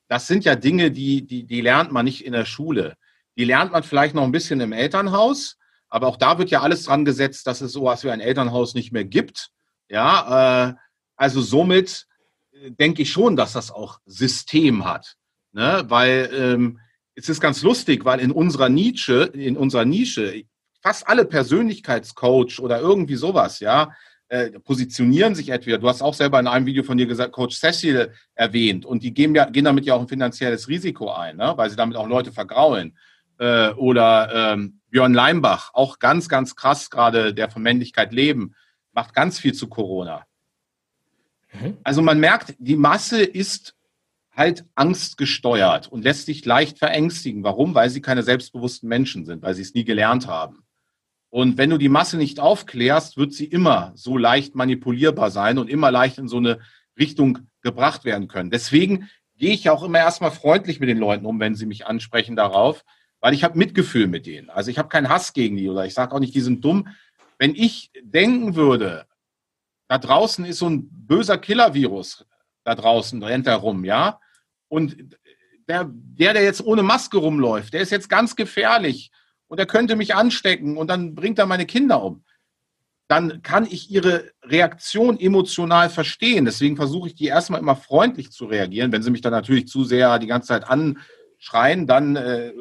das 0.08 0.28
sind 0.28 0.44
ja 0.44 0.56
Dinge, 0.56 0.92
die, 0.92 1.26
die, 1.26 1.46
die 1.46 1.62
lernt 1.62 1.92
man 1.92 2.06
nicht 2.06 2.26
in 2.26 2.34
der 2.34 2.46
Schule. 2.46 2.96
Die 3.38 3.46
lernt 3.46 3.72
man 3.72 3.84
vielleicht 3.84 4.16
noch 4.16 4.24
ein 4.24 4.32
bisschen 4.32 4.60
im 4.60 4.74
Elternhaus, 4.74 5.58
aber 5.90 6.08
auch 6.08 6.18
da 6.18 6.38
wird 6.38 6.52
ja 6.52 6.62
alles 6.62 6.84
dran 6.84 7.06
gesetzt, 7.06 7.48
dass 7.48 7.62
es 7.62 7.72
sowas 7.72 8.04
wie 8.04 8.12
ein 8.12 8.20
Elternhaus 8.20 8.74
nicht 8.74 8.92
mehr 8.92 9.06
gibt. 9.06 9.50
Ja, 9.90 10.70
äh, 10.70 10.74
also 11.16 11.42
somit 11.42 12.06
äh, 12.52 12.72
denke 12.72 13.02
ich 13.02 13.12
schon, 13.12 13.36
dass 13.36 13.54
das 13.54 13.72
auch 13.72 14.00
System 14.06 14.86
hat. 14.86 15.16
Ne? 15.52 15.84
Weil 15.88 16.30
ähm, 16.34 16.80
es 17.16 17.28
ist 17.28 17.42
ganz 17.42 17.64
lustig, 17.64 18.06
weil 18.06 18.20
in 18.20 18.32
unserer 18.32 18.70
Nische, 18.70 19.24
in 19.34 19.58
unserer 19.58 19.86
Nische, 19.86 20.44
fast 20.82 21.08
alle 21.08 21.26
Persönlichkeitscoach 21.26 22.60
oder 22.60 22.80
irgendwie 22.80 23.16
sowas, 23.16 23.60
ja, 23.60 23.94
äh, 24.30 24.52
positionieren 24.60 25.34
sich 25.34 25.50
entweder, 25.50 25.80
du 25.80 25.90
hast 25.90 26.02
auch 26.02 26.14
selber 26.14 26.40
in 26.40 26.48
einem 26.48 26.66
Video 26.66 26.84
von 26.84 26.98
dir 26.98 27.08
gesagt, 27.08 27.34
Coach 27.34 27.58
Cecil 27.58 28.14
erwähnt, 28.36 28.86
und 28.86 29.04
die 29.04 29.14
gehen, 29.14 29.34
ja, 29.34 29.46
gehen 29.46 29.66
damit 29.66 29.86
ja 29.86 29.96
auch 29.96 30.02
ein 30.02 30.08
finanzielles 30.08 30.68
Risiko 30.68 31.12
ein, 31.12 31.38
ne? 31.38 31.54
weil 31.56 31.70
sie 31.70 31.76
damit 31.76 31.98
auch 31.98 32.08
Leute 32.08 32.32
vergraulen. 32.32 32.96
Äh, 33.40 33.72
oder 33.72 34.54
ähm, 34.54 34.82
Björn 34.90 35.14
Leimbach, 35.14 35.72
auch 35.74 36.00
ganz, 36.00 36.30
ganz 36.30 36.56
krass 36.56 36.90
gerade, 36.90 37.34
der 37.34 37.50
von 37.50 37.62
Männlichkeit 37.62 38.12
leben, 38.12 38.56
macht 38.92 39.14
ganz 39.14 39.40
viel 39.40 39.54
zu 39.54 39.68
Corona. 39.68 40.26
Mhm. 41.54 41.78
Also 41.84 42.02
man 42.02 42.20
merkt, 42.20 42.56
die 42.60 42.76
Masse 42.76 43.24
ist 43.24 43.76
halt 44.36 44.66
angstgesteuert 44.76 45.88
und 45.88 46.04
lässt 46.04 46.26
sich 46.26 46.46
leicht 46.46 46.80
verängstigen. 46.80 47.44
Warum? 47.44 47.76
Weil 47.76 47.90
sie 47.90 48.02
keine 48.02 48.24
selbstbewussten 48.24 48.88
Menschen 48.88 49.26
sind, 49.26 49.42
weil 49.42 49.54
sie 49.54 49.62
es 49.62 49.74
nie 49.74 49.84
gelernt 49.84 50.28
haben. 50.28 50.64
Und 51.30 51.58
wenn 51.58 51.70
du 51.70 51.78
die 51.78 51.90
Masse 51.90 52.18
nicht 52.18 52.40
aufklärst, 52.40 53.18
wird 53.18 53.34
sie 53.34 53.46
immer 53.46 53.92
so 53.96 54.18
leicht 54.18 54.56
manipulierbar 54.56 55.30
sein 55.30 55.58
und 55.58 55.70
immer 55.70 55.92
leicht 55.92 56.18
in 56.18 56.28
so 56.28 56.38
eine 56.38 56.60
Richtung 56.98 57.40
gebracht 57.62 58.04
werden 58.04 58.28
können. 58.28 58.50
Deswegen 58.50 59.10
gehe 59.38 59.54
ich 59.54 59.70
auch 59.70 59.84
immer 59.84 60.00
erstmal 60.00 60.32
freundlich 60.32 60.80
mit 60.80 60.90
den 60.90 60.98
Leuten 60.98 61.26
um, 61.26 61.40
wenn 61.40 61.56
sie 61.56 61.66
mich 61.66 61.86
ansprechen 61.86 62.36
darauf, 62.36 62.84
weil 63.20 63.34
ich 63.34 63.44
habe 63.44 63.58
Mitgefühl 63.58 64.08
mit 64.08 64.26
denen. 64.26 64.50
Also 64.50 64.72
ich 64.72 64.78
habe 64.78 64.90
keinen 64.90 65.10
Hass 65.10 65.34
gegen 65.34 65.58
die 65.58 65.70
oder 65.70 65.86
ich 65.86 65.94
sage 65.94 66.14
auch 66.14 66.20
nicht, 66.20 66.36
die 66.36 66.42
sind 66.42 66.64
dumm. 66.64 66.88
Wenn 67.38 67.56
ich 67.56 67.92
denken 68.02 68.56
würde, 68.56 69.06
da 69.88 69.98
draußen 69.98 70.46
ist 70.46 70.60
so 70.60 70.70
ein 70.70 70.88
böser 70.92 71.38
Killer-Virus, 71.38 72.26
da 72.64 72.76
draußen 72.76 73.22
rennt 73.24 73.48
er 73.48 73.56
rum, 73.56 73.84
ja, 73.86 74.20
und 74.68 74.96
der, 75.68 75.90
der, 75.90 76.34
der 76.34 76.44
jetzt 76.44 76.64
ohne 76.64 76.84
Maske 76.84 77.18
rumläuft, 77.18 77.74
der 77.74 77.82
ist 77.82 77.92
jetzt 77.92 78.10
ganz 78.10 78.36
gefährlich 78.36 79.12
und 79.48 79.60
er 79.60 79.66
könnte 79.66 79.96
mich 79.96 80.16
anstecken 80.16 80.78
und 80.78 80.88
dann 80.88 81.16
bringt 81.16 81.40
er 81.40 81.46
meine 81.46 81.66
Kinder 81.66 82.04
um. 82.04 82.24
Dann 83.08 83.42
kann 83.42 83.66
ich 83.66 83.90
ihre 83.90 84.32
Reaktion 84.44 85.20
emotional 85.20 85.90
verstehen. 85.90 86.46
Deswegen 86.46 86.76
versuche 86.76 87.08
ich 87.08 87.16
die 87.16 87.26
erstmal 87.26 87.60
immer 87.60 87.76
freundlich 87.76 88.30
zu 88.30 88.46
reagieren. 88.46 88.92
Wenn 88.92 89.02
sie 89.02 89.10
mich 89.10 89.22
dann 89.22 89.32
natürlich 89.32 89.68
zu 89.68 89.84
sehr 89.84 90.20
die 90.20 90.28
ganze 90.28 90.50
Zeit 90.50 90.66
anschreien, 90.68 91.88
dann 91.88 92.16
äh, 92.16 92.54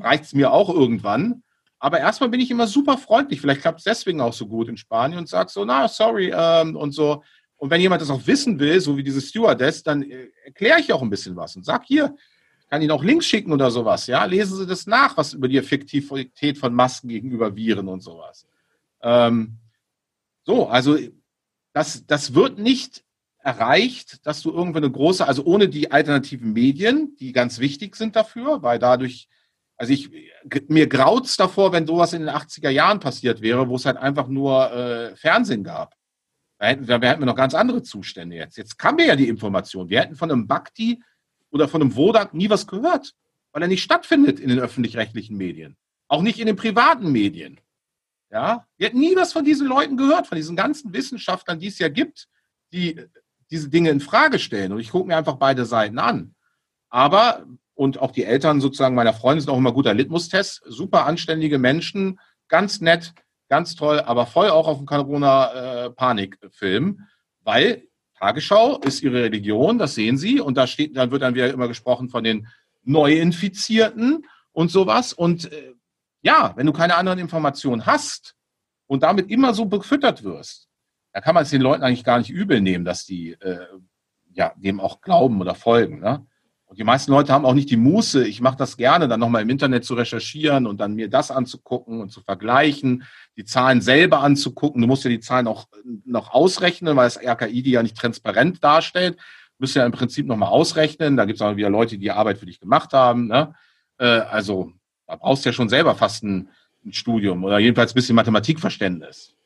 reicht 0.00 0.24
es 0.24 0.34
mir 0.34 0.52
auch 0.52 0.68
irgendwann. 0.68 1.42
Aber 1.78 2.00
erstmal 2.00 2.30
bin 2.30 2.40
ich 2.40 2.50
immer 2.50 2.66
super 2.66 2.96
freundlich. 2.96 3.40
Vielleicht 3.40 3.60
klappt 3.60 3.80
es 3.80 3.84
deswegen 3.84 4.20
auch 4.20 4.32
so 4.32 4.46
gut 4.46 4.68
in 4.68 4.76
Spanien 4.76 5.18
und 5.18 5.28
sage 5.28 5.50
so, 5.50 5.64
na, 5.64 5.88
sorry 5.88 6.32
ähm, 6.34 6.76
und 6.76 6.92
so. 6.92 7.22
Und 7.56 7.70
wenn 7.70 7.80
jemand 7.80 8.02
das 8.02 8.10
auch 8.10 8.26
wissen 8.26 8.58
will, 8.58 8.80
so 8.80 8.96
wie 8.96 9.02
diese 9.02 9.20
Stewardess, 9.20 9.82
dann 9.82 10.02
äh, 10.02 10.28
erkläre 10.44 10.80
ich 10.80 10.92
auch 10.92 11.02
ein 11.02 11.10
bisschen 11.10 11.36
was 11.36 11.56
und 11.56 11.64
sag 11.64 11.84
hier, 11.84 12.14
kann 12.68 12.82
Ihnen 12.82 12.90
auch 12.90 13.04
Links 13.04 13.26
schicken 13.26 13.52
oder 13.52 13.70
sowas. 13.70 14.06
Ja, 14.06 14.24
lesen 14.24 14.56
Sie 14.56 14.66
das 14.66 14.86
nach, 14.86 15.16
was 15.16 15.34
über 15.34 15.48
die 15.48 15.58
Effektivität 15.58 16.58
von 16.58 16.74
Masken 16.74 17.08
gegenüber 17.08 17.54
Viren 17.54 17.88
und 17.88 18.02
sowas. 18.02 18.46
Ähm, 19.02 19.58
so, 20.44 20.66
also 20.68 20.98
das, 21.72 22.06
das 22.06 22.34
wird 22.34 22.58
nicht 22.58 23.04
erreicht, 23.38 24.26
dass 24.26 24.40
du 24.40 24.50
irgendwo 24.50 24.78
eine 24.78 24.90
große, 24.90 25.26
also 25.26 25.44
ohne 25.44 25.68
die 25.68 25.92
alternativen 25.92 26.52
Medien, 26.52 27.14
die 27.16 27.32
ganz 27.32 27.58
wichtig 27.58 27.94
sind 27.94 28.16
dafür, 28.16 28.62
weil 28.62 28.78
dadurch, 28.78 29.28
also 29.76 29.92
ich, 29.92 30.10
mir 30.68 30.86
graut's 30.86 31.36
davor, 31.36 31.72
wenn 31.72 31.86
sowas 31.86 32.12
in 32.12 32.22
den 32.22 32.30
80er 32.34 32.70
Jahren 32.70 33.00
passiert 33.00 33.42
wäre, 33.42 33.68
wo 33.68 33.76
es 33.76 33.86
halt 33.86 33.96
einfach 33.96 34.28
nur 34.28 34.72
äh, 34.72 35.16
Fernsehen 35.16 35.64
gab. 35.64 35.94
Da 36.58 36.66
hätten, 36.66 36.86
da 36.86 37.00
hätten 37.00 37.20
wir 37.20 37.26
noch 37.26 37.36
ganz 37.36 37.54
andere 37.54 37.82
Zustände 37.82 38.36
jetzt. 38.36 38.56
Jetzt 38.56 38.78
kam 38.78 38.96
mir 38.96 39.06
ja 39.06 39.16
die 39.16 39.28
Information. 39.28 39.88
Wir 39.88 40.00
hätten 40.00 40.14
von 40.14 40.30
einem 40.30 40.46
Bhakti 40.46 41.02
oder 41.50 41.68
von 41.68 41.82
einem 41.82 41.96
Wodak 41.96 42.34
nie 42.34 42.48
was 42.48 42.66
gehört, 42.66 43.14
weil 43.52 43.62
er 43.62 43.68
nicht 43.68 43.82
stattfindet 43.82 44.38
in 44.38 44.48
den 44.48 44.60
öffentlich-rechtlichen 44.60 45.36
Medien. 45.36 45.76
Auch 46.08 46.22
nicht 46.22 46.38
in 46.38 46.46
den 46.46 46.56
privaten 46.56 47.10
Medien. 47.10 47.60
Ja, 48.30 48.66
wir 48.76 48.88
hätten 48.88 49.00
nie 49.00 49.14
was 49.14 49.32
von 49.32 49.44
diesen 49.44 49.66
Leuten 49.68 49.96
gehört, 49.96 50.26
von 50.26 50.36
diesen 50.36 50.56
ganzen 50.56 50.92
Wissenschaftlern, 50.92 51.60
die 51.60 51.68
es 51.68 51.78
ja 51.78 51.88
gibt, 51.88 52.28
die 52.72 53.00
diese 53.50 53.68
Dinge 53.68 53.90
in 53.90 54.00
Frage 54.00 54.38
stellen. 54.38 54.72
Und 54.72 54.80
ich 54.80 54.90
gucke 54.90 55.06
mir 55.06 55.16
einfach 55.16 55.36
beide 55.36 55.64
Seiten 55.64 55.98
an. 55.98 56.34
Aber, 56.88 57.46
und 57.74 57.98
auch 57.98 58.12
die 58.12 58.24
Eltern 58.24 58.60
sozusagen 58.60 58.94
meiner 58.94 59.12
Freunde 59.12 59.42
sind 59.42 59.50
auch 59.50 59.58
immer 59.58 59.72
guter 59.72 59.94
Litmus-Test, 59.94 60.62
super 60.66 61.06
anständige 61.06 61.58
Menschen, 61.58 62.20
ganz 62.48 62.80
nett, 62.80 63.12
ganz 63.48 63.74
toll, 63.74 64.00
aber 64.00 64.26
voll 64.26 64.50
auch 64.50 64.68
auf 64.68 64.78
dem 64.78 64.86
Corona-Panik-Film, 64.86 67.00
weil 67.40 67.88
Tagesschau 68.18 68.78
ist 68.78 69.02
ihre 69.02 69.24
Religion, 69.24 69.78
das 69.78 69.94
sehen 69.94 70.16
Sie. 70.16 70.40
Und 70.40 70.56
da 70.56 70.66
steht, 70.66 70.96
dann 70.96 71.10
wird 71.10 71.20
dann 71.22 71.34
wieder 71.34 71.52
immer 71.52 71.68
gesprochen 71.68 72.08
von 72.08 72.24
den 72.24 72.48
Neuinfizierten 72.84 74.26
und 74.52 74.70
sowas. 74.70 75.12
Und 75.12 75.52
äh, 75.52 75.74
ja, 76.22 76.52
wenn 76.56 76.66
du 76.66 76.72
keine 76.72 76.96
anderen 76.96 77.18
Informationen 77.18 77.86
hast 77.86 78.34
und 78.86 79.02
damit 79.02 79.30
immer 79.30 79.52
so 79.52 79.66
befüttert 79.66 80.24
wirst, 80.24 80.68
da 81.12 81.20
kann 81.20 81.34
man 81.34 81.42
es 81.42 81.50
den 81.50 81.60
Leuten 81.60 81.82
eigentlich 81.82 82.04
gar 82.04 82.18
nicht 82.18 82.30
übel 82.30 82.60
nehmen, 82.60 82.84
dass 82.84 83.04
die 83.04 83.32
äh, 83.32 83.66
ja, 84.32 84.52
dem 84.56 84.80
auch 84.80 85.00
glauben 85.00 85.40
oder 85.40 85.54
folgen. 85.54 86.00
Ne? 86.00 86.26
Und 86.74 86.78
die 86.80 86.84
meisten 86.84 87.12
Leute 87.12 87.32
haben 87.32 87.44
auch 87.44 87.54
nicht 87.54 87.70
die 87.70 87.76
Muße, 87.76 88.26
ich 88.26 88.40
mache 88.40 88.56
das 88.56 88.76
gerne, 88.76 89.06
dann 89.06 89.20
nochmal 89.20 89.42
im 89.42 89.48
Internet 89.48 89.84
zu 89.84 89.94
recherchieren 89.94 90.66
und 90.66 90.80
dann 90.80 90.96
mir 90.96 91.08
das 91.08 91.30
anzugucken 91.30 92.00
und 92.00 92.10
zu 92.10 92.20
vergleichen, 92.20 93.04
die 93.36 93.44
Zahlen 93.44 93.80
selber 93.80 94.24
anzugucken. 94.24 94.82
Du 94.82 94.88
musst 94.88 95.04
ja 95.04 95.10
die 95.10 95.20
Zahlen 95.20 95.46
auch 95.46 95.68
noch 96.04 96.32
ausrechnen, 96.32 96.96
weil 96.96 97.06
das 97.06 97.16
RKI 97.16 97.62
die 97.62 97.70
ja 97.70 97.82
nicht 97.84 97.96
transparent 97.96 98.64
darstellt. 98.64 99.18
Du 99.18 99.22
musst 99.60 99.76
ja 99.76 99.86
im 99.86 99.92
Prinzip 99.92 100.26
nochmal 100.26 100.48
ausrechnen. 100.48 101.16
Da 101.16 101.26
gibt 101.26 101.36
es 101.36 101.42
auch 101.42 101.54
wieder 101.54 101.70
Leute, 101.70 101.90
die 101.94 102.00
die 102.00 102.10
Arbeit 102.10 102.38
für 102.38 102.46
dich 102.46 102.58
gemacht 102.58 102.92
haben. 102.92 103.28
Ne? 103.28 103.54
Äh, 103.98 104.06
also 104.06 104.72
da 105.06 105.14
brauchst 105.14 105.44
du 105.44 105.50
ja 105.50 105.52
schon 105.52 105.68
selber 105.68 105.94
fast 105.94 106.24
ein, 106.24 106.48
ein 106.84 106.92
Studium 106.92 107.44
oder 107.44 107.60
jedenfalls 107.60 107.92
ein 107.92 107.94
bisschen 107.94 108.16
Mathematikverständnis. 108.16 109.36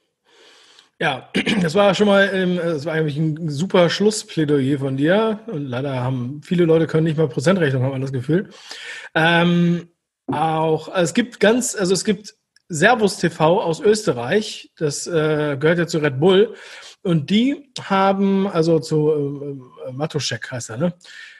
Ja, 1.00 1.30
das 1.62 1.74
war 1.74 1.94
schon 1.94 2.08
mal, 2.08 2.30
ähm, 2.32 2.56
das 2.56 2.84
war 2.84 2.94
eigentlich 2.94 3.16
ein 3.16 3.48
super 3.48 3.88
Schlussplädoyer 3.88 4.78
von 4.78 4.96
dir. 4.96 5.40
Und 5.46 5.66
leider 5.66 6.00
haben 6.02 6.40
viele 6.42 6.64
Leute 6.64 6.87
können 6.87 7.04
nicht 7.04 7.16
mal 7.18 7.28
Prozentrechnung, 7.28 7.82
haben 7.82 8.00
das 8.00 8.12
Gefühl. 8.12 8.50
Ähm, 9.14 9.88
auch, 10.26 10.88
also 10.88 11.04
es 11.04 11.14
gibt 11.14 11.40
ganz, 11.40 11.74
also 11.74 11.94
es 11.94 12.04
gibt 12.04 12.34
Servus 12.68 13.16
TV 13.16 13.62
aus 13.62 13.80
Österreich, 13.80 14.72
das 14.76 15.06
äh, 15.06 15.56
gehört 15.58 15.78
ja 15.78 15.87
zu 15.87 15.98
Red 15.98 16.20
Bull. 16.20 16.54
Und 17.02 17.30
die 17.30 17.70
haben, 17.80 18.46
also 18.48 18.80
zu 18.80 19.61
äh, 19.88 19.92
Matuschek 19.92 20.50
heißt 20.50 20.70
er, 20.70 20.76
ne? 20.76 20.94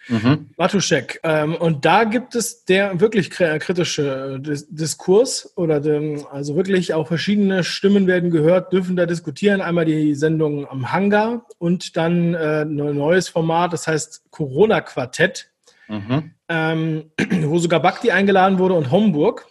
Mhm. 0.09 0.51
Matuschek. 0.57 1.21
Ähm, 1.23 1.55
und 1.55 1.85
da 1.85 2.05
gibt 2.05 2.35
es 2.35 2.65
der 2.65 2.99
wirklich 3.01 3.29
kritische 3.31 4.41
Dis 4.41 4.67
Diskurs 4.71 5.53
oder 5.57 5.81
dem, 5.81 6.27
also 6.31 6.57
wirklich 6.57 6.95
auch 6.95 7.09
verschiedene 7.09 7.63
Stimmen 7.63 8.07
werden 8.07 8.31
gehört, 8.31 8.73
dürfen 8.73 8.97
da 8.97 9.05
diskutieren. 9.05 9.61
Einmal 9.61 9.85
die 9.85 10.15
Sendung 10.15 10.67
am 10.67 10.93
Hangar 10.93 11.47
und 11.59 11.97
dann 11.97 12.35
äh, 12.35 12.63
ein 12.63 12.75
neues 12.75 13.29
Format, 13.29 13.73
das 13.75 13.87
heißt 13.87 14.31
Corona-Quartett, 14.31 15.51
mhm. 15.89 16.31
ähm, 16.49 17.11
wo 17.43 17.59
sogar 17.59 17.81
Bakti 17.81 18.11
eingeladen 18.11 18.59
wurde 18.59 18.75
und 18.75 18.91
Homburg. 18.91 19.47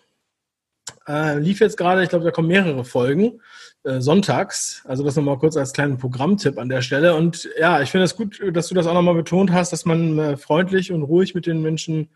Äh, 1.08 1.38
lief 1.38 1.60
jetzt 1.60 1.78
gerade, 1.78 2.02
ich 2.04 2.10
glaube, 2.10 2.26
da 2.26 2.32
kommen 2.32 2.48
mehrere 2.48 2.84
Folgen 2.84 3.42
äh, 3.84 4.02
sonntags. 4.02 4.84
Also 4.86 5.04
das 5.04 5.16
nochmal 5.16 5.38
kurz 5.38 5.58
als 5.58 5.74
kleinen 5.74 5.98
Programmtipp 5.98 6.58
an 6.58 6.70
der 6.70 6.82
Stelle. 6.82 7.16
Und 7.16 7.50
ja, 7.60 7.82
ich 7.82 7.92
finde 7.92 8.06
es 8.06 8.16
gut, 8.16 8.42
dass 8.54 8.68
du 8.68 8.76
das 8.76 8.88
auch 8.88 8.94
nochmal 8.94 9.16
betont 9.16 9.52
hast, 9.52 9.72
dass 9.72 9.86
man 9.86 10.20
äh, 10.20 10.38
freundlich 10.38 10.92
und 10.92 11.04
ruhig 11.04 11.36
mit 11.36 11.46
den 11.46 11.62
Menschen 11.62 12.10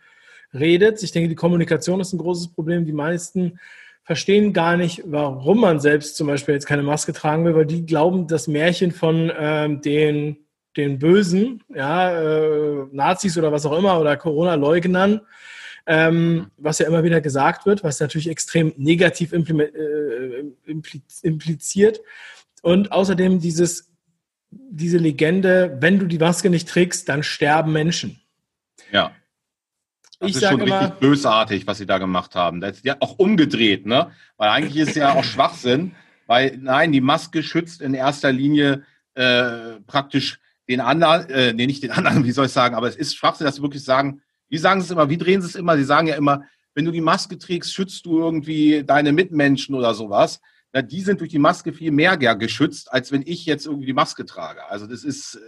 redet. 0.53 1.01
Ich 1.03 1.11
denke, 1.11 1.29
die 1.29 1.35
Kommunikation 1.35 1.99
ist 1.99 2.13
ein 2.13 2.19
großes 2.19 2.49
Problem. 2.49 2.85
Die 2.85 2.91
meisten 2.91 3.59
verstehen 4.03 4.53
gar 4.53 4.77
nicht, 4.77 5.03
warum 5.05 5.61
man 5.61 5.79
selbst 5.79 6.17
zum 6.17 6.27
Beispiel 6.27 6.55
jetzt 6.55 6.65
keine 6.65 6.83
Maske 6.83 7.13
tragen 7.13 7.45
will, 7.45 7.55
weil 7.55 7.65
die 7.65 7.85
glauben, 7.85 8.27
das 8.27 8.47
Märchen 8.47 8.91
von 8.91 9.31
ähm, 9.37 9.81
den, 9.81 10.37
den 10.75 10.99
Bösen, 10.99 11.63
ja, 11.73 12.11
äh, 12.11 12.85
Nazis 12.91 13.37
oder 13.37 13.51
was 13.51 13.65
auch 13.65 13.77
immer 13.77 13.99
oder 13.99 14.17
Corona-Leugnern, 14.17 15.21
ähm, 15.85 16.51
was 16.57 16.79
ja 16.79 16.87
immer 16.87 17.03
wieder 17.03 17.21
gesagt 17.21 17.65
wird, 17.65 17.83
was 17.83 17.99
natürlich 17.99 18.29
extrem 18.29 18.73
negativ 18.77 19.33
äh, 19.33 20.43
impliziert. 21.23 22.01
Und 22.61 22.91
außerdem 22.91 23.39
dieses, 23.39 23.91
diese 24.49 24.97
Legende, 24.97 25.77
wenn 25.79 25.99
du 25.99 26.05
die 26.05 26.19
Maske 26.19 26.49
nicht 26.49 26.67
trägst, 26.67 27.09
dann 27.09 27.23
sterben 27.23 27.71
Menschen. 27.71 28.19
Ja. 28.91 29.11
Das 30.19 30.29
ich 30.29 30.35
ist 30.35 30.47
schon 30.47 30.61
immer, 30.61 30.81
richtig 30.81 30.99
bösartig, 30.99 31.65
was 31.65 31.79
sie 31.79 31.87
da 31.87 31.97
gemacht 31.97 32.35
haben. 32.35 32.61
Das 32.61 32.77
ist 32.77 32.85
ja 32.85 32.95
auch 32.99 33.17
umgedreht, 33.17 33.87
ne? 33.87 34.11
Weil 34.37 34.49
eigentlich 34.49 34.77
ist 34.77 34.89
es 34.89 34.95
ja 34.95 35.13
auch 35.13 35.23
Schwachsinn, 35.23 35.95
weil 36.27 36.57
nein, 36.61 36.91
die 36.91 37.01
Maske 37.01 37.41
schützt 37.41 37.81
in 37.81 37.95
erster 37.95 38.31
Linie 38.31 38.83
äh, 39.15 39.79
praktisch 39.87 40.39
den 40.69 40.79
anderen, 40.79 41.27
äh, 41.29 41.53
nee, 41.53 41.65
nicht 41.65 41.81
den 41.81 41.91
anderen, 41.91 42.23
wie 42.25 42.31
soll 42.31 42.45
ich 42.45 42.51
sagen, 42.51 42.75
aber 42.75 42.87
es 42.87 42.95
ist 42.95 43.15
Schwachsinn, 43.15 43.45
dass 43.45 43.55
sie 43.55 43.63
wirklich 43.63 43.83
sagen, 43.83 44.21
wie 44.51 44.57
sagen 44.57 44.81
sie 44.81 44.85
es 44.85 44.91
immer? 44.91 45.09
Wie 45.09 45.17
drehen 45.17 45.41
sie 45.41 45.47
es 45.47 45.55
immer? 45.55 45.77
Sie 45.77 45.85
sagen 45.85 46.07
ja 46.07 46.15
immer, 46.15 46.43
wenn 46.75 46.85
du 46.85 46.91
die 46.91 47.01
Maske 47.01 47.37
trägst, 47.37 47.73
schützt 47.73 48.05
du 48.05 48.19
irgendwie 48.19 48.83
deine 48.83 49.13
Mitmenschen 49.13 49.75
oder 49.75 49.93
sowas. 49.93 50.41
Na, 50.73 50.81
die 50.81 51.01
sind 51.01 51.21
durch 51.21 51.31
die 51.31 51.39
Maske 51.39 51.73
viel 51.73 51.91
mehr 51.91 52.17
geschützt, 52.17 52.91
als 52.91 53.11
wenn 53.11 53.23
ich 53.25 53.45
jetzt 53.45 53.65
irgendwie 53.65 53.85
die 53.85 53.93
Maske 53.93 54.25
trage. 54.25 54.65
Also 54.65 54.87
das 54.87 55.03
ist 55.03 55.35
äh, 55.35 55.39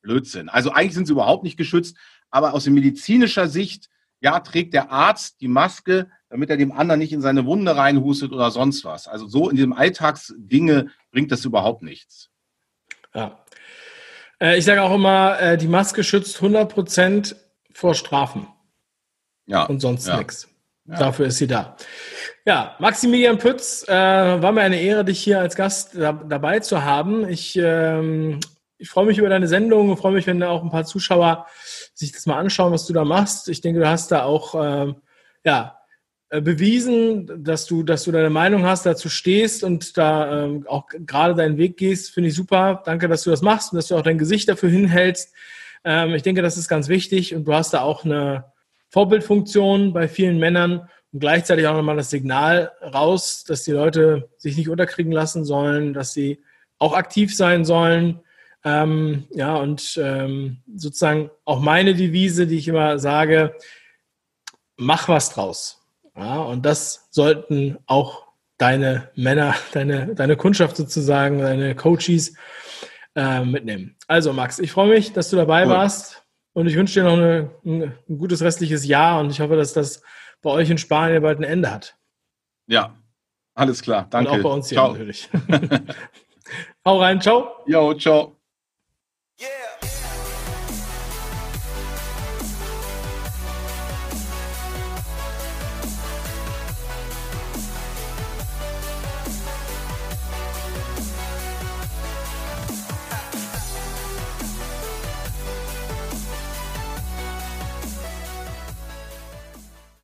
Blödsinn. 0.00 0.48
Also 0.48 0.70
eigentlich 0.70 0.94
sind 0.94 1.06
sie 1.06 1.12
überhaupt 1.12 1.42
nicht 1.42 1.56
geschützt, 1.56 1.96
aber 2.30 2.54
aus 2.54 2.66
medizinischer 2.66 3.48
Sicht, 3.48 3.88
ja, 4.20 4.38
trägt 4.38 4.74
der 4.74 4.92
Arzt 4.92 5.40
die 5.40 5.48
Maske, 5.48 6.08
damit 6.28 6.48
er 6.48 6.56
dem 6.56 6.70
anderen 6.70 7.00
nicht 7.00 7.12
in 7.12 7.20
seine 7.20 7.44
Wunde 7.44 7.76
reinhustet 7.76 8.30
oder 8.30 8.52
sonst 8.52 8.84
was. 8.84 9.08
Also 9.08 9.26
so 9.26 9.50
in 9.50 9.56
diesem 9.56 9.72
Alltagsdinge 9.72 10.92
bringt 11.10 11.32
das 11.32 11.44
überhaupt 11.44 11.82
nichts. 11.82 12.30
Ja. 13.12 13.44
Äh, 14.40 14.58
ich 14.58 14.64
sage 14.64 14.82
auch 14.82 14.94
immer, 14.94 15.40
äh, 15.40 15.58
die 15.58 15.66
Maske 15.66 16.04
schützt 16.04 16.38
100% 16.38 17.34
vor 17.72 17.94
Strafen. 17.94 18.46
Ja. 19.46 19.64
Und 19.64 19.80
sonst 19.80 20.06
ja. 20.06 20.18
nichts. 20.18 20.48
Ja. 20.86 20.96
Dafür 20.96 21.26
ist 21.26 21.38
sie 21.38 21.46
da. 21.46 21.76
Ja, 22.44 22.76
Maximilian 22.80 23.38
Pütz, 23.38 23.84
äh, 23.86 23.92
war 23.92 24.50
mir 24.50 24.62
eine 24.62 24.80
Ehre, 24.80 25.04
dich 25.04 25.22
hier 25.22 25.40
als 25.40 25.54
Gast 25.54 25.96
da, 25.96 26.12
dabei 26.12 26.58
zu 26.58 26.82
haben. 26.82 27.28
Ich, 27.28 27.56
ähm, 27.56 28.40
ich 28.78 28.88
freue 28.88 29.06
mich 29.06 29.18
über 29.18 29.28
deine 29.28 29.46
Sendung, 29.46 29.96
freue 29.96 30.12
mich, 30.12 30.26
wenn 30.26 30.40
da 30.40 30.48
auch 30.48 30.62
ein 30.62 30.70
paar 30.70 30.84
Zuschauer 30.84 31.46
sich 31.94 32.10
das 32.10 32.26
mal 32.26 32.38
anschauen, 32.38 32.72
was 32.72 32.86
du 32.86 32.92
da 32.92 33.04
machst. 33.04 33.48
Ich 33.48 33.60
denke, 33.60 33.78
du 33.78 33.88
hast 33.88 34.10
da 34.10 34.24
auch 34.24 34.54
ähm, 34.56 34.96
ja, 35.44 35.78
äh, 36.30 36.40
bewiesen, 36.40 37.44
dass 37.44 37.66
du, 37.66 37.82
dass 37.84 38.04
du 38.04 38.10
deine 38.10 38.30
Meinung 38.30 38.64
hast, 38.64 38.86
dazu 38.86 39.08
stehst 39.08 39.62
und 39.62 39.96
da 39.98 40.44
ähm, 40.44 40.66
auch 40.66 40.86
gerade 40.88 41.34
deinen 41.34 41.58
Weg 41.58 41.76
gehst, 41.76 42.10
finde 42.10 42.30
ich 42.30 42.34
super. 42.34 42.82
Danke, 42.84 43.06
dass 43.06 43.22
du 43.22 43.30
das 43.30 43.42
machst 43.42 43.72
und 43.72 43.76
dass 43.76 43.88
du 43.88 43.96
auch 43.96 44.02
dein 44.02 44.18
Gesicht 44.18 44.48
dafür 44.48 44.70
hinhältst. 44.70 45.32
Ähm, 45.84 46.14
ich 46.14 46.22
denke, 46.22 46.42
das 46.42 46.56
ist 46.56 46.68
ganz 46.68 46.88
wichtig 46.88 47.34
und 47.34 47.44
du 47.44 47.54
hast 47.54 47.74
da 47.74 47.82
auch 47.82 48.04
eine 48.04 48.51
Vorbildfunktion 48.92 49.94
bei 49.94 50.06
vielen 50.06 50.38
Männern 50.38 50.88
und 51.12 51.20
gleichzeitig 51.20 51.66
auch 51.66 51.74
nochmal 51.74 51.96
das 51.96 52.10
Signal 52.10 52.72
raus, 52.82 53.42
dass 53.42 53.64
die 53.64 53.72
Leute 53.72 54.28
sich 54.36 54.56
nicht 54.58 54.68
unterkriegen 54.68 55.12
lassen 55.12 55.46
sollen, 55.46 55.94
dass 55.94 56.12
sie 56.12 56.42
auch 56.78 56.92
aktiv 56.92 57.34
sein 57.34 57.64
sollen. 57.64 58.20
Ähm, 58.64 59.24
ja, 59.30 59.56
und 59.56 59.98
ähm, 60.00 60.58
sozusagen 60.76 61.30
auch 61.46 61.60
meine 61.60 61.94
Devise, 61.94 62.46
die 62.46 62.58
ich 62.58 62.68
immer 62.68 62.98
sage, 62.98 63.56
mach 64.76 65.08
was 65.08 65.30
draus. 65.30 65.82
Ja, 66.14 66.42
und 66.42 66.66
das 66.66 67.08
sollten 67.10 67.78
auch 67.86 68.26
deine 68.58 69.10
Männer, 69.14 69.54
deine, 69.72 70.14
deine 70.14 70.36
Kundschaft 70.36 70.76
sozusagen, 70.76 71.38
deine 71.38 71.74
Coaches 71.74 72.34
äh, 73.14 73.42
mitnehmen. 73.42 73.96
Also 74.06 74.34
Max, 74.34 74.58
ich 74.58 74.70
freue 74.70 74.90
mich, 74.90 75.14
dass 75.14 75.30
du 75.30 75.36
dabei 75.36 75.62
cool. 75.62 75.70
warst 75.70 76.21
und 76.52 76.66
ich 76.66 76.76
wünsche 76.76 77.00
dir 77.00 77.04
noch 77.04 77.14
eine, 77.14 77.50
ein, 77.64 77.94
ein 78.08 78.18
gutes 78.18 78.42
restliches 78.42 78.86
Jahr 78.86 79.20
und 79.20 79.30
ich 79.30 79.40
hoffe, 79.40 79.56
dass 79.56 79.72
das 79.72 80.02
bei 80.42 80.50
euch 80.50 80.70
in 80.70 80.78
Spanien 80.78 81.22
bald 81.22 81.38
ein 81.38 81.44
Ende 81.44 81.70
hat. 81.70 81.96
Ja, 82.66 82.96
alles 83.54 83.82
klar. 83.82 84.06
Danke. 84.10 84.32
Und 84.32 84.38
auch 84.38 84.42
bei 84.42 84.50
uns 84.50 84.68
hier 84.68 84.76
ciao. 84.76 84.92
natürlich. 84.92 85.28
Hau 86.84 87.00
rein, 87.00 87.20
ciao. 87.20 87.62
Jo, 87.66 87.94
ciao. 87.94 88.41